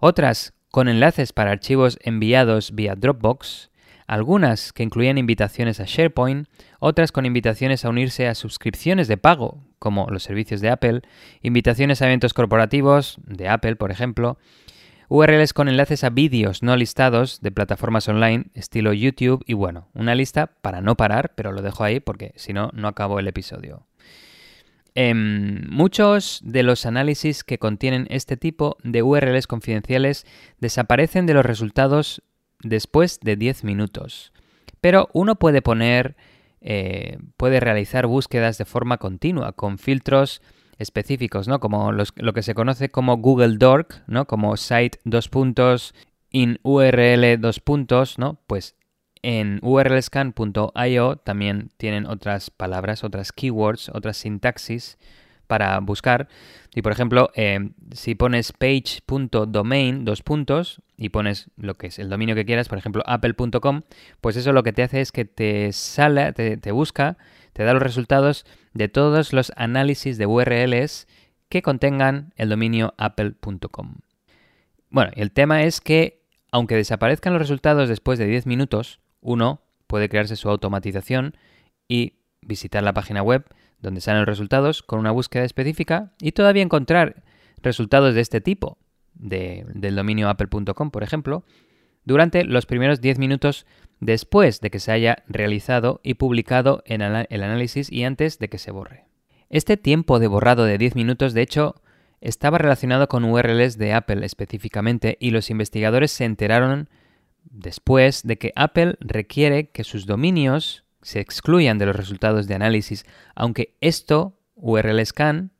otras 0.00 0.54
con 0.70 0.88
enlaces 0.88 1.32
para 1.32 1.52
archivos 1.52 1.98
enviados 2.02 2.74
vía 2.74 2.94
Dropbox, 2.96 3.70
algunas 4.06 4.72
que 4.72 4.82
incluían 4.82 5.18
invitaciones 5.18 5.80
a 5.80 5.84
SharePoint, 5.84 6.48
otras 6.78 7.12
con 7.12 7.26
invitaciones 7.26 7.84
a 7.84 7.88
unirse 7.88 8.26
a 8.26 8.34
suscripciones 8.34 9.08
de 9.08 9.16
pago, 9.16 9.62
como 9.78 10.08
los 10.10 10.22
servicios 10.22 10.60
de 10.60 10.70
Apple, 10.70 11.02
invitaciones 11.42 12.02
a 12.02 12.06
eventos 12.06 12.34
corporativos 12.34 13.18
de 13.26 13.48
Apple, 13.48 13.76
por 13.76 13.90
ejemplo, 13.90 14.38
URLs 15.08 15.52
con 15.52 15.68
enlaces 15.68 16.04
a 16.04 16.10
vídeos 16.10 16.62
no 16.62 16.76
listados 16.76 17.40
de 17.40 17.50
plataformas 17.50 18.08
online 18.08 18.46
estilo 18.54 18.92
YouTube 18.92 19.44
y 19.46 19.54
bueno, 19.54 19.88
una 19.94 20.14
lista 20.14 20.46
para 20.62 20.80
no 20.80 20.96
parar, 20.96 21.32
pero 21.34 21.52
lo 21.52 21.62
dejo 21.62 21.84
ahí 21.84 22.00
porque 22.00 22.32
si 22.36 22.52
no, 22.52 22.70
no 22.74 22.88
acabo 22.88 23.18
el 23.18 23.28
episodio. 23.28 23.86
Em, 24.96 25.68
muchos 25.68 26.40
de 26.44 26.62
los 26.62 26.86
análisis 26.86 27.42
que 27.42 27.58
contienen 27.58 28.06
este 28.10 28.36
tipo 28.36 28.76
de 28.84 29.02
URLs 29.02 29.48
confidenciales 29.48 30.24
desaparecen 30.60 31.26
de 31.26 31.34
los 31.34 31.44
resultados 31.44 32.22
después 32.60 33.18
de 33.20 33.36
10 33.36 33.64
minutos. 33.64 34.32
Pero 34.80 35.08
uno 35.12 35.34
puede 35.36 35.62
poner, 35.62 36.16
eh, 36.60 37.18
puede 37.36 37.58
realizar 37.58 38.06
búsquedas 38.06 38.56
de 38.56 38.64
forma 38.64 38.98
continua 38.98 39.52
con 39.52 39.78
filtros 39.78 40.40
específicos, 40.78 41.48
¿no? 41.48 41.60
Como 41.60 41.92
lo 41.92 42.32
que 42.32 42.42
se 42.42 42.54
conoce 42.54 42.90
como 42.90 43.16
Google 43.16 43.56
Dork, 43.58 44.02
¿no? 44.06 44.26
Como 44.26 44.56
site 44.56 44.98
dos 45.04 45.28
puntos 45.28 45.94
in 46.30 46.58
URL 46.62 47.40
dos 47.40 47.60
puntos, 47.60 48.18
¿no? 48.18 48.40
Pues 48.46 48.76
en 49.22 49.58
urlscan.io 49.62 51.16
también 51.16 51.70
tienen 51.76 52.06
otras 52.06 52.50
palabras, 52.50 53.04
otras 53.04 53.32
keywords, 53.32 53.88
otras 53.88 54.18
sintaxis 54.18 54.98
para 55.46 55.78
buscar. 55.80 56.28
Y 56.74 56.82
por 56.82 56.92
ejemplo, 56.92 57.30
eh, 57.34 57.70
si 57.92 58.14
pones 58.14 58.52
page.domain, 58.52 60.04
dos 60.04 60.22
puntos, 60.22 60.82
y 60.96 61.08
pones 61.08 61.50
lo 61.56 61.74
que 61.74 61.88
es 61.88 61.98
el 61.98 62.08
dominio 62.08 62.34
que 62.34 62.44
quieras, 62.44 62.68
por 62.68 62.78
ejemplo, 62.78 63.02
apple.com, 63.06 63.82
pues 64.20 64.36
eso 64.36 64.52
lo 64.52 64.62
que 64.62 64.72
te 64.72 64.82
hace 64.82 65.00
es 65.00 65.12
que 65.12 65.24
te 65.24 65.72
sale, 65.72 66.32
te, 66.32 66.56
te 66.56 66.72
busca, 66.72 67.16
te 67.52 67.64
da 67.64 67.72
los 67.72 67.82
resultados 67.82 68.46
de 68.74 68.88
todos 68.88 69.32
los 69.32 69.52
análisis 69.56 70.18
de 70.18 70.26
URLs 70.26 71.06
que 71.48 71.62
contengan 71.62 72.32
el 72.36 72.48
dominio 72.48 72.94
apple.com. 72.98 73.96
Bueno, 74.90 75.12
el 75.14 75.32
tema 75.32 75.62
es 75.62 75.80
que, 75.80 76.26
aunque 76.52 76.76
desaparezcan 76.76 77.32
los 77.32 77.40
resultados 77.40 77.88
después 77.88 78.18
de 78.18 78.26
10 78.26 78.46
minutos, 78.46 79.00
uno 79.20 79.62
puede 79.86 80.08
crearse 80.08 80.36
su 80.36 80.50
automatización 80.50 81.36
y 81.88 82.14
visitar 82.42 82.82
la 82.82 82.92
página 82.92 83.22
web 83.22 83.46
donde 83.80 84.00
salen 84.00 84.20
los 84.20 84.28
resultados 84.28 84.82
con 84.82 84.98
una 84.98 85.10
búsqueda 85.10 85.44
específica 85.44 86.12
y 86.20 86.32
todavía 86.32 86.62
encontrar 86.62 87.22
resultados 87.62 88.14
de 88.14 88.20
este 88.20 88.40
tipo, 88.40 88.78
del 89.14 89.94
dominio 89.94 90.28
apple.com, 90.28 90.90
por 90.90 91.02
ejemplo, 91.02 91.44
durante 92.04 92.44
los 92.44 92.66
primeros 92.66 93.00
10 93.00 93.18
minutos 93.18 93.66
después 94.00 94.60
de 94.60 94.70
que 94.70 94.80
se 94.80 94.92
haya 94.92 95.24
realizado 95.28 96.00
y 96.02 96.14
publicado 96.14 96.82
en 96.86 97.02
el 97.02 97.42
análisis 97.42 97.90
y 97.90 98.04
antes 98.04 98.38
de 98.38 98.48
que 98.48 98.58
se 98.58 98.70
borre. 98.70 99.04
Este 99.50 99.76
tiempo 99.76 100.18
de 100.18 100.26
borrado 100.26 100.64
de 100.64 100.78
10 100.78 100.96
minutos, 100.96 101.34
de 101.34 101.42
hecho, 101.42 101.76
estaba 102.20 102.58
relacionado 102.58 103.08
con 103.08 103.24
URLs 103.24 103.78
de 103.78 103.92
Apple 103.92 104.24
específicamente 104.24 105.16
y 105.20 105.30
los 105.30 105.50
investigadores 105.50 106.10
se 106.10 106.24
enteraron 106.24 106.88
después 107.44 108.22
de 108.22 108.38
que 108.38 108.52
Apple 108.56 108.96
requiere 109.00 109.68
que 109.70 109.84
sus 109.84 110.06
dominios 110.06 110.84
se 111.02 111.20
excluyan 111.20 111.78
de 111.78 111.86
los 111.86 111.94
resultados 111.94 112.46
de 112.46 112.54
análisis, 112.54 113.04
aunque 113.34 113.76
esto 113.80 114.38
urlscan.io 114.56 115.52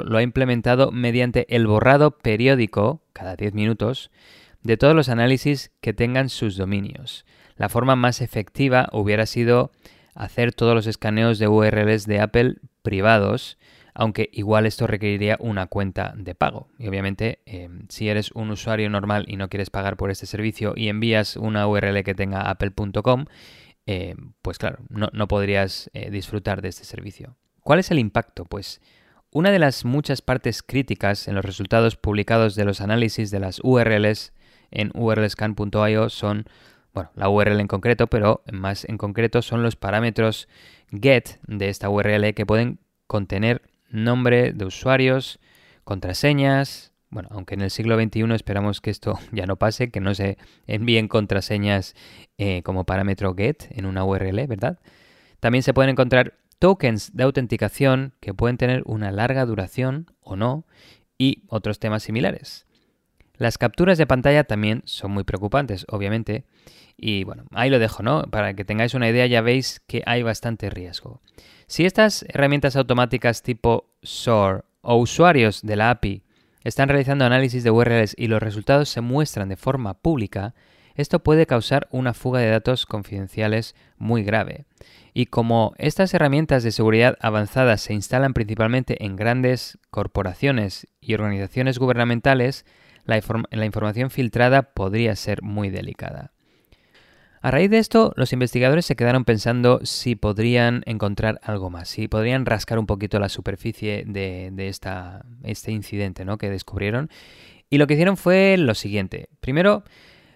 lo 0.00 0.18
ha 0.18 0.22
implementado 0.22 0.90
mediante 0.90 1.46
el 1.54 1.66
borrado 1.66 2.18
periódico, 2.18 3.04
cada 3.12 3.36
10 3.36 3.54
minutos, 3.54 4.10
de 4.62 4.76
todos 4.76 4.94
los 4.94 5.08
análisis 5.08 5.72
que 5.80 5.92
tengan 5.92 6.28
sus 6.28 6.56
dominios. 6.56 7.24
La 7.56 7.68
forma 7.68 7.96
más 7.96 8.20
efectiva 8.20 8.88
hubiera 8.92 9.26
sido 9.26 9.72
hacer 10.14 10.52
todos 10.52 10.74
los 10.74 10.86
escaneos 10.86 11.38
de 11.38 11.48
URLs 11.48 12.06
de 12.06 12.20
Apple 12.20 12.56
privados, 12.82 13.58
aunque 13.94 14.30
igual 14.32 14.66
esto 14.66 14.86
requeriría 14.86 15.36
una 15.38 15.66
cuenta 15.66 16.14
de 16.16 16.34
pago. 16.34 16.68
Y 16.78 16.88
obviamente, 16.88 17.40
eh, 17.46 17.68
si 17.88 18.08
eres 18.08 18.32
un 18.32 18.50
usuario 18.50 18.88
normal 18.88 19.26
y 19.28 19.36
no 19.36 19.48
quieres 19.48 19.70
pagar 19.70 19.96
por 19.96 20.10
este 20.10 20.26
servicio 20.26 20.74
y 20.76 20.88
envías 20.88 21.36
una 21.36 21.66
URL 21.66 22.02
que 22.02 22.14
tenga 22.14 22.50
apple.com, 22.50 23.26
eh, 23.86 24.14
pues 24.42 24.58
claro, 24.58 24.78
no, 24.88 25.28
podrías 25.28 25.90
eh, 25.92 26.10
disfrutar 26.10 26.62
de 26.62 26.68
este 26.68 26.84
servicio. 26.84 27.36
¿Cuál 27.60 27.80
es 27.80 27.90
el 27.90 27.98
impacto? 27.98 28.44
Pues 28.44 28.80
una 29.30 29.50
de 29.50 29.58
las 29.58 29.84
muchas 29.84 30.22
partes 30.22 30.62
críticas 30.62 31.26
en 31.28 31.34
los 31.34 31.44
resultados 31.44 31.96
publicados 31.96 32.54
de 32.54 32.64
los 32.64 32.80
análisis 32.80 33.30
de 33.30 33.40
las 33.40 33.60
URLs 33.62 34.32
en 34.72 34.90
urlscan.io 34.94 36.08
son, 36.08 36.44
bueno, 36.92 37.10
la 37.14 37.28
URL 37.28 37.60
en 37.60 37.68
concreto, 37.68 38.06
pero 38.08 38.42
más 38.52 38.84
en 38.84 38.98
concreto 38.98 39.42
son 39.42 39.62
los 39.62 39.76
parámetros 39.76 40.48
get 40.90 41.38
de 41.46 41.68
esta 41.68 41.88
URL 41.88 42.34
que 42.34 42.46
pueden 42.46 42.78
contener 43.06 43.62
nombre 43.90 44.52
de 44.52 44.64
usuarios, 44.64 45.38
contraseñas, 45.84 46.92
bueno, 47.10 47.28
aunque 47.30 47.54
en 47.54 47.60
el 47.60 47.70
siglo 47.70 48.00
XXI 48.00 48.32
esperamos 48.34 48.80
que 48.80 48.90
esto 48.90 49.18
ya 49.32 49.46
no 49.46 49.56
pase, 49.56 49.90
que 49.90 50.00
no 50.00 50.14
se 50.14 50.38
envíen 50.66 51.08
contraseñas 51.08 51.94
eh, 52.38 52.62
como 52.62 52.84
parámetro 52.84 53.34
get 53.34 53.66
en 53.70 53.86
una 53.86 54.04
URL, 54.04 54.46
¿verdad? 54.46 54.80
También 55.38 55.62
se 55.62 55.74
pueden 55.74 55.90
encontrar 55.90 56.34
tokens 56.58 57.14
de 57.14 57.24
autenticación 57.24 58.14
que 58.20 58.32
pueden 58.32 58.56
tener 58.56 58.82
una 58.86 59.10
larga 59.10 59.44
duración 59.44 60.10
o 60.20 60.36
no 60.36 60.64
y 61.18 61.42
otros 61.48 61.78
temas 61.80 62.02
similares. 62.02 62.66
Las 63.42 63.58
capturas 63.58 63.98
de 63.98 64.06
pantalla 64.06 64.44
también 64.44 64.82
son 64.84 65.10
muy 65.10 65.24
preocupantes, 65.24 65.84
obviamente. 65.88 66.44
Y 66.96 67.24
bueno, 67.24 67.42
ahí 67.50 67.70
lo 67.70 67.80
dejo, 67.80 68.04
¿no? 68.04 68.22
Para 68.30 68.54
que 68.54 68.64
tengáis 68.64 68.94
una 68.94 69.08
idea 69.08 69.26
ya 69.26 69.40
veis 69.40 69.82
que 69.88 70.04
hay 70.06 70.22
bastante 70.22 70.70
riesgo. 70.70 71.20
Si 71.66 71.84
estas 71.84 72.24
herramientas 72.28 72.76
automáticas 72.76 73.42
tipo 73.42 73.96
SOAR 74.04 74.64
o 74.80 74.94
usuarios 74.94 75.60
de 75.62 75.74
la 75.74 75.90
API 75.90 76.22
están 76.62 76.88
realizando 76.88 77.24
análisis 77.24 77.64
de 77.64 77.72
URLs 77.72 78.14
y 78.16 78.28
los 78.28 78.40
resultados 78.40 78.88
se 78.88 79.00
muestran 79.00 79.48
de 79.48 79.56
forma 79.56 79.94
pública, 79.94 80.54
esto 80.94 81.24
puede 81.24 81.46
causar 81.46 81.88
una 81.90 82.14
fuga 82.14 82.38
de 82.38 82.48
datos 82.48 82.86
confidenciales 82.86 83.74
muy 83.98 84.22
grave. 84.22 84.66
Y 85.14 85.26
como 85.26 85.74
estas 85.78 86.14
herramientas 86.14 86.62
de 86.62 86.70
seguridad 86.70 87.18
avanzadas 87.20 87.80
se 87.80 87.92
instalan 87.92 88.34
principalmente 88.34 89.04
en 89.04 89.16
grandes 89.16 89.78
corporaciones 89.90 90.86
y 91.00 91.14
organizaciones 91.14 91.80
gubernamentales, 91.80 92.64
la, 93.04 93.64
información 93.64 94.10
filtrada 94.10 94.62
podría 94.62 95.16
ser 95.16 95.42
muy 95.42 95.70
delicada. 95.70 96.32
A 97.40 97.50
raíz 97.50 97.70
de 97.70 97.78
esto, 97.78 98.12
los 98.16 98.32
investigadores 98.32 98.86
se 98.86 98.94
quedaron 98.94 99.24
pensando 99.24 99.80
si 99.82 100.14
podrían 100.14 100.82
encontrar 100.86 101.40
algo 101.42 101.70
más, 101.70 101.88
si 101.88 102.06
podrían 102.06 102.46
rascar 102.46 102.78
un 102.78 102.86
poquito 102.86 103.18
la 103.18 103.28
superficie 103.28 104.04
de, 104.06 104.52
este 105.42 105.72
incidente 105.72 106.24
¿no? 106.24 106.38
que 106.38 106.50
descubrieron. 106.50 107.10
Y 107.68 107.78
lo 107.78 107.88
que 107.88 107.94
hicieron 107.94 108.16
fue 108.16 108.56
lo 108.58 108.74
siguiente. 108.74 109.28
Primero, 109.40 109.82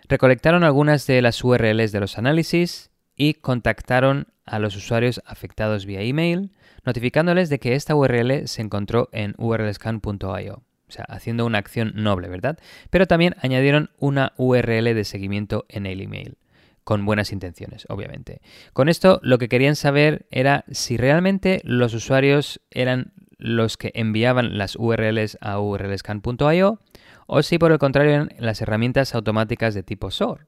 recolectaron 0.09 0.65
algunas 0.65 1.07
de 1.07 1.23
las 1.23 1.45
URLs 1.45 1.93
de 1.93 2.01
los 2.01 2.19
análisis 2.19 2.91
y 3.15 3.35
contactaron 3.35 4.27
a 4.45 4.59
los 4.59 4.75
usuarios 4.75 5.23
afectados 5.27 5.87
vía 5.87 6.03
email, 6.03 6.53
notificándoles 6.85 7.49
de 7.51 7.59
que 7.59 7.75
esta 7.75 7.95
URL 7.95 8.49
se 8.49 8.63
encontró 8.63 9.09
en 9.13 9.35
urlscan.io. 9.39 10.63
O 10.89 10.93
sea, 10.93 11.05
haciendo 11.09 11.45
una 11.47 11.59
acción 11.59 11.93
noble, 11.97 12.29
¿verdad? 12.29 12.59
Pero 12.91 13.07
también 13.07 13.35
añadieron 13.41 13.91
una 13.99 14.33
URL 14.37 14.95
de 14.95 15.05
seguimiento 15.05 15.65
en 15.69 15.87
el 15.87 16.01
email. 16.01 16.39
con 16.85 17.05
buenas 17.05 17.33
intenciones, 17.33 17.85
obviamente. 17.89 18.41
Con 18.73 18.89
esto 18.89 19.19
lo 19.25 19.39
que 19.39 19.49
querían 19.49 19.75
saber 19.75 20.27
era 20.31 20.65
si 20.71 20.97
realmente 20.97 21.61
los 21.65 21.93
usuarios 21.95 22.61
eran 22.71 23.13
los 23.39 23.77
que 23.77 23.91
enviaban 23.95 24.57
las 24.57 24.77
URLs 24.77 25.37
a 25.41 25.59
urlscan.io 25.59 26.81
o 27.27 27.43
si 27.43 27.59
por 27.59 27.73
el 27.73 27.79
contrario 27.79 28.13
eran 28.13 28.29
las 28.39 28.61
herramientas 28.63 29.17
automáticas 29.17 29.75
de 29.75 29.83
tipo 29.83 30.13
SOAR. 30.13 30.47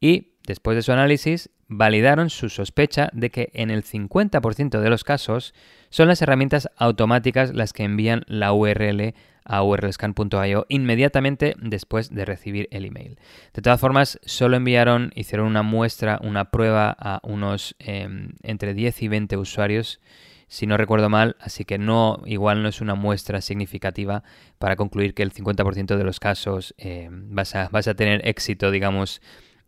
Y 0.00 0.32
después 0.44 0.76
de 0.76 0.82
su 0.82 0.92
análisis, 0.92 1.50
validaron 1.68 2.30
su 2.30 2.48
sospecha 2.48 3.10
de 3.12 3.30
que 3.30 3.50
en 3.54 3.70
el 3.70 3.84
50% 3.84 4.80
de 4.80 4.90
los 4.90 5.04
casos 5.04 5.54
son 5.90 6.08
las 6.08 6.22
herramientas 6.22 6.68
automáticas 6.76 7.54
las 7.54 7.72
que 7.72 7.84
envían 7.84 8.22
la 8.26 8.52
URL 8.52 9.14
a 9.46 9.62
urlscan.io 9.62 10.66
inmediatamente 10.68 11.54
después 11.60 12.14
de 12.14 12.24
recibir 12.24 12.68
el 12.70 12.84
email. 12.84 13.18
De 13.54 13.62
todas 13.62 13.80
formas, 13.80 14.18
solo 14.24 14.56
enviaron, 14.56 15.12
hicieron 15.14 15.46
una 15.46 15.62
muestra, 15.62 16.18
una 16.22 16.50
prueba 16.50 16.94
a 16.98 17.20
unos 17.22 17.76
em, 17.78 18.30
entre 18.42 18.74
10 18.74 19.02
y 19.02 19.08
20 19.08 19.36
usuarios 19.36 20.00
si 20.48 20.66
no 20.66 20.76
recuerdo 20.76 21.08
mal, 21.08 21.36
así 21.40 21.64
que 21.64 21.76
no, 21.78 22.22
igual 22.24 22.62
no 22.62 22.68
es 22.68 22.80
una 22.80 22.94
muestra 22.94 23.40
significativa 23.40 24.22
para 24.58 24.76
concluir 24.76 25.12
que 25.12 25.22
el 25.22 25.32
50% 25.32 25.96
de 25.96 26.04
los 26.04 26.20
casos 26.20 26.74
eh, 26.78 27.08
vas, 27.10 27.54
a, 27.56 27.68
vas, 27.68 27.88
a, 27.88 27.94
tener 27.94 28.26
éxito, 28.26 28.70
digamos, 28.70 29.20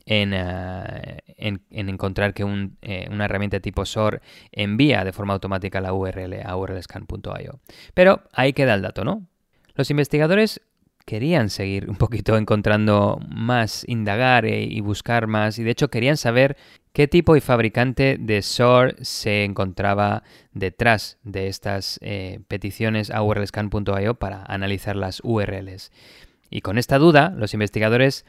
en, 0.07 0.33
eh, 0.33 1.21
encontrar 1.71 2.33
que 2.33 2.45
eh, 2.83 3.09
una 3.11 3.25
herramienta 3.25 3.61
tipo 3.61 3.85
SOR 3.85 4.23
envía 4.53 5.05
de 5.05 5.13
forma 5.13 5.35
automática 5.35 5.81
la 5.81 5.93
URL 5.93 6.41
a 6.45 6.57
urlscan.io. 6.57 7.61
Pero 7.95 8.23
ahí 8.33 8.53
queda 8.53 8.75
el 8.75 8.83
dato, 8.83 9.05
¿no? 9.05 9.27
Los 9.79 9.91
investigadores 9.91 10.61
querían 11.07 11.51
seguir 11.51 11.89
un 11.89 11.95
poquito 11.95 12.37
encontrando 12.37 13.21
más, 13.29 13.85
indagar 13.87 14.45
y 14.45 14.81
buscar 14.81 15.29
más, 15.29 15.57
y 15.61 15.63
de 15.63 15.71
hecho 15.71 15.89
querían 15.89 16.17
saber 16.17 16.57
qué 16.93 17.07
tipo 17.07 17.37
y 17.37 17.41
fabricante 17.41 18.17
de 18.19 18.43
SOAR 18.43 18.97
se 19.03 19.45
encontraba 19.45 20.25
detrás 20.53 21.19
de 21.23 21.47
estas 21.47 22.01
eh, 22.03 22.41
peticiones 22.49 23.13
a 23.13 23.23
urlscan.io 23.23 24.15
para 24.15 24.43
analizar 24.43 24.97
las 24.97 25.21
URLs. 25.23 25.93
Y 26.51 26.61
con 26.61 26.77
esta 26.77 26.99
duda, 26.99 27.33
los 27.37 27.55
investigadores 27.55 28.27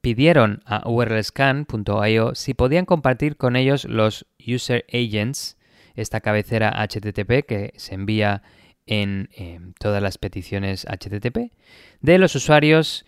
pidieron 0.00 0.62
a 0.64 0.88
urlscan.io 0.88 2.34
si 2.34 2.54
podían 2.54 2.86
compartir 2.86 3.36
con 3.36 3.56
ellos 3.56 3.84
los 3.84 4.24
user 4.38 4.86
agents, 4.90 5.58
esta 5.94 6.22
cabecera 6.22 6.72
HTTP 6.86 7.44
que 7.46 7.74
se 7.76 7.94
envía 7.94 8.42
en 8.86 9.28
todas 9.78 10.02
las 10.02 10.18
peticiones 10.18 10.86
HTTP, 10.86 11.52
de 12.00 12.18
los 12.18 12.34
usuarios 12.34 13.04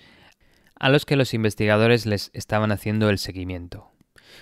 a 0.79 0.89
los 0.89 1.05
que 1.07 1.17
los 1.17 1.35
investigadores 1.35 2.07
les 2.07 2.31
estaban 2.35 2.73
haciendo 2.73 3.09
el 3.11 3.19
seguimiento. 3.19 3.91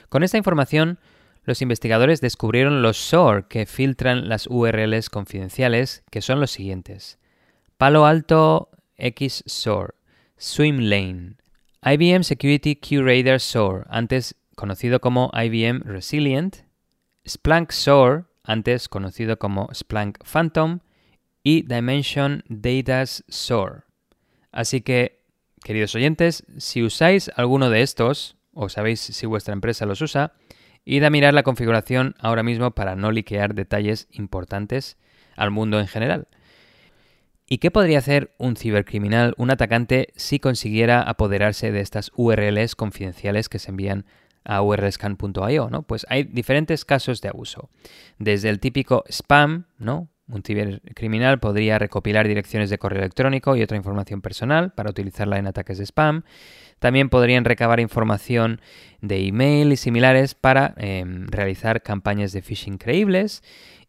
Con 0.09 0.23
esta 0.23 0.37
información, 0.39 0.99
los 1.45 1.63
investigadores 1.63 2.21
descubrieron 2.21 2.83
los 2.83 2.97
SOAR 2.97 3.49
que 3.49 3.67
filtran 3.67 4.29
las 4.29 4.47
URLs 4.47 5.11
confidenciales, 5.11 6.03
que 6.11 6.21
son 6.21 6.41
los 6.41 6.51
siguientes. 6.51 7.19
Palo 7.77 8.05
Alto 8.05 8.71
X 8.97 9.45
SOAR, 9.47 9.95
Swimlane, 10.37 11.37
IBM 11.83 12.25
Security 12.25 12.77
QRadar 12.77 13.41
SOAR, 13.41 13.87
antes 13.91 14.35
conocido 14.57 15.01
como 15.01 15.31
IBM 15.35 15.83
Resilient, 15.85 16.57
Splunk 17.29 17.71
SOAR, 17.71 18.27
antes 18.43 18.89
conocido 18.89 19.39
como 19.39 19.69
Splunk 19.73 20.19
Phantom, 20.25 20.81
y 21.47 21.63
Dimension 21.63 22.43
Data's 22.49 23.23
SOAR. 23.29 23.85
Así 24.51 24.81
que, 24.81 25.23
queridos 25.63 25.95
oyentes, 25.95 26.45
si 26.57 26.83
usáis 26.83 27.31
alguno 27.37 27.71
de 27.71 27.83
estos, 27.83 28.37
o 28.53 28.69
sabéis 28.69 28.99
si 28.99 29.27
vuestra 29.27 29.53
empresa 29.53 29.87
los 29.87 30.03
usa, 30.03 30.33
id 30.85 31.05
a 31.05 31.11
mirar 31.11 31.35
la 31.35 31.45
configuración 31.45 32.17
ahora 32.19 32.43
mismo 32.43 32.73
para 32.73 32.97
no 32.97 33.13
liquear 33.13 33.55
detalles 33.55 34.09
importantes 34.11 34.99
al 35.37 35.53
mundo 35.53 35.79
en 35.79 35.87
general. 35.87 36.27
¿Y 37.49 37.59
qué 37.59 37.71
podría 37.71 37.99
hacer 37.99 38.35
un 38.39 38.57
cibercriminal, 38.57 39.33
un 39.37 39.53
atacante, 39.53 40.09
si 40.17 40.41
consiguiera 40.41 41.01
apoderarse 41.01 41.71
de 41.71 41.79
estas 41.79 42.11
URLs 42.17 42.75
confidenciales 42.75 43.49
que 43.49 43.61
se 43.61 43.71
envían 43.71 44.05
a 44.43 44.63
urlscan.io? 44.63 45.71
¿no? 45.71 45.83
Pues 45.85 46.07
hay 46.09 46.25
diferentes 46.25 46.85
casos 46.85 47.21
de 47.21 47.29
abuso. 47.29 47.71
Desde 48.19 48.49
el 48.49 48.59
típico 48.59 49.05
spam, 49.09 49.67
¿no? 49.79 50.11
Un 50.29 50.43
cibercriminal 50.43 51.39
podría 51.39 51.79
recopilar 51.79 52.27
direcciones 52.27 52.69
de 52.69 52.79
correo 52.79 52.99
electrónico 52.99 53.55
y 53.55 53.63
otra 53.63 53.77
información 53.77 54.23
personal 54.23 54.73
para 54.73 54.91
utilizarla 54.91 55.39
en 55.39 55.47
ataques 55.47 55.79
de 55.79 55.85
spam. 55.87 56.25
También 56.81 57.09
podrían 57.09 57.45
recabar 57.45 57.79
información 57.79 58.61
de 59.01 59.27
email 59.27 59.73
y 59.73 59.77
similares 59.77 60.35
para 60.35 60.75
em, 60.79 61.27
realizar 61.29 61.83
campañas 61.83 62.33
de 62.33 62.43
phishing 62.43 62.77
creíbles. 62.77 63.43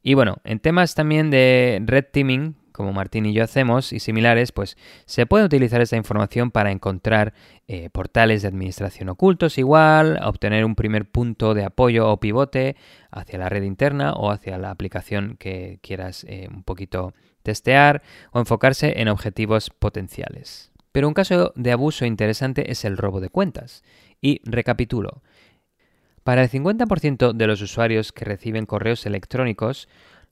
Y 0.03 0.13
bueno, 0.13 0.37
en 0.43 0.59
temas 0.59 0.93
también 0.93 1.31
de 1.31 1.81
red 1.85 2.05
teaming, 2.11 2.55
como 2.77 2.93
Martín 2.93 3.25
y 3.25 3.33
yo 3.33 3.43
hacemos, 3.43 3.91
y 3.91 3.99
similares, 3.99 4.51
pues 4.51 4.77
se 5.05 5.25
puede 5.25 5.43
utilizar 5.43 5.81
esta 5.81 5.97
información 5.97 6.51
para 6.51 6.71
encontrar 6.71 7.33
eh, 7.67 7.89
portales 7.89 8.43
de 8.43 8.47
administración 8.47 9.09
ocultos 9.09 9.57
igual, 9.57 10.19
obtener 10.23 10.63
un 10.63 10.75
primer 10.75 11.09
punto 11.09 11.55
de 11.55 11.65
apoyo 11.65 12.07
o 12.07 12.19
pivote 12.19 12.75
hacia 13.09 13.39
la 13.39 13.49
red 13.49 13.63
interna 13.63 14.13
o 14.13 14.29
hacia 14.29 14.59
la 14.59 14.69
aplicación 14.69 15.37
que 15.39 15.79
quieras 15.81 16.23
eh, 16.29 16.47
un 16.53 16.63
poquito 16.63 17.15
testear 17.41 18.03
o 18.31 18.39
enfocarse 18.39 19.01
en 19.01 19.07
objetivos 19.07 19.71
potenciales. 19.71 20.71
Pero 20.91 21.07
un 21.07 21.15
caso 21.15 21.53
de 21.55 21.71
abuso 21.71 22.05
interesante 22.05 22.71
es 22.71 22.85
el 22.85 22.95
robo 22.95 23.19
de 23.21 23.29
cuentas. 23.29 23.83
Y 24.21 24.41
recapitulo. 24.45 25.21
Para 26.23 26.43
el 26.43 26.49
50% 26.49 27.33
de 27.33 27.47
los 27.47 27.61
usuarios 27.61 28.11
que 28.11 28.25
reciben 28.25 28.65
correos 28.65 29.05
electrónicos, 29.05 29.87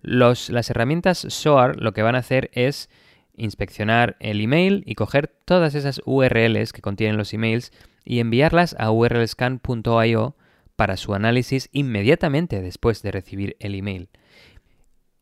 las 0.05 0.69
herramientas 0.69 1.25
SOAR 1.29 1.81
lo 1.81 1.93
que 1.93 2.03
van 2.03 2.15
a 2.15 2.19
hacer 2.19 2.51
es 2.53 2.89
inspeccionar 3.35 4.15
el 4.19 4.39
email 4.39 4.83
y 4.85 4.95
coger 4.95 5.27
todas 5.45 5.75
esas 5.75 6.01
URLs 6.05 6.73
que 6.73 6.81
contienen 6.81 7.17
los 7.17 7.33
emails 7.33 7.71
y 8.03 8.19
enviarlas 8.19 8.75
a 8.79 8.91
urlscan.io 8.91 10.35
para 10.75 10.97
su 10.97 11.13
análisis 11.13 11.69
inmediatamente 11.71 12.61
después 12.61 13.01
de 13.01 13.11
recibir 13.11 13.55
el 13.59 13.75
email. 13.75 14.09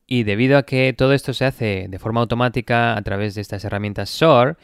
Y 0.05 0.23
debido 0.23 0.57
a 0.57 0.63
que 0.63 0.93
todo 0.93 1.13
esto 1.13 1.33
se 1.33 1.45
hace 1.45 1.87
de 1.89 1.99
forma 1.99 2.19
automática 2.19 2.97
a 2.97 3.01
través 3.03 3.35
de 3.35 3.41
estas 3.41 3.63
herramientas 3.63 4.09
SOAR 4.09 4.57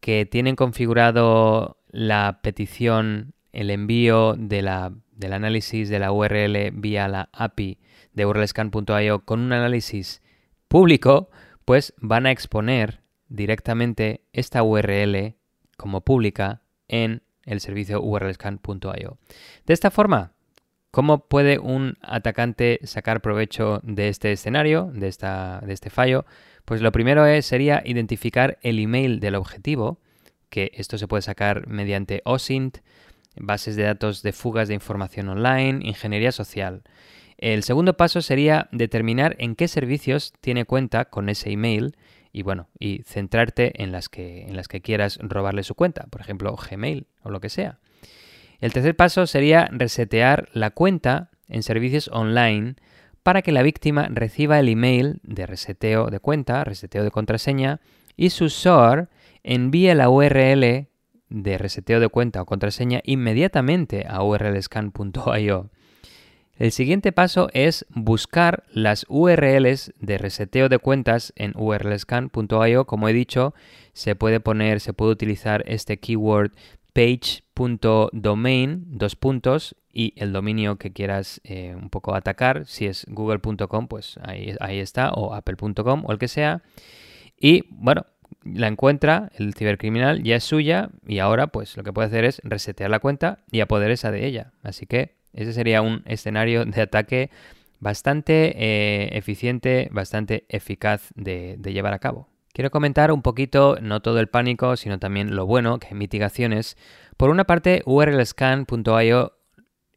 que 0.00 0.26
tienen 0.26 0.54
configurado 0.54 1.78
la 1.90 2.40
petición, 2.42 3.32
el 3.52 3.70
envío 3.70 4.34
del 4.36 4.68
análisis 4.68 5.88
de 5.88 5.98
la 5.98 6.12
URL 6.12 6.72
vía 6.72 7.08
la 7.08 7.30
API 7.32 7.78
de 8.12 8.26
urlscan.io 8.26 9.24
con 9.24 9.40
un 9.40 9.52
análisis 9.52 10.22
público, 10.68 11.30
pues 11.64 11.94
van 11.98 12.26
a 12.26 12.30
exponer 12.30 13.00
directamente 13.28 14.22
esta 14.32 14.62
URL 14.62 15.34
como 15.76 16.02
pública 16.02 16.62
en 16.88 17.22
el 17.44 17.60
servicio 17.60 18.02
urlscan.io. 18.02 19.18
De 19.66 19.74
esta 19.74 19.90
forma, 19.90 20.32
¿cómo 20.90 21.26
puede 21.26 21.58
un 21.58 21.96
atacante 22.02 22.80
sacar 22.84 23.20
provecho 23.20 23.80
de 23.82 24.08
este 24.08 24.32
escenario, 24.32 24.90
de, 24.94 25.08
esta, 25.08 25.60
de 25.64 25.72
este 25.72 25.90
fallo? 25.90 26.24
Pues 26.64 26.80
lo 26.80 26.92
primero 26.92 27.26
es, 27.26 27.46
sería 27.46 27.82
identificar 27.84 28.58
el 28.62 28.78
email 28.78 29.18
del 29.18 29.34
objetivo, 29.34 29.98
que 30.50 30.70
esto 30.74 30.98
se 30.98 31.08
puede 31.08 31.22
sacar 31.22 31.66
mediante 31.66 32.20
OSINT, 32.24 32.78
bases 33.36 33.76
de 33.76 33.84
datos 33.84 34.22
de 34.22 34.32
fugas 34.32 34.68
de 34.68 34.74
información 34.74 35.28
online, 35.28 35.86
ingeniería 35.86 36.32
social. 36.32 36.82
El 37.42 37.64
segundo 37.64 37.96
paso 37.96 38.22
sería 38.22 38.68
determinar 38.70 39.34
en 39.40 39.56
qué 39.56 39.66
servicios 39.66 40.32
tiene 40.40 40.64
cuenta 40.64 41.06
con 41.06 41.28
ese 41.28 41.50
email 41.50 41.96
y 42.32 42.44
bueno, 42.44 42.68
y 42.78 43.02
centrarte 43.02 43.82
en 43.82 43.90
las 43.90 44.08
que, 44.08 44.42
en 44.42 44.54
las 44.54 44.68
que 44.68 44.80
quieras 44.80 45.18
robarle 45.20 45.64
su 45.64 45.74
cuenta, 45.74 46.06
por 46.08 46.20
ejemplo, 46.20 46.54
Gmail 46.54 47.08
o 47.24 47.30
lo 47.30 47.40
que 47.40 47.48
sea. 47.48 47.80
El 48.60 48.72
tercer 48.72 48.94
paso 48.94 49.26
sería 49.26 49.68
resetear 49.72 50.50
la 50.52 50.70
cuenta 50.70 51.32
en 51.48 51.64
servicios 51.64 52.08
online 52.12 52.76
para 53.24 53.42
que 53.42 53.50
la 53.50 53.62
víctima 53.62 54.06
reciba 54.08 54.60
el 54.60 54.68
email 54.68 55.18
de 55.24 55.44
reseteo 55.44 56.10
de 56.10 56.20
cuenta, 56.20 56.62
reseteo 56.62 57.02
de 57.02 57.10
contraseña, 57.10 57.80
y 58.16 58.30
su 58.30 58.50
SOAR 58.50 59.08
envíe 59.42 59.92
la 59.96 60.10
URL 60.10 60.86
de 61.28 61.58
reseteo 61.58 61.98
de 61.98 62.08
cuenta 62.08 62.40
o 62.40 62.46
contraseña 62.46 63.00
inmediatamente 63.02 64.06
a 64.08 64.22
urlscan.io. 64.22 65.70
El 66.62 66.70
siguiente 66.70 67.10
paso 67.10 67.48
es 67.54 67.84
buscar 67.88 68.62
las 68.70 69.04
URLs 69.08 69.92
de 69.98 70.16
reseteo 70.16 70.68
de 70.68 70.78
cuentas 70.78 71.32
en 71.34 71.54
urlscan.io. 71.56 72.84
Como 72.84 73.08
he 73.08 73.12
dicho, 73.12 73.52
se 73.94 74.14
puede 74.14 74.38
poner, 74.38 74.78
se 74.78 74.92
puede 74.92 75.10
utilizar 75.10 75.64
este 75.66 75.96
keyword 75.96 76.52
page.domain, 76.92 78.84
dos 78.86 79.16
puntos, 79.16 79.74
y 79.92 80.14
el 80.14 80.32
dominio 80.32 80.76
que 80.76 80.92
quieras 80.92 81.40
eh, 81.42 81.74
un 81.74 81.90
poco 81.90 82.14
atacar. 82.14 82.64
Si 82.66 82.86
es 82.86 83.06
google.com, 83.08 83.88
pues 83.88 84.20
ahí, 84.22 84.54
ahí 84.60 84.78
está, 84.78 85.10
o 85.10 85.34
apple.com, 85.34 86.04
o 86.06 86.12
el 86.12 86.18
que 86.18 86.28
sea. 86.28 86.62
Y 87.36 87.64
bueno, 87.70 88.06
la 88.44 88.68
encuentra, 88.68 89.32
el 89.34 89.54
cibercriminal 89.54 90.22
ya 90.22 90.36
es 90.36 90.44
suya 90.44 90.90
y 91.08 91.18
ahora 91.18 91.48
pues 91.48 91.76
lo 91.76 91.82
que 91.82 91.92
puede 91.92 92.06
hacer 92.06 92.24
es 92.24 92.40
resetear 92.44 92.88
la 92.88 93.00
cuenta 93.00 93.40
y 93.50 93.58
apoderarse 93.58 94.12
de 94.12 94.24
ella. 94.24 94.52
Así 94.62 94.86
que 94.86 95.20
Ese 95.32 95.52
sería 95.52 95.82
un 95.82 96.02
escenario 96.06 96.64
de 96.64 96.82
ataque 96.82 97.30
bastante 97.80 98.54
eh, 98.56 99.16
eficiente, 99.16 99.88
bastante 99.90 100.44
eficaz 100.48 101.10
de, 101.14 101.58
llevar 101.64 101.94
a 101.94 101.98
cabo. 101.98 102.28
Quiero 102.52 102.70
comentar 102.70 103.10
un 103.10 103.22
poquito, 103.22 103.76
no 103.82 104.00
todo 104.00 104.20
el 104.20 104.28
pánico, 104.28 104.76
sino 104.76 104.98
también 104.98 105.34
lo 105.34 105.46
bueno, 105.46 105.78
que 105.78 105.94
mitigaciones. 105.94 106.76
Por 107.16 107.30
una 107.30 107.44
parte, 107.44 107.82
urlscan.io 107.86 109.32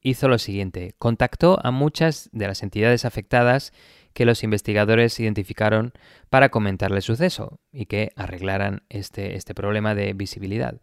hizo 0.02 0.28
lo 0.28 0.38
siguiente, 0.38 0.96
contactó 0.98 1.60
a 1.64 1.72
muchas 1.72 2.30
de 2.32 2.48
las 2.48 2.64
entidades 2.64 3.06
afectadas 3.06 3.74
que 4.14 4.26
los 4.26 4.44
investigadores 4.44 5.20
identificaron 5.20 5.94
para 6.30 6.50
comentarle 6.50 6.98
el 6.98 7.04
suceso 7.04 7.60
y 7.72 7.86
que 7.86 8.12
arreglaran 8.16 8.84
este, 8.90 9.36
este 9.36 9.54
problema 9.54 9.94
de 9.94 10.14
visibilidad. 10.14 10.80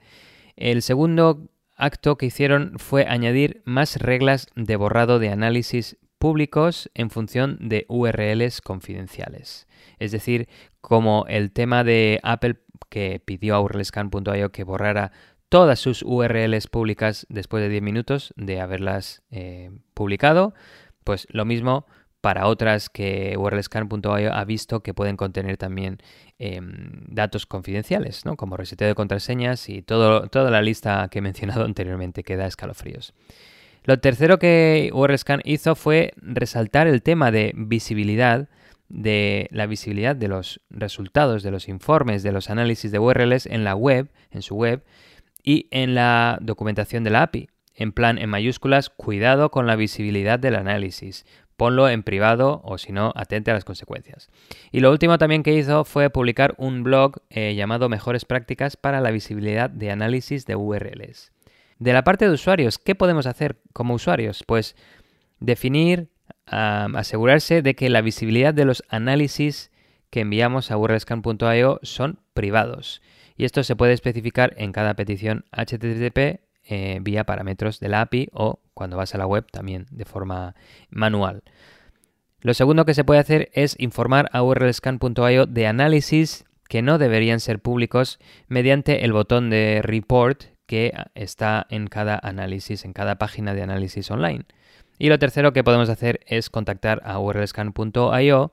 El 0.57 0.83
segundo 0.83 1.49
acto 1.83 2.16
que 2.16 2.26
hicieron 2.26 2.78
fue 2.78 3.07
añadir 3.07 3.62
más 3.64 3.97
reglas 3.97 4.47
de 4.55 4.76
borrado 4.76 5.18
de 5.18 5.30
análisis 5.30 5.99
públicos 6.18 6.89
en 6.95 7.11
función 7.11 7.59
de 7.61 7.85
URLs 7.89 8.61
confidenciales. 8.61 9.66
Es 9.99 10.12
decir, 10.12 10.49
como 10.80 11.26
el 11.28 11.51
tema 11.51 11.83
de 11.83 12.20
Apple 12.22 12.61
que 12.89 13.20
pidió 13.24 13.57
a 13.57 13.61
urlscan.io 13.61 14.53
que 14.53 14.62
borrara 14.62 15.11
todas 15.49 15.80
sus 15.80 16.03
URLs 16.03 16.68
públicas 16.68 17.26
después 17.28 17.62
de 17.62 17.68
10 17.68 17.83
minutos 17.83 18.33
de 18.37 18.61
haberlas 18.61 19.22
eh, 19.33 19.72
publicado, 19.93 20.55
pues 21.03 21.26
lo 21.30 21.45
mismo 21.45 21.87
para 22.23 22.47
otras 22.47 22.89
que 22.89 23.35
urlscan.io 23.37 24.33
ha 24.33 24.45
visto 24.45 24.81
que 24.81 24.95
pueden 24.95 25.16
contener 25.16 25.57
también 25.57 25.99
em, 26.39 27.05
datos 27.09 27.47
confidenciales, 27.47 28.25
¿no? 28.25 28.37
como 28.37 28.57
reseteo 28.57 28.87
de 28.87 28.95
contraseñas 28.95 29.68
y 29.68 29.83
todo, 29.83 30.29
toda 30.29 30.51
la 30.51 30.62
lista 30.62 31.09
que 31.11 31.18
he 31.18 31.23
mencionado 31.23 31.64
anteriormente 31.66 32.23
que 32.23 32.37
da 32.37 32.47
escalofríos. 32.47 33.12
Lo 33.85 33.99
tercero 33.99 34.39
que 34.39 34.91
URLScan 34.95 35.41
hizo 35.45 35.75
fue 35.75 36.12
resaltar 36.16 36.87
el 36.87 37.03
tema 37.03 37.33
de 37.33 37.53
visibilidad, 37.57 38.49
de 38.89 39.49
la 39.51 39.66
visibilidad 39.66 40.14
de 40.14 40.29
los 40.29 40.61
resultados, 40.70 41.43
de 41.43 41.51
los 41.51 41.68
informes, 41.68 42.23
de 42.23 42.31
los 42.31 42.51
análisis 42.51 42.93
de 42.93 43.01
URLs 43.01 43.47
en 43.47 43.64
la 43.64 43.75
web, 43.75 44.09
en 44.31 44.43
su 44.43 44.55
web 44.55 44.85
y 45.43 45.66
en 45.73 45.97
la 45.97 46.39
documentación 46.41 47.03
de 47.03 47.11
la 47.11 47.23
API. 47.23 47.49
En 47.75 47.91
plan, 47.91 48.18
en 48.18 48.29
mayúsculas, 48.29 48.91
cuidado 48.91 49.51
con 49.51 49.66
la 49.66 49.77
visibilidad 49.77 50.39
del 50.39 50.57
análisis. 50.57 51.25
Ponlo 51.63 51.89
en 51.89 52.03
privado 52.03 52.61
o 52.65 52.77
si 52.77 52.91
no, 52.91 53.13
atente 53.15 53.53
a 53.53 53.55
las 53.55 53.65
consecuencias. 53.65 54.31
Y 54.73 54.81
lo 54.81 54.91
último 54.91 55.17
también 55.17 55.45
que 55.45 55.55
hizo 55.55 55.85
fue 55.85 56.11
publicar 56.11 56.57
un 56.59 56.83
blog 56.83 57.23
eh, 57.31 57.55
llamado 57.55 57.89
Mejores 57.89 58.25
prácticas 58.25 58.77
para 58.77 59.01
la 59.01 59.13
visibilidad 59.13 59.71
de 59.71 59.93
análisis 59.93 60.45
de 60.45 60.57
URLs. 60.57 61.31
De 61.79 61.93
la 61.93 62.03
parte 62.03 62.27
de 62.27 62.33
usuarios, 62.33 62.81
¿qué 62.81 62.97
podemos 62.97 63.27
hacer 63.27 63.61
como 63.73 63.95
usuarios? 63.95 64.43
Pues 64.45 64.75
definir, 65.39 66.09
asegurarse 66.47 67.63
de 67.63 67.77
que 67.77 67.91
la 67.91 68.01
visibilidad 68.01 68.53
de 68.53 68.65
los 68.65 68.83
análisis 68.89 69.71
que 70.11 70.23
enviamos 70.23 70.73
a 70.73 70.77
urlscan.io 70.79 71.79
son 71.85 72.19
privados. 72.35 73.03
Y 73.37 73.45
esto 73.45 73.63
se 73.63 73.77
puede 73.77 73.93
especificar 73.93 74.53
en 74.57 74.73
cada 74.73 74.95
petición 74.95 75.45
HTTP 75.53 76.41
eh, 76.65 76.99
vía 77.03 77.25
parámetros 77.25 77.81
de 77.81 77.89
la 77.89 78.03
API 78.03 78.29
o 78.33 78.61
cuando 78.75 78.97
vas 78.97 79.15
a 79.15 79.19
la 79.19 79.27
web 79.27 79.47
también 79.51 79.87
de 79.91 80.05
forma 80.05 80.55
manual. 80.91 81.43
Lo 82.41 82.55
segundo 82.55 82.85
que 82.85 82.95
se 82.95 83.05
puede 83.05 83.21
hacer 83.21 83.51
es 83.53 83.77
informar 83.79 84.29
a 84.33 84.43
urlscan.io 84.43 85.47
de 85.47 85.67
análisis 85.67 86.45
que 86.69 86.83
no 86.83 86.99
deberían 86.99 87.39
ser 87.39 87.61
públicos 87.61 88.19
mediante 88.49 89.05
el 89.05 89.13
botón 89.13 89.51
de 89.51 89.81
report 89.83 90.45
que 90.67 90.93
está 91.15 91.67
en 91.69 91.87
cada 91.87 92.19
análisis, 92.23 92.85
en 92.85 92.93
cada 92.93 93.17
página 93.17 93.55
de 93.55 93.63
análisis 93.63 94.11
online. 94.11 94.45
Y 94.99 95.09
lo 95.09 95.19
tercero 95.19 95.53
que 95.53 95.65
podemos 95.65 95.89
hacer 95.89 96.21
es 96.27 96.49
contactar 96.49 97.03
a 97.05 97.19
urlscan.io 97.19 98.53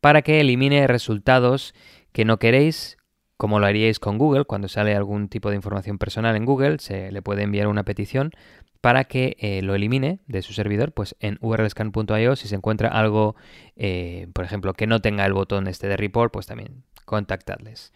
para 0.00 0.22
que 0.22 0.40
elimine 0.40 0.86
resultados 0.86 1.74
que 2.12 2.24
no 2.24 2.38
queréis, 2.38 2.98
como 3.36 3.60
lo 3.60 3.66
haríais 3.66 3.98
con 3.98 4.18
Google. 4.18 4.44
Cuando 4.44 4.68
sale 4.68 4.94
algún 4.94 5.28
tipo 5.28 5.50
de 5.50 5.56
información 5.56 5.98
personal 5.98 6.36
en 6.36 6.44
Google, 6.44 6.78
se 6.78 7.12
le 7.12 7.22
puede 7.22 7.42
enviar 7.42 7.66
una 7.66 7.84
petición 7.84 8.32
para 8.80 9.04
que 9.04 9.36
eh, 9.40 9.62
lo 9.62 9.74
elimine 9.74 10.20
de 10.26 10.42
su 10.42 10.52
servidor, 10.52 10.92
pues 10.92 11.16
en 11.20 11.38
urlscan.io 11.40 12.36
si 12.36 12.48
se 12.48 12.54
encuentra 12.54 12.90
algo, 12.90 13.34
eh, 13.76 14.28
por 14.34 14.44
ejemplo, 14.44 14.74
que 14.74 14.86
no 14.86 15.00
tenga 15.00 15.24
el 15.24 15.32
botón 15.32 15.68
este 15.68 15.88
de 15.88 15.96
report, 15.96 16.32
pues 16.32 16.46
también 16.46 16.84
contactadles. 17.06 17.92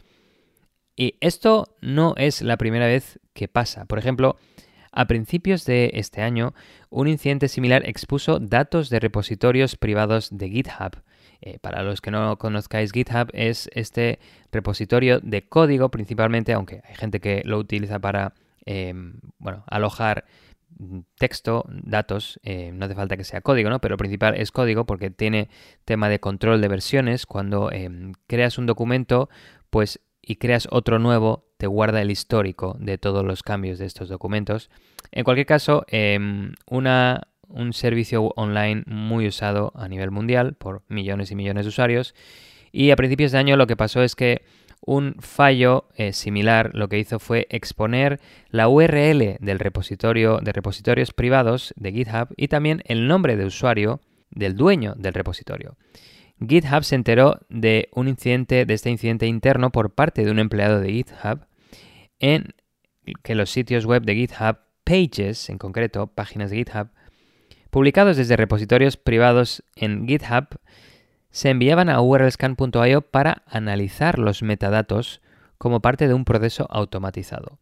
Y 0.96 1.16
esto 1.20 1.76
no 1.80 2.14
es 2.16 2.40
la 2.42 2.56
primera 2.56 2.86
vez 2.86 3.20
que 3.34 3.48
pasa. 3.48 3.84
Por 3.84 3.98
ejemplo, 3.98 4.36
a 4.90 5.06
principios 5.06 5.64
de 5.64 5.90
este 5.94 6.22
año, 6.22 6.54
un 6.90 7.06
incidente 7.06 7.48
similar 7.48 7.86
expuso 7.86 8.40
datos 8.40 8.90
de 8.90 8.98
repositorios 8.98 9.76
privados 9.76 10.30
de 10.32 10.48
GitHub. 10.48 11.02
Eh, 11.40 11.58
para 11.60 11.82
los 11.82 12.00
que 12.00 12.10
no 12.10 12.36
conozcáis 12.38 12.92
GitHub, 12.92 13.30
es 13.32 13.70
este 13.72 14.18
repositorio 14.50 15.20
de 15.20 15.48
código 15.48 15.90
principalmente, 15.90 16.52
aunque 16.52 16.82
hay 16.84 16.96
gente 16.96 17.20
que 17.20 17.42
lo 17.44 17.58
utiliza 17.58 17.98
para 18.00 18.34
em, 18.66 19.20
bueno, 19.38 19.64
alojar 19.66 20.24
texto, 21.18 21.64
datos, 21.68 22.38
eh, 22.42 22.70
no 22.72 22.84
hace 22.84 22.94
falta 22.94 23.16
que 23.16 23.24
sea 23.24 23.40
código, 23.40 23.70
¿no? 23.70 23.80
Pero 23.80 23.94
lo 23.94 23.98
principal 23.98 24.36
es 24.36 24.52
código 24.52 24.86
porque 24.86 25.10
tiene 25.10 25.48
tema 25.84 26.08
de 26.08 26.20
control 26.20 26.60
de 26.60 26.68
versiones. 26.68 27.26
Cuando 27.26 27.72
em, 27.72 28.12
creas 28.26 28.58
un 28.58 28.66
documento, 28.66 29.28
pues 29.70 30.00
y 30.22 30.36
creas 30.36 30.68
otro 30.70 30.98
nuevo, 30.98 31.46
te 31.56 31.66
guarda 31.66 32.02
el 32.02 32.10
histórico 32.10 32.76
de 32.78 32.98
todos 32.98 33.24
los 33.24 33.42
cambios 33.42 33.78
de 33.78 33.86
estos 33.86 34.08
documentos. 34.08 34.70
En 35.10 35.24
cualquier 35.24 35.46
caso, 35.46 35.84
em, 35.88 36.52
una, 36.70 37.28
un 37.48 37.72
servicio 37.72 38.32
online 38.36 38.84
muy 38.86 39.26
usado 39.26 39.72
a 39.74 39.88
nivel 39.88 40.10
mundial 40.10 40.54
por 40.54 40.82
millones 40.88 41.30
y 41.30 41.34
millones 41.34 41.64
de 41.64 41.70
usuarios. 41.70 42.14
Y 42.72 42.90
a 42.90 42.96
principios 42.96 43.32
de 43.32 43.38
año 43.38 43.56
lo 43.56 43.66
que 43.66 43.76
pasó 43.76 44.02
es 44.02 44.14
que 44.14 44.42
un 44.80 45.16
fallo 45.18 45.88
eh, 45.96 46.12
similar 46.12 46.70
lo 46.74 46.88
que 46.88 46.98
hizo 46.98 47.18
fue 47.18 47.46
exponer 47.50 48.20
la 48.50 48.68
URL 48.68 49.36
del 49.40 49.58
repositorio 49.58 50.38
de 50.38 50.52
repositorios 50.52 51.12
privados 51.12 51.74
de 51.76 51.92
GitHub 51.92 52.28
y 52.36 52.48
también 52.48 52.82
el 52.86 53.08
nombre 53.08 53.36
de 53.36 53.44
usuario 53.44 54.00
del 54.30 54.56
dueño 54.56 54.94
del 54.96 55.14
repositorio. 55.14 55.76
GitHub 56.46 56.84
se 56.84 56.94
enteró 56.94 57.40
de 57.48 57.88
un 57.94 58.06
incidente, 58.08 58.64
de 58.64 58.74
este 58.74 58.90
incidente 58.90 59.26
interno 59.26 59.70
por 59.70 59.94
parte 59.94 60.24
de 60.24 60.30
un 60.30 60.38
empleado 60.38 60.80
de 60.80 60.92
GitHub 60.92 61.46
en 62.20 62.54
que 63.22 63.34
los 63.34 63.50
sitios 63.50 63.86
web 63.86 64.02
de 64.04 64.14
GitHub, 64.14 64.58
pages 64.84 65.50
en 65.50 65.58
concreto, 65.58 66.06
páginas 66.06 66.50
de 66.50 66.58
GitHub, 66.58 66.88
publicados 67.70 68.16
desde 68.16 68.36
repositorios 68.36 68.96
privados 68.96 69.62
en 69.76 70.06
GitHub, 70.06 70.58
se 71.30 71.50
enviaban 71.50 71.88
a 71.88 72.00
urlscan.io 72.00 73.02
para 73.02 73.42
analizar 73.46 74.18
los 74.18 74.42
metadatos 74.42 75.20
como 75.58 75.80
parte 75.80 76.08
de 76.08 76.14
un 76.14 76.24
proceso 76.24 76.66
automatizado. 76.70 77.58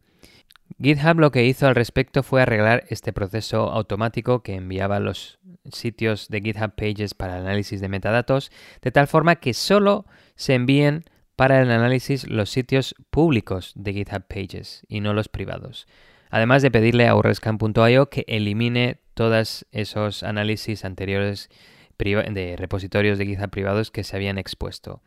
GitHub 0.81 1.19
lo 1.19 1.31
que 1.31 1.45
hizo 1.45 1.67
al 1.67 1.75
respecto 1.75 2.23
fue 2.23 2.41
arreglar 2.41 2.83
este 2.89 3.13
proceso 3.13 3.71
automático 3.71 4.43
que 4.43 4.55
enviaba 4.55 4.99
los 4.99 5.39
sitios 5.71 6.27
de 6.27 6.41
GitHub 6.41 6.73
Pages 6.75 7.13
para 7.13 7.37
el 7.37 7.45
análisis 7.45 7.81
de 7.81 7.89
metadatos, 7.89 8.51
de 8.81 8.91
tal 8.91 9.07
forma 9.07 9.37
que 9.37 9.53
solo 9.53 10.05
se 10.35 10.53
envíen 10.53 11.05
para 11.35 11.61
el 11.61 11.71
análisis 11.71 12.27
los 12.27 12.49
sitios 12.49 12.95
públicos 13.09 13.71
de 13.75 13.93
GitHub 13.93 14.23
Pages 14.27 14.83
y 14.87 15.01
no 15.01 15.13
los 15.13 15.29
privados. 15.29 15.87
Además 16.29 16.61
de 16.61 16.71
pedirle 16.71 17.07
a 17.07 17.15
urlscan.io 17.15 18.09
que 18.09 18.25
elimine 18.27 18.99
todos 19.13 19.65
esos 19.71 20.23
análisis 20.23 20.85
anteriores 20.85 21.49
de 21.97 22.55
repositorios 22.57 23.17
de 23.17 23.25
GitHub 23.25 23.49
privados 23.49 23.91
que 23.91 24.03
se 24.03 24.15
habían 24.15 24.37
expuesto. 24.37 25.01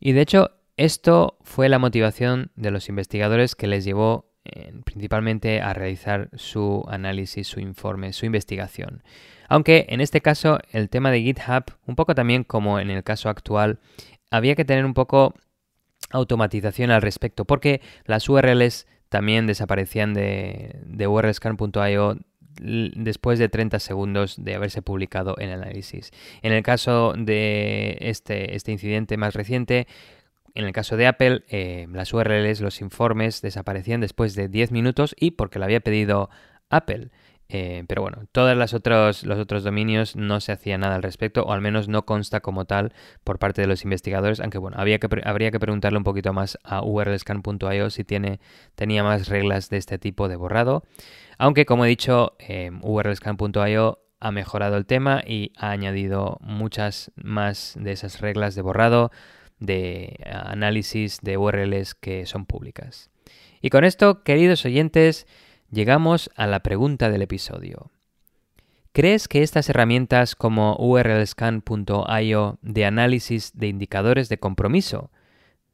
Y 0.00 0.12
de 0.12 0.22
hecho, 0.22 0.50
esto 0.76 1.38
fue 1.42 1.68
la 1.68 1.78
motivación 1.78 2.50
de 2.56 2.70
los 2.70 2.88
investigadores 2.88 3.54
que 3.54 3.66
les 3.66 3.84
llevó 3.84 4.32
principalmente 4.84 5.60
a 5.60 5.74
realizar 5.74 6.30
su 6.34 6.84
análisis, 6.88 7.48
su 7.48 7.60
informe, 7.60 8.12
su 8.12 8.26
investigación. 8.26 9.02
Aunque 9.48 9.86
en 9.88 10.00
este 10.00 10.20
caso 10.20 10.58
el 10.72 10.88
tema 10.88 11.10
de 11.10 11.22
GitHub, 11.22 11.64
un 11.86 11.96
poco 11.96 12.14
también 12.14 12.44
como 12.44 12.78
en 12.78 12.90
el 12.90 13.02
caso 13.02 13.28
actual, 13.28 13.78
había 14.30 14.54
que 14.54 14.64
tener 14.64 14.84
un 14.84 14.94
poco 14.94 15.34
automatización 16.10 16.90
al 16.90 17.02
respecto, 17.02 17.44
porque 17.44 17.80
las 18.04 18.28
URLs 18.28 18.86
también 19.08 19.46
desaparecían 19.46 20.14
de, 20.14 20.80
de 20.84 21.06
urlscan.io 21.06 22.18
después 22.58 23.38
de 23.38 23.48
30 23.48 23.78
segundos 23.80 24.42
de 24.42 24.54
haberse 24.54 24.82
publicado 24.82 25.36
el 25.38 25.50
análisis. 25.50 26.10
En 26.42 26.52
el 26.52 26.62
caso 26.62 27.12
de 27.16 27.98
este, 28.00 28.56
este 28.56 28.72
incidente 28.72 29.16
más 29.16 29.34
reciente, 29.34 29.86
en 30.54 30.64
el 30.64 30.72
caso 30.72 30.96
de 30.96 31.06
Apple, 31.06 31.44
eh, 31.48 31.86
las 31.92 32.14
URLs, 32.14 32.60
los 32.62 32.80
informes 32.80 33.42
desaparecían 33.42 34.00
después 34.00 34.34
de 34.34 34.48
10 34.48 34.72
minutos 34.72 35.14
y 35.18 35.32
porque 35.32 35.58
lo 35.58 35.66
había 35.66 35.80
pedido 35.80 36.30
Apple. 36.70 37.10
Eh, 37.48 37.84
pero 37.86 38.02
bueno, 38.02 38.24
todos 38.32 38.56
los 38.56 38.74
otros, 38.74 39.64
dominios 39.64 40.16
no 40.16 40.40
se 40.40 40.52
hacía 40.52 40.78
nada 40.78 40.96
al 40.96 41.02
respecto, 41.02 41.44
o 41.44 41.52
al 41.52 41.60
menos 41.60 41.88
no 41.88 42.04
consta 42.04 42.40
como 42.40 42.64
tal 42.64 42.92
por 43.22 43.38
parte 43.38 43.62
de 43.62 43.68
los 43.68 43.84
investigadores, 43.84 44.40
aunque 44.40 44.58
bueno, 44.58 44.76
había 44.80 44.98
que, 44.98 45.08
habría 45.24 45.50
que 45.50 45.60
preguntarle 45.60 45.98
un 45.98 46.04
poquito 46.04 46.32
más 46.32 46.58
a 46.64 46.82
urlscan.io 46.82 47.90
si 47.90 48.04
tiene, 48.04 48.40
tenía 48.74 49.04
más 49.04 49.28
reglas 49.28 49.70
de 49.70 49.76
este 49.76 49.98
tipo 49.98 50.28
de 50.28 50.36
borrado. 50.36 50.82
Aunque 51.38 51.66
como 51.66 51.84
he 51.84 51.88
dicho, 51.88 52.36
eh, 52.38 52.70
urlscan.io 52.82 54.00
ha 54.18 54.32
mejorado 54.32 54.76
el 54.76 54.86
tema 54.86 55.22
y 55.26 55.52
ha 55.56 55.70
añadido 55.70 56.38
muchas 56.40 57.12
más 57.16 57.74
de 57.78 57.92
esas 57.92 58.20
reglas 58.20 58.54
de 58.54 58.62
borrado, 58.62 59.10
de 59.58 60.18
análisis 60.24 61.20
de 61.22 61.36
URLs 61.36 61.94
que 61.94 62.26
son 62.26 62.46
públicas. 62.46 63.10
Y 63.60 63.70
con 63.70 63.84
esto, 63.84 64.22
queridos 64.22 64.64
oyentes, 64.64 65.26
llegamos 65.76 66.30
a 66.36 66.46
la 66.46 66.60
pregunta 66.60 67.10
del 67.10 67.20
episodio. 67.20 67.90
¿Crees 68.92 69.28
que 69.28 69.42
estas 69.42 69.68
herramientas 69.68 70.34
como 70.34 70.74
urlscan.io 70.78 72.58
de 72.62 72.84
análisis 72.86 73.52
de 73.52 73.66
indicadores 73.68 74.30
de 74.30 74.38
compromiso, 74.38 75.10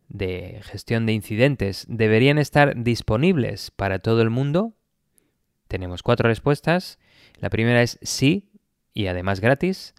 de 0.09 0.59
gestión 0.65 1.07
de 1.07 1.13
incidentes, 1.13 1.87
deberían 1.89 2.39
estar 2.39 2.83
disponibles 2.83 3.71
para 3.71 4.01
todo 4.01 4.23
el 4.23 4.31
mundo? 4.31 4.73
Tenemos 5.69 6.03
cuatro 6.03 6.29
respuestas. 6.29 6.99
La 7.37 7.49
primera 7.49 7.81
es 7.81 8.01
sí 8.03 8.51
y 8.93 9.07
además 9.07 9.39
gratis. 9.39 9.95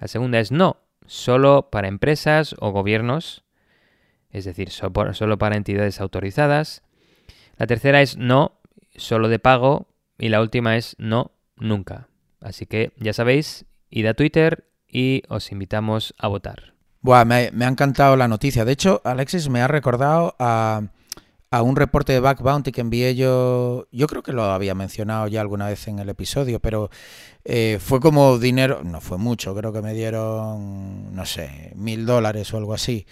La 0.00 0.08
segunda 0.08 0.40
es 0.40 0.50
no, 0.50 0.78
solo 1.06 1.70
para 1.70 1.86
empresas 1.86 2.56
o 2.58 2.72
gobiernos, 2.72 3.44
es 4.30 4.44
decir, 4.44 4.70
solo 4.70 5.38
para 5.38 5.56
entidades 5.56 6.00
autorizadas. 6.00 6.82
La 7.56 7.68
tercera 7.68 8.02
es 8.02 8.16
no, 8.16 8.57
solo 8.98 9.28
de 9.28 9.38
pago. 9.38 9.88
Y 10.18 10.28
la 10.28 10.40
última 10.40 10.76
es 10.76 10.96
no, 10.98 11.32
nunca. 11.56 12.08
Así 12.40 12.66
que 12.66 12.92
ya 12.98 13.12
sabéis, 13.12 13.64
id 13.90 14.06
a 14.06 14.14
Twitter 14.14 14.68
y 14.86 15.22
os 15.28 15.52
invitamos 15.52 16.14
a 16.18 16.28
votar. 16.28 16.74
Buah, 17.00 17.24
me, 17.24 17.50
ha 17.64 17.68
encantado 17.68 18.16
la 18.16 18.28
noticia. 18.28 18.64
De 18.64 18.72
hecho, 18.72 19.00
Alexis 19.04 19.48
me 19.48 19.60
ha 19.60 19.68
recordado 19.68 20.34
a, 20.38 20.82
un 21.62 21.76
reporte 21.76 22.12
de 22.12 22.20
Back 22.20 22.42
Bounty 22.42 22.72
que 22.72 22.80
envié 22.80 23.14
yo. 23.14 23.86
Yo 23.92 24.06
creo 24.08 24.22
que 24.22 24.32
lo 24.32 24.44
había 24.44 24.74
mencionado 24.74 25.28
ya 25.28 25.40
alguna 25.40 25.68
vez 25.68 25.86
en 25.88 26.00
el 26.00 26.08
episodio, 26.08 26.60
pero 26.60 26.90
eh, 27.44 27.78
fue 27.80 28.00
como 28.00 28.38
dinero. 28.38 28.82
No 28.82 29.00
fue 29.00 29.18
mucho, 29.18 29.54
creo 29.54 29.72
que 29.72 29.82
me 29.82 29.94
dieron, 29.94 31.14
no 31.14 31.24
sé, 31.24 31.72
mil 31.76 32.04
dólares 32.04 32.52
o 32.52 32.56
algo 32.56 32.74
así. 32.74 33.06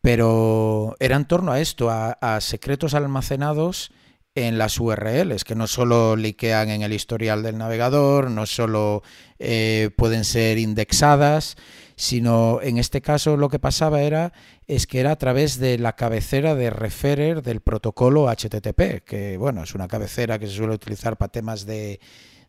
Pero 0.00 0.96
era 0.98 1.16
en 1.16 1.26
torno 1.26 1.52
a 1.52 1.60
esto, 1.60 1.88
a 1.90 2.40
secretos 2.40 2.94
almacenados 2.94 3.92
en 4.34 4.58
las 4.58 4.78
URLs, 4.78 5.44
que 5.44 5.54
no 5.54 5.66
solo 5.66 6.16
liquean 6.16 6.70
en 6.70 6.82
el 6.82 6.92
historial 6.92 7.42
del 7.42 7.58
navegador, 7.58 8.30
no 8.30 8.46
solo 8.46 9.02
eh, 9.38 9.90
pueden 9.96 10.24
ser 10.24 10.58
indexadas, 10.58 11.56
sino 11.96 12.60
en 12.62 12.78
este 12.78 13.00
caso 13.00 13.36
lo 13.36 13.48
que 13.48 13.58
pasaba 13.58 14.02
era 14.02 14.32
es 14.66 14.86
que 14.86 15.00
era 15.00 15.10
a 15.10 15.16
través 15.16 15.58
de 15.58 15.78
la 15.78 15.96
cabecera 15.96 16.54
de 16.54 16.70
referer 16.70 17.42
del 17.42 17.60
protocolo 17.60 18.28
HTTP, 18.28 19.04
que 19.04 19.36
bueno, 19.36 19.64
es 19.64 19.74
una 19.74 19.88
cabecera 19.88 20.38
que 20.38 20.46
se 20.46 20.54
suele 20.54 20.74
utilizar 20.74 21.18
para 21.18 21.32
temas 21.32 21.66
de, 21.66 22.00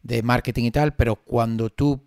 de 0.03 0.23
marketing 0.23 0.65
y 0.65 0.71
tal, 0.71 0.95
pero 0.95 1.15
cuando 1.15 1.69
tú 1.69 2.01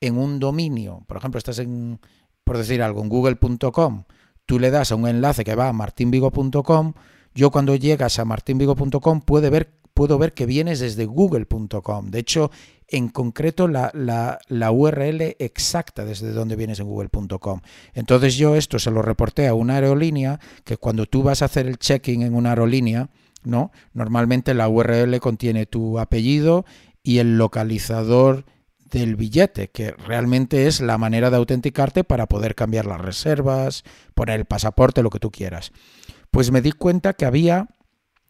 en 0.00 0.18
un 0.18 0.38
dominio, 0.38 1.04
por 1.06 1.16
ejemplo, 1.16 1.38
estás 1.38 1.58
en, 1.58 2.00
por 2.44 2.58
decir 2.58 2.82
algo, 2.82 3.02
en 3.02 3.08
google.com, 3.08 4.04
tú 4.44 4.58
le 4.58 4.70
das 4.70 4.92
a 4.92 4.94
un 4.94 5.08
enlace 5.08 5.42
que 5.42 5.54
va 5.54 5.68
a 5.68 5.72
martinvigo.com, 5.72 6.92
yo 7.36 7.50
cuando 7.50 7.76
llegas 7.76 8.18
a 8.18 8.24
martinvigo.com 8.24 9.20
puedo 9.20 9.50
ver, 9.50 9.70
puedo 9.92 10.18
ver 10.18 10.32
que 10.32 10.46
vienes 10.46 10.80
desde 10.80 11.04
google.com. 11.04 12.10
De 12.10 12.18
hecho, 12.18 12.50
en 12.88 13.08
concreto 13.08 13.68
la, 13.68 13.90
la, 13.92 14.70
URL 14.70 15.36
exacta 15.38 16.06
desde 16.06 16.32
donde 16.32 16.56
vienes 16.56 16.80
en 16.80 16.86
google.com. 16.86 17.60
Entonces 17.92 18.36
yo 18.36 18.56
esto 18.56 18.78
se 18.78 18.90
lo 18.90 19.02
reporté 19.02 19.48
a 19.48 19.54
una 19.54 19.74
aerolínea 19.74 20.40
que 20.64 20.78
cuando 20.78 21.04
tú 21.04 21.22
vas 21.22 21.42
a 21.42 21.44
hacer 21.44 21.66
el 21.66 21.78
check-in 21.78 22.22
en 22.22 22.34
una 22.34 22.50
aerolínea, 22.50 23.10
¿no? 23.44 23.70
Normalmente 23.92 24.54
la 24.54 24.68
URL 24.70 25.20
contiene 25.20 25.66
tu 25.66 25.98
apellido 25.98 26.64
y 27.02 27.18
el 27.18 27.36
localizador 27.36 28.46
del 28.90 29.16
billete, 29.16 29.68
que 29.68 29.90
realmente 29.90 30.66
es 30.66 30.80
la 30.80 30.96
manera 30.96 31.28
de 31.28 31.36
autenticarte 31.36 32.02
para 32.02 32.26
poder 32.26 32.54
cambiar 32.54 32.86
las 32.86 33.00
reservas, 33.00 33.84
poner 34.14 34.40
el 34.40 34.46
pasaporte, 34.46 35.02
lo 35.02 35.10
que 35.10 35.18
tú 35.18 35.30
quieras 35.30 35.72
pues 36.36 36.52
me 36.52 36.60
di 36.60 36.72
cuenta 36.72 37.14
que 37.14 37.24
había 37.24 37.66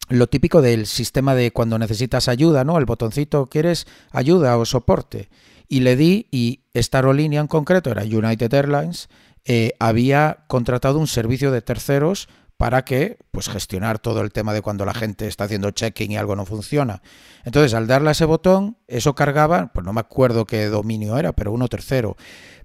lo 0.08 0.28
típico 0.28 0.62
del 0.62 0.86
sistema 0.86 1.34
de 1.34 1.50
cuando 1.50 1.76
necesitas 1.76 2.28
ayuda, 2.28 2.62
¿no? 2.62 2.78
El 2.78 2.84
botoncito, 2.84 3.46
¿quieres 3.46 3.88
ayuda 4.12 4.56
o 4.58 4.64
soporte? 4.64 5.28
Y 5.66 5.80
le 5.80 5.96
di, 5.96 6.28
y 6.30 6.60
esta 6.72 6.98
aerolínea 6.98 7.40
en 7.40 7.48
concreto 7.48 7.90
era 7.90 8.04
United 8.04 8.54
Airlines, 8.54 9.08
eh, 9.44 9.72
había 9.80 10.44
contratado 10.46 11.00
un 11.00 11.08
servicio 11.08 11.50
de 11.50 11.62
terceros 11.62 12.28
para 12.56 12.84
que, 12.84 13.18
pues, 13.32 13.48
gestionar 13.48 13.98
todo 13.98 14.20
el 14.20 14.30
tema 14.30 14.54
de 14.54 14.62
cuando 14.62 14.84
la 14.84 14.94
gente 14.94 15.26
está 15.26 15.42
haciendo 15.42 15.72
checking 15.72 16.12
y 16.12 16.16
algo 16.16 16.36
no 16.36 16.46
funciona. 16.46 17.02
Entonces, 17.44 17.74
al 17.74 17.88
darle 17.88 18.10
a 18.10 18.12
ese 18.12 18.24
botón, 18.24 18.78
eso 18.86 19.16
cargaba, 19.16 19.72
pues 19.72 19.84
no 19.84 19.92
me 19.92 19.98
acuerdo 19.98 20.46
qué 20.46 20.66
dominio 20.66 21.18
era, 21.18 21.32
pero 21.32 21.50
uno 21.50 21.66
tercero. 21.66 22.16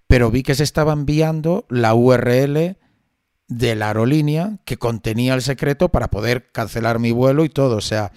Pero 0.05 0.29
vi 0.29 0.43
que 0.43 0.53
se 0.53 0.63
estaba 0.63 0.93
enviando 0.93 1.65
la 1.67 1.95
URL 1.95 2.77
de 3.51 3.75
la 3.75 3.87
aerolínea 3.87 4.59
que 4.63 4.77
contenía 4.77 5.33
el 5.33 5.41
secreto 5.41 5.89
para 5.89 6.09
poder 6.09 6.51
cancelar 6.53 6.99
mi 6.99 7.11
vuelo 7.11 7.43
y 7.43 7.49
todo. 7.49 7.75
O 7.75 7.81
sea, 7.81 8.13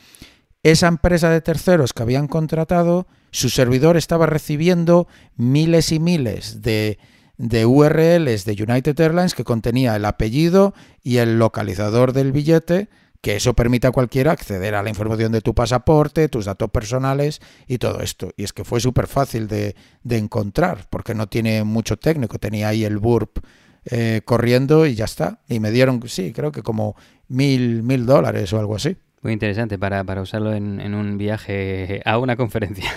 esa 0.62 0.87
empresa 0.87 1.28
de 1.28 1.41
terceros 1.41 1.93
que 1.93 2.05
habían 2.05 2.28
contratado, 2.28 3.09
su 3.32 3.51
servidor 3.51 3.97
estaba 3.97 4.26
recibiendo 4.26 5.09
miles 5.37 5.91
y 5.91 5.99
miles 5.99 6.62
de, 6.62 6.99
de 7.37 7.66
URLs 7.66 8.45
de 8.45 8.62
United 8.62 8.99
Airlines 9.01 9.35
que 9.35 9.43
contenía 9.43 9.97
el 9.97 10.05
apellido 10.05 10.72
y 11.03 11.16
el 11.16 11.37
localizador 11.37 12.12
del 12.12 12.30
billete, 12.30 12.89
que 13.20 13.35
eso 13.35 13.55
permite 13.55 13.89
a 13.89 13.93
cualquiera 13.93 14.30
acceder 14.30 14.76
a 14.76 14.85
la 14.85 14.91
información 14.91 15.32
de 15.32 15.41
tu 15.41 15.53
pasaporte, 15.53 16.28
tus 16.28 16.45
datos 16.45 16.70
personales 16.70 17.41
y 17.66 17.78
todo 17.78 18.03
esto. 18.03 18.30
Y 18.37 18.45
es 18.45 18.53
que 18.53 18.62
fue 18.62 18.78
súper 18.78 19.09
fácil 19.09 19.49
de, 19.49 19.74
de 20.05 20.16
encontrar, 20.16 20.87
porque 20.91 21.12
no 21.16 21.26
tiene 21.26 21.64
mucho 21.64 21.97
técnico, 21.97 22.39
tenía 22.39 22.68
ahí 22.68 22.85
el 22.85 22.99
burp 22.99 23.39
eh, 23.87 24.22
corriendo 24.24 24.87
y 24.87 24.95
ya 24.95 25.05
está. 25.05 25.41
Y 25.49 25.61
me 25.61 25.70
dieron, 25.70 26.03
sí, 26.09 26.32
creo 26.32 26.53
que 26.53 26.62
como 26.62 26.97
mil, 27.28 27.82
mil 27.82 28.07
dólares 28.07 28.53
o 28.53 28.59
algo 28.59 28.76
así. 28.76 28.97
Muy 29.22 29.32
interesante 29.32 29.78
para, 29.78 30.05
para 30.05 30.22
usarlo 30.22 30.53
en, 30.53 30.80
en 30.80 30.95
un 30.95 31.16
viaje 31.16 32.03
a 32.05 32.18
una 32.18 32.37
conferencia. 32.37 32.93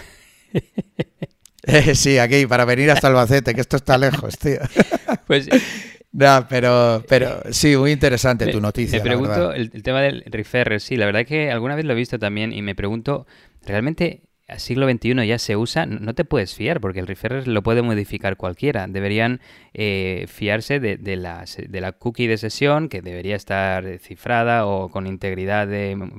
Eh, 1.64 1.96
sí, 1.96 2.18
aquí, 2.18 2.46
para 2.46 2.66
venir 2.66 2.92
hasta 2.92 3.08
Albacete, 3.08 3.54
que 3.54 3.62
esto 3.62 3.78
está 3.78 3.98
lejos, 3.98 4.38
tío. 4.38 4.60
Pues 5.26 5.50
no, 6.14 6.48
pero, 6.50 7.04
pero 7.10 7.42
sí, 7.52 7.76
muy 7.76 7.92
interesante 7.92 8.48
tu 8.48 8.62
noticia. 8.62 9.00
Me 9.00 9.04
pregunto 9.04 9.52
el, 9.52 9.72
el, 9.74 9.84
tema 9.84 10.02
del 10.02 10.24
referrer, 10.26 10.80
sí, 10.80 10.96
la 10.96 11.06
verdad 11.06 11.26
que 11.26 11.52
alguna 11.52 11.76
vez 11.76 11.84
lo 11.84 11.92
he 11.92 11.96
visto 11.98 12.18
también 12.18 12.54
y 12.54 12.62
me 12.62 12.76
pregunto, 12.76 13.28
¿realmente 13.66 14.27
siglo 14.58 14.90
XXI 14.90 15.28
ya 15.28 15.38
se 15.40 15.58
usa, 15.58 15.86
no 15.86 16.14
te 16.16 16.24
puedes 16.24 16.56
fiar 16.56 16.80
porque 16.80 17.00
el 17.00 17.08
referrer 17.08 17.48
lo 17.48 17.62
puede 17.64 17.82
modificar 17.82 18.38
cualquiera. 18.38 18.88
Deberían 18.88 19.42
eh, 19.74 20.26
fiarse 20.28 20.80
de, 20.80 20.98
de, 20.98 21.18
la, 21.18 21.44
de, 21.68 21.82
la, 21.82 21.92
cookie 21.92 22.28
de 22.28 22.38
sesión 22.38 22.88
que 22.88 23.02
debería 23.02 23.36
estar 23.36 24.00
cifrada 24.00 24.66
o 24.66 24.90
con 24.90 25.06
integridad 25.06 25.68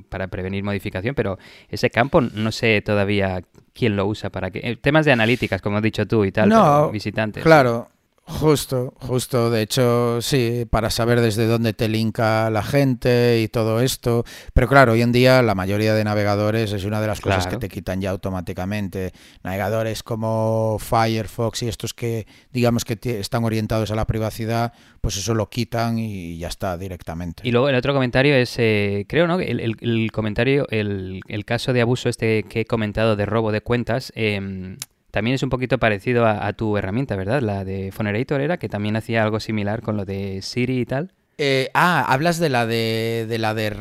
para 0.09 0.29
prevenir 0.29 0.63
modificación, 0.63 1.15
pero 1.15 1.39
ese 1.69 1.91
campo 1.91 2.21
no 2.21 2.53
sé 2.53 2.83
todavía 2.83 3.43
quién 3.73 3.97
lo 3.97 4.07
usa 4.07 4.31
para 4.31 4.51
que... 4.51 4.61
Eh, 4.63 4.77
temas 4.77 5.07
de 5.07 5.13
analíticas, 5.13 5.63
como 5.63 5.79
has 5.79 5.83
dicho 5.83 6.07
tú 6.07 6.25
y 6.25 6.33
tal, 6.33 6.49
no, 6.49 6.91
visitantes. 6.91 7.43
Claro. 7.43 7.89
Justo, 8.29 8.93
justo. 9.01 9.51
De 9.51 9.63
hecho, 9.63 10.21
sí, 10.21 10.67
para 10.71 10.91
saber 10.91 11.21
desde 11.21 11.47
dónde 11.47 11.73
te 11.73 11.89
linka 11.89 12.51
la 12.51 12.63
gente 12.63 13.41
y 13.43 13.49
todo 13.49 13.81
esto. 13.81 14.25
Pero 14.53 14.69
claro, 14.69 14.93
hoy 14.93 15.03
en 15.03 15.13
día 15.13 15.43
la 15.43 15.55
mayoría 15.55 15.95
de 15.95 16.05
navegadores 16.05 16.73
es 16.73 16.85
una 16.85 17.01
de 17.01 17.07
las 17.07 17.21
cosas 17.21 17.47
que 17.47 17.57
te 17.57 17.69
quitan 17.69 18.01
ya 18.01 18.11
automáticamente. 18.11 19.13
Navegadores 19.43 20.03
como 20.03 20.77
Firefox 20.79 21.63
y 21.63 21.69
estos 21.69 21.95
que, 21.95 22.27
digamos 22.53 22.85
que 22.85 22.99
están 23.19 23.45
orientados 23.45 23.91
a 23.91 23.95
la 23.95 24.07
privacidad, 24.07 24.73
pues 25.01 25.17
eso 25.17 25.35
lo 25.35 25.49
quitan 25.49 25.99
y 25.99 26.39
ya 26.39 26.49
está 26.49 26.77
directamente. 26.77 27.43
Y 27.45 27.51
luego 27.51 27.71
el 27.71 27.75
otro 27.75 27.95
comentario 27.95 28.35
es, 28.35 28.55
eh, 28.59 29.07
creo, 29.09 29.27
¿no? 29.27 29.41
El, 29.41 29.77
el, 29.81 30.13
comentario, 30.13 30.67
el, 30.69 31.21
el, 31.29 31.45
caso 31.45 31.73
de 31.73 31.81
abuso 31.81 32.09
este 32.09 32.43
que 32.43 32.61
he 32.61 32.65
comentado 32.67 33.17
de 33.17 33.25
robo 33.25 33.53
de 33.53 33.63
cuentas. 33.63 34.13
Eh, 34.15 34.77
también 35.11 35.35
es 35.35 35.43
un 35.43 35.51
poquito 35.51 35.79
parecido 35.79 36.27
a, 36.27 36.53
tu 36.53 36.77
herramienta, 36.77 37.17
¿verdad? 37.17 37.41
La 37.41 37.65
de 37.65 37.93
Phonerator 37.93 38.41
era, 38.41 38.59
que 38.59 38.69
también 38.69 38.97
hacía 38.97 39.23
algo 39.23 39.41
similar 39.41 39.83
con 39.83 39.97
lo 39.97 40.05
de 40.05 40.43
Siri 40.43 40.81
y 40.81 40.87
tal. 40.87 41.13
Eh, 41.39 41.71
ah, 41.73 42.05
hablas 42.09 42.39
de 42.39 42.49
la 42.49 42.67
de, 42.67 43.27
de 43.29 43.39
la 43.39 43.55
de 43.55 43.73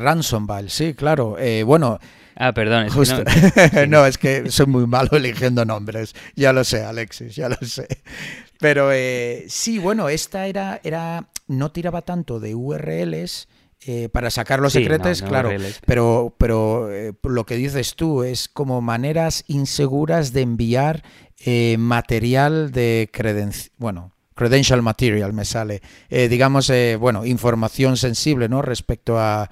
sí, 0.68 0.94
claro. 0.94 1.36
Eh, 1.38 1.64
bueno. 1.64 1.98
Ah, 2.40 2.52
perdón. 2.52 2.86
Es 2.86 2.94
justo. 2.94 3.24
no, 3.88 4.06
es 4.06 4.16
que 4.16 4.48
soy 4.50 4.66
muy 4.66 4.86
malo 4.86 5.10
eligiendo 5.12 5.64
nombres. 5.64 6.14
Ya 6.36 6.52
lo 6.52 6.62
sé, 6.62 6.84
Alexis, 6.84 7.34
ya 7.34 7.48
lo 7.48 7.56
sé. 7.56 7.88
Pero 8.60 8.92
eh, 8.92 9.44
sí, 9.48 9.78
bueno, 9.78 10.08
esta 10.08 10.46
era, 10.46 10.80
era, 10.84 11.26
no 11.48 11.72
tiraba 11.72 12.02
tanto 12.02 12.38
de 12.38 12.54
URLs, 12.54 13.48
eh, 13.86 14.08
para 14.08 14.30
sacar 14.30 14.58
los 14.58 14.72
secretos, 14.72 15.22
claro, 15.22 15.50
pero, 15.86 16.34
pero 16.36 16.92
eh, 16.92 17.12
lo 17.22 17.46
que 17.46 17.54
dices 17.54 17.94
tú 17.94 18.24
es 18.24 18.48
como 18.48 18.80
maneras 18.80 19.44
inseguras 19.46 20.32
de 20.32 20.40
enviar 20.40 21.04
eh, 21.38 21.76
material 21.78 22.72
de 22.72 23.08
credencial, 23.12 23.72
bueno, 23.78 24.12
credential 24.34 24.82
material 24.82 25.32
me 25.32 25.44
sale, 25.44 25.80
digamos, 26.10 26.72
bueno, 26.98 27.24
información 27.24 27.96
sensible, 27.96 28.48
¿no? 28.48 28.62
Respecto 28.62 29.18
a, 29.18 29.50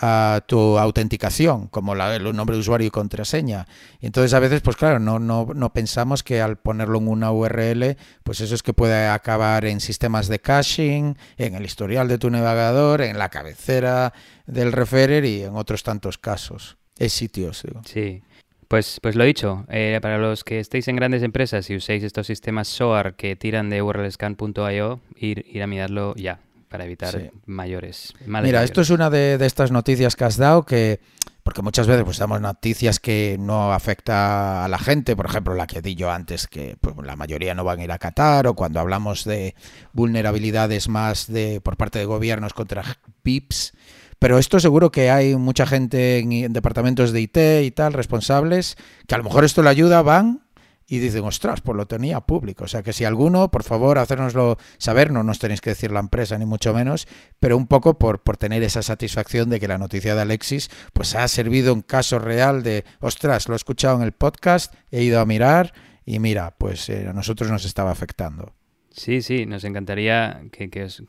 a 0.00 0.40
tu 0.46 0.78
autenticación, 0.78 1.68
como 1.68 1.94
la, 1.94 2.16
el 2.16 2.36
nombre 2.36 2.56
de 2.56 2.60
usuario 2.60 2.86
y 2.86 2.90
contraseña. 2.90 3.66
Y 4.00 4.06
entonces 4.06 4.34
a 4.34 4.40
veces, 4.40 4.60
pues 4.60 4.76
claro, 4.76 4.98
no, 4.98 5.18
no, 5.18 5.48
no 5.54 5.72
pensamos 5.72 6.22
que 6.22 6.40
al 6.40 6.56
ponerlo 6.56 6.98
en 6.98 7.08
una 7.08 7.32
URL, 7.32 7.96
pues 8.24 8.40
eso 8.40 8.54
es 8.54 8.62
que 8.62 8.72
puede 8.72 9.06
acabar 9.06 9.64
en 9.64 9.80
sistemas 9.80 10.28
de 10.28 10.40
caching, 10.40 11.14
en 11.36 11.54
el 11.54 11.64
historial 11.64 12.08
de 12.08 12.18
tu 12.18 12.30
navegador, 12.30 13.02
en 13.02 13.18
la 13.18 13.28
cabecera 13.28 14.12
del 14.46 14.72
referer 14.72 15.24
y 15.24 15.42
en 15.42 15.56
otros 15.56 15.82
tantos 15.82 16.18
casos. 16.18 16.76
Es 16.98 17.12
sitios. 17.12 17.62
Sí. 17.84 18.22
Pues, 18.68 18.98
pues 19.00 19.14
lo 19.14 19.24
dicho, 19.24 19.64
eh, 19.68 19.98
para 20.02 20.18
los 20.18 20.42
que 20.42 20.58
estéis 20.58 20.88
en 20.88 20.96
grandes 20.96 21.22
empresas 21.22 21.70
y 21.70 21.76
uséis 21.76 22.02
estos 22.02 22.26
sistemas 22.26 22.66
SOAR 22.66 23.14
que 23.14 23.36
tiran 23.36 23.70
de 23.70 23.80
urlscan.io, 23.80 25.00
ir, 25.16 25.46
ir 25.48 25.62
a 25.62 25.66
mirarlo 25.68 26.14
ya, 26.16 26.40
para 26.68 26.84
evitar 26.84 27.32
mayores 27.46 28.14
Mira, 28.26 28.64
esto 28.64 28.80
es 28.80 28.90
una 28.90 29.10
de, 29.10 29.38
estas 29.44 29.70
noticias 29.70 30.16
que 30.16 30.24
has 30.24 30.36
dado 30.36 30.64
que, 30.64 31.00
porque 31.42 31.62
muchas 31.62 31.86
veces 31.86 32.04
pues 32.04 32.18
damos 32.18 32.40
noticias 32.40 33.00
que 33.00 33.36
no 33.38 33.72
afecta 33.72 34.64
a 34.64 34.68
la 34.68 34.78
gente, 34.78 35.16
por 35.16 35.26
ejemplo 35.26 35.54
la 35.54 35.66
que 35.66 35.82
di 35.82 35.94
yo 35.94 36.10
antes, 36.10 36.46
que 36.46 36.76
pues, 36.80 36.94
la 37.04 37.16
mayoría 37.16 37.54
no 37.54 37.64
van 37.64 37.80
a 37.80 37.84
ir 37.84 37.92
a 37.92 37.98
Qatar, 37.98 38.46
o 38.46 38.54
cuando 38.54 38.80
hablamos 38.80 39.24
de 39.24 39.54
vulnerabilidades 39.92 40.88
más 40.88 41.26
de 41.26 41.60
por 41.60 41.76
parte 41.76 41.98
de 41.98 42.04
gobiernos 42.04 42.52
contra 42.52 42.82
PIPs, 43.22 43.72
pero 44.18 44.38
esto 44.38 44.60
seguro 44.60 44.90
que 44.90 45.10
hay 45.10 45.36
mucha 45.36 45.66
gente 45.66 46.18
en 46.18 46.52
departamentos 46.52 47.12
de 47.12 47.20
IT 47.20 47.38
y 47.64 47.70
tal, 47.70 47.92
responsables, 47.92 48.76
que 49.06 49.14
a 49.14 49.18
lo 49.18 49.24
mejor 49.24 49.44
esto 49.44 49.62
le 49.62 49.68
ayuda, 49.68 50.02
van 50.02 50.45
y 50.86 50.98
dicen, 50.98 51.24
ostras, 51.24 51.60
pues 51.60 51.76
lo 51.76 51.86
tenía 51.86 52.20
público. 52.20 52.64
O 52.64 52.68
sea 52.68 52.82
que 52.82 52.92
si 52.92 53.04
alguno, 53.04 53.50
por 53.50 53.64
favor, 53.64 53.98
hacérnoslo 53.98 54.56
saber, 54.78 55.10
no 55.10 55.22
nos 55.22 55.38
tenéis 55.38 55.60
que 55.60 55.70
decir 55.70 55.90
la 55.90 56.00
empresa 56.00 56.38
ni 56.38 56.46
mucho 56.46 56.72
menos, 56.72 57.08
pero 57.40 57.56
un 57.56 57.66
poco 57.66 57.98
por, 57.98 58.22
por 58.22 58.36
tener 58.36 58.62
esa 58.62 58.82
satisfacción 58.82 59.50
de 59.50 59.58
que 59.58 59.68
la 59.68 59.78
noticia 59.78 60.14
de 60.14 60.22
Alexis 60.22 60.70
pues 60.92 61.14
ha 61.14 61.26
servido 61.28 61.74
un 61.74 61.82
caso 61.82 62.18
real 62.18 62.62
de, 62.62 62.84
ostras, 63.00 63.48
lo 63.48 63.54
he 63.54 63.56
escuchado 63.56 63.96
en 63.96 64.02
el 64.02 64.12
podcast, 64.12 64.74
he 64.90 65.02
ido 65.02 65.20
a 65.20 65.26
mirar 65.26 65.72
y 66.04 66.20
mira, 66.20 66.54
pues 66.56 66.88
eh, 66.88 67.08
a 67.08 67.12
nosotros 67.12 67.50
nos 67.50 67.64
estaba 67.64 67.90
afectando. 67.90 68.54
Sí, 68.96 69.20
sí, 69.20 69.44
nos 69.44 69.62
encantaría 69.64 70.40
que, 70.50 70.82
os, 70.82 71.02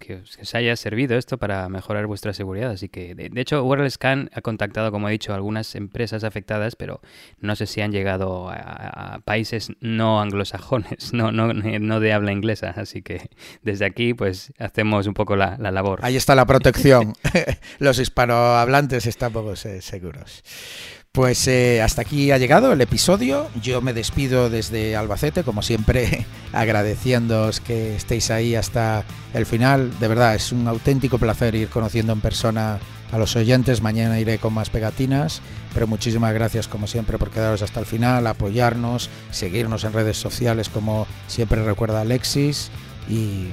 haya 0.54 0.76
servido 0.76 1.18
esto 1.18 1.38
para 1.38 1.70
mejorar 1.70 2.06
vuestra 2.06 2.34
seguridad. 2.34 2.72
Así 2.72 2.90
que, 2.90 3.16
de, 3.16 3.32
hecho, 3.40 3.64
WorldScan 3.64 4.30
ha 4.34 4.42
contactado, 4.42 4.92
como 4.92 5.08
he 5.08 5.14
dicho, 5.14 5.34
algunas 5.34 5.74
empresas 5.74 6.26
afectadas, 6.26 6.76
pero 6.76 7.00
no 7.40 7.56
sé 7.56 7.66
si 7.66 7.80
han 7.80 7.94
llegado 7.94 8.50
a, 8.50 9.22
países 9.24 9.72
no 9.80 10.20
anglosajones, 10.20 11.14
no, 11.14 11.32
no, 11.32 11.54
no, 11.54 12.00
de 12.02 12.12
habla 12.12 12.34
inglesa. 12.34 12.74
Así 12.76 13.02
que 13.02 13.30
desde 13.62 13.86
aquí, 13.86 14.14
pues, 14.14 14.52
hacemos 14.60 15.08
un 15.08 15.14
poco 15.14 15.38
la, 15.38 15.56
labor. 15.58 16.02
Ahí 16.04 16.18
está 16.18 16.36
la 16.36 16.46
protección. 16.46 17.14
Los 17.80 18.00
hispanohablantes 18.00 19.06
están 19.06 19.32
poco 19.32 19.56
seguros. 19.56 20.44
Pues 21.18 21.48
eh, 21.48 21.82
hasta 21.82 22.04
aquí 22.04 22.30
ha 22.30 22.38
llegado 22.38 22.72
el 22.72 22.80
episodio. 22.80 23.50
Yo 23.60 23.82
me 23.82 23.92
despido 23.94 24.52
desde 24.52 24.96
Albacete, 24.96 25.44
como 25.44 25.64
siempre, 25.64 26.28
agradeciéndoos 26.54 27.60
que 27.60 27.96
estéis 27.96 28.30
ahí 28.30 28.54
hasta 28.54 29.04
el 29.34 29.48
final. 29.48 30.00
De 30.00 30.10
verdad, 30.10 30.36
es 30.36 30.52
un 30.52 30.68
auténtico 30.68 31.18
placer 31.18 31.56
ir 31.56 31.70
conociendo 31.70 32.14
en 32.14 32.22
persona 32.22 32.78
a 33.12 33.18
los 33.18 33.36
oyentes. 33.36 33.82
Mañana 33.82 34.20
iré 34.20 34.38
con 34.38 34.54
más 34.54 34.70
pegatinas, 34.70 35.42
pero 35.74 35.88
muchísimas 35.88 36.36
gracias 36.36 36.68
como 36.68 36.86
siempre 36.86 37.18
por 37.18 37.32
quedaros 37.32 37.64
hasta 37.64 37.80
el 37.80 37.88
final, 37.88 38.28
apoyarnos, 38.28 39.10
seguirnos 39.32 39.86
en 39.86 39.94
redes 39.94 40.18
sociales 40.18 40.70
como 40.70 41.08
siempre 41.26 41.66
recuerda 41.66 42.02
Alexis 42.02 42.70
y 43.10 43.48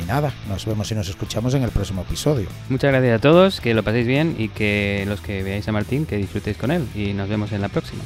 y 0.00 0.04
nada, 0.04 0.32
nos 0.48 0.64
vemos 0.66 0.90
y 0.90 0.94
nos 0.94 1.08
escuchamos 1.08 1.54
en 1.54 1.62
el 1.62 1.70
próximo 1.70 2.02
episodio. 2.02 2.48
Muchas 2.68 2.92
gracias 2.92 3.18
a 3.18 3.20
todos, 3.20 3.60
que 3.60 3.74
lo 3.74 3.82
paséis 3.82 4.06
bien 4.06 4.36
y 4.38 4.48
que 4.48 5.04
los 5.06 5.20
que 5.20 5.42
veáis 5.42 5.68
a 5.68 5.72
Martín, 5.72 6.06
que 6.06 6.16
disfrutéis 6.16 6.56
con 6.56 6.70
él. 6.70 6.86
Y 6.94 7.12
nos 7.12 7.28
vemos 7.28 7.52
en 7.52 7.60
la 7.60 7.68
próxima. 7.68 8.02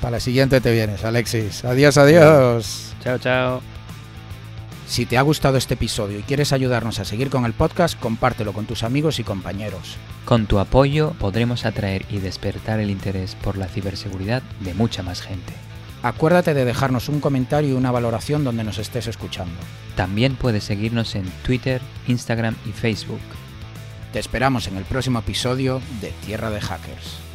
Para 0.00 0.12
la 0.12 0.20
siguiente 0.20 0.60
te 0.60 0.72
vienes, 0.72 1.04
Alexis. 1.04 1.64
Adiós, 1.64 1.96
adiós. 1.96 2.94
Chao, 3.02 3.18
chao. 3.18 3.62
Si 4.86 5.04
te 5.04 5.18
ha 5.18 5.22
gustado 5.22 5.56
este 5.56 5.74
episodio 5.74 6.20
y 6.20 6.22
quieres 6.22 6.52
ayudarnos 6.52 7.00
a 7.00 7.04
seguir 7.04 7.28
con 7.28 7.44
el 7.44 7.52
podcast, 7.52 7.98
compártelo 7.98 8.52
con 8.52 8.66
tus 8.66 8.84
amigos 8.84 9.18
y 9.18 9.24
compañeros. 9.24 9.96
Con 10.24 10.46
tu 10.46 10.60
apoyo 10.60 11.12
podremos 11.18 11.66
atraer 11.66 12.04
y 12.08 12.18
despertar 12.18 12.78
el 12.78 12.90
interés 12.90 13.34
por 13.34 13.58
la 13.58 13.66
ciberseguridad 13.66 14.42
de 14.60 14.74
mucha 14.74 15.02
más 15.02 15.22
gente. 15.22 15.65
Acuérdate 16.06 16.54
de 16.54 16.64
dejarnos 16.64 17.08
un 17.08 17.18
comentario 17.18 17.70
y 17.70 17.72
una 17.72 17.90
valoración 17.90 18.44
donde 18.44 18.62
nos 18.62 18.78
estés 18.78 19.08
escuchando. 19.08 19.56
También 19.96 20.36
puedes 20.36 20.62
seguirnos 20.62 21.16
en 21.16 21.24
Twitter, 21.44 21.82
Instagram 22.06 22.54
y 22.64 22.70
Facebook. 22.70 23.18
Te 24.12 24.20
esperamos 24.20 24.68
en 24.68 24.76
el 24.76 24.84
próximo 24.84 25.18
episodio 25.18 25.82
de 26.00 26.12
Tierra 26.24 26.50
de 26.50 26.60
Hackers. 26.60 27.25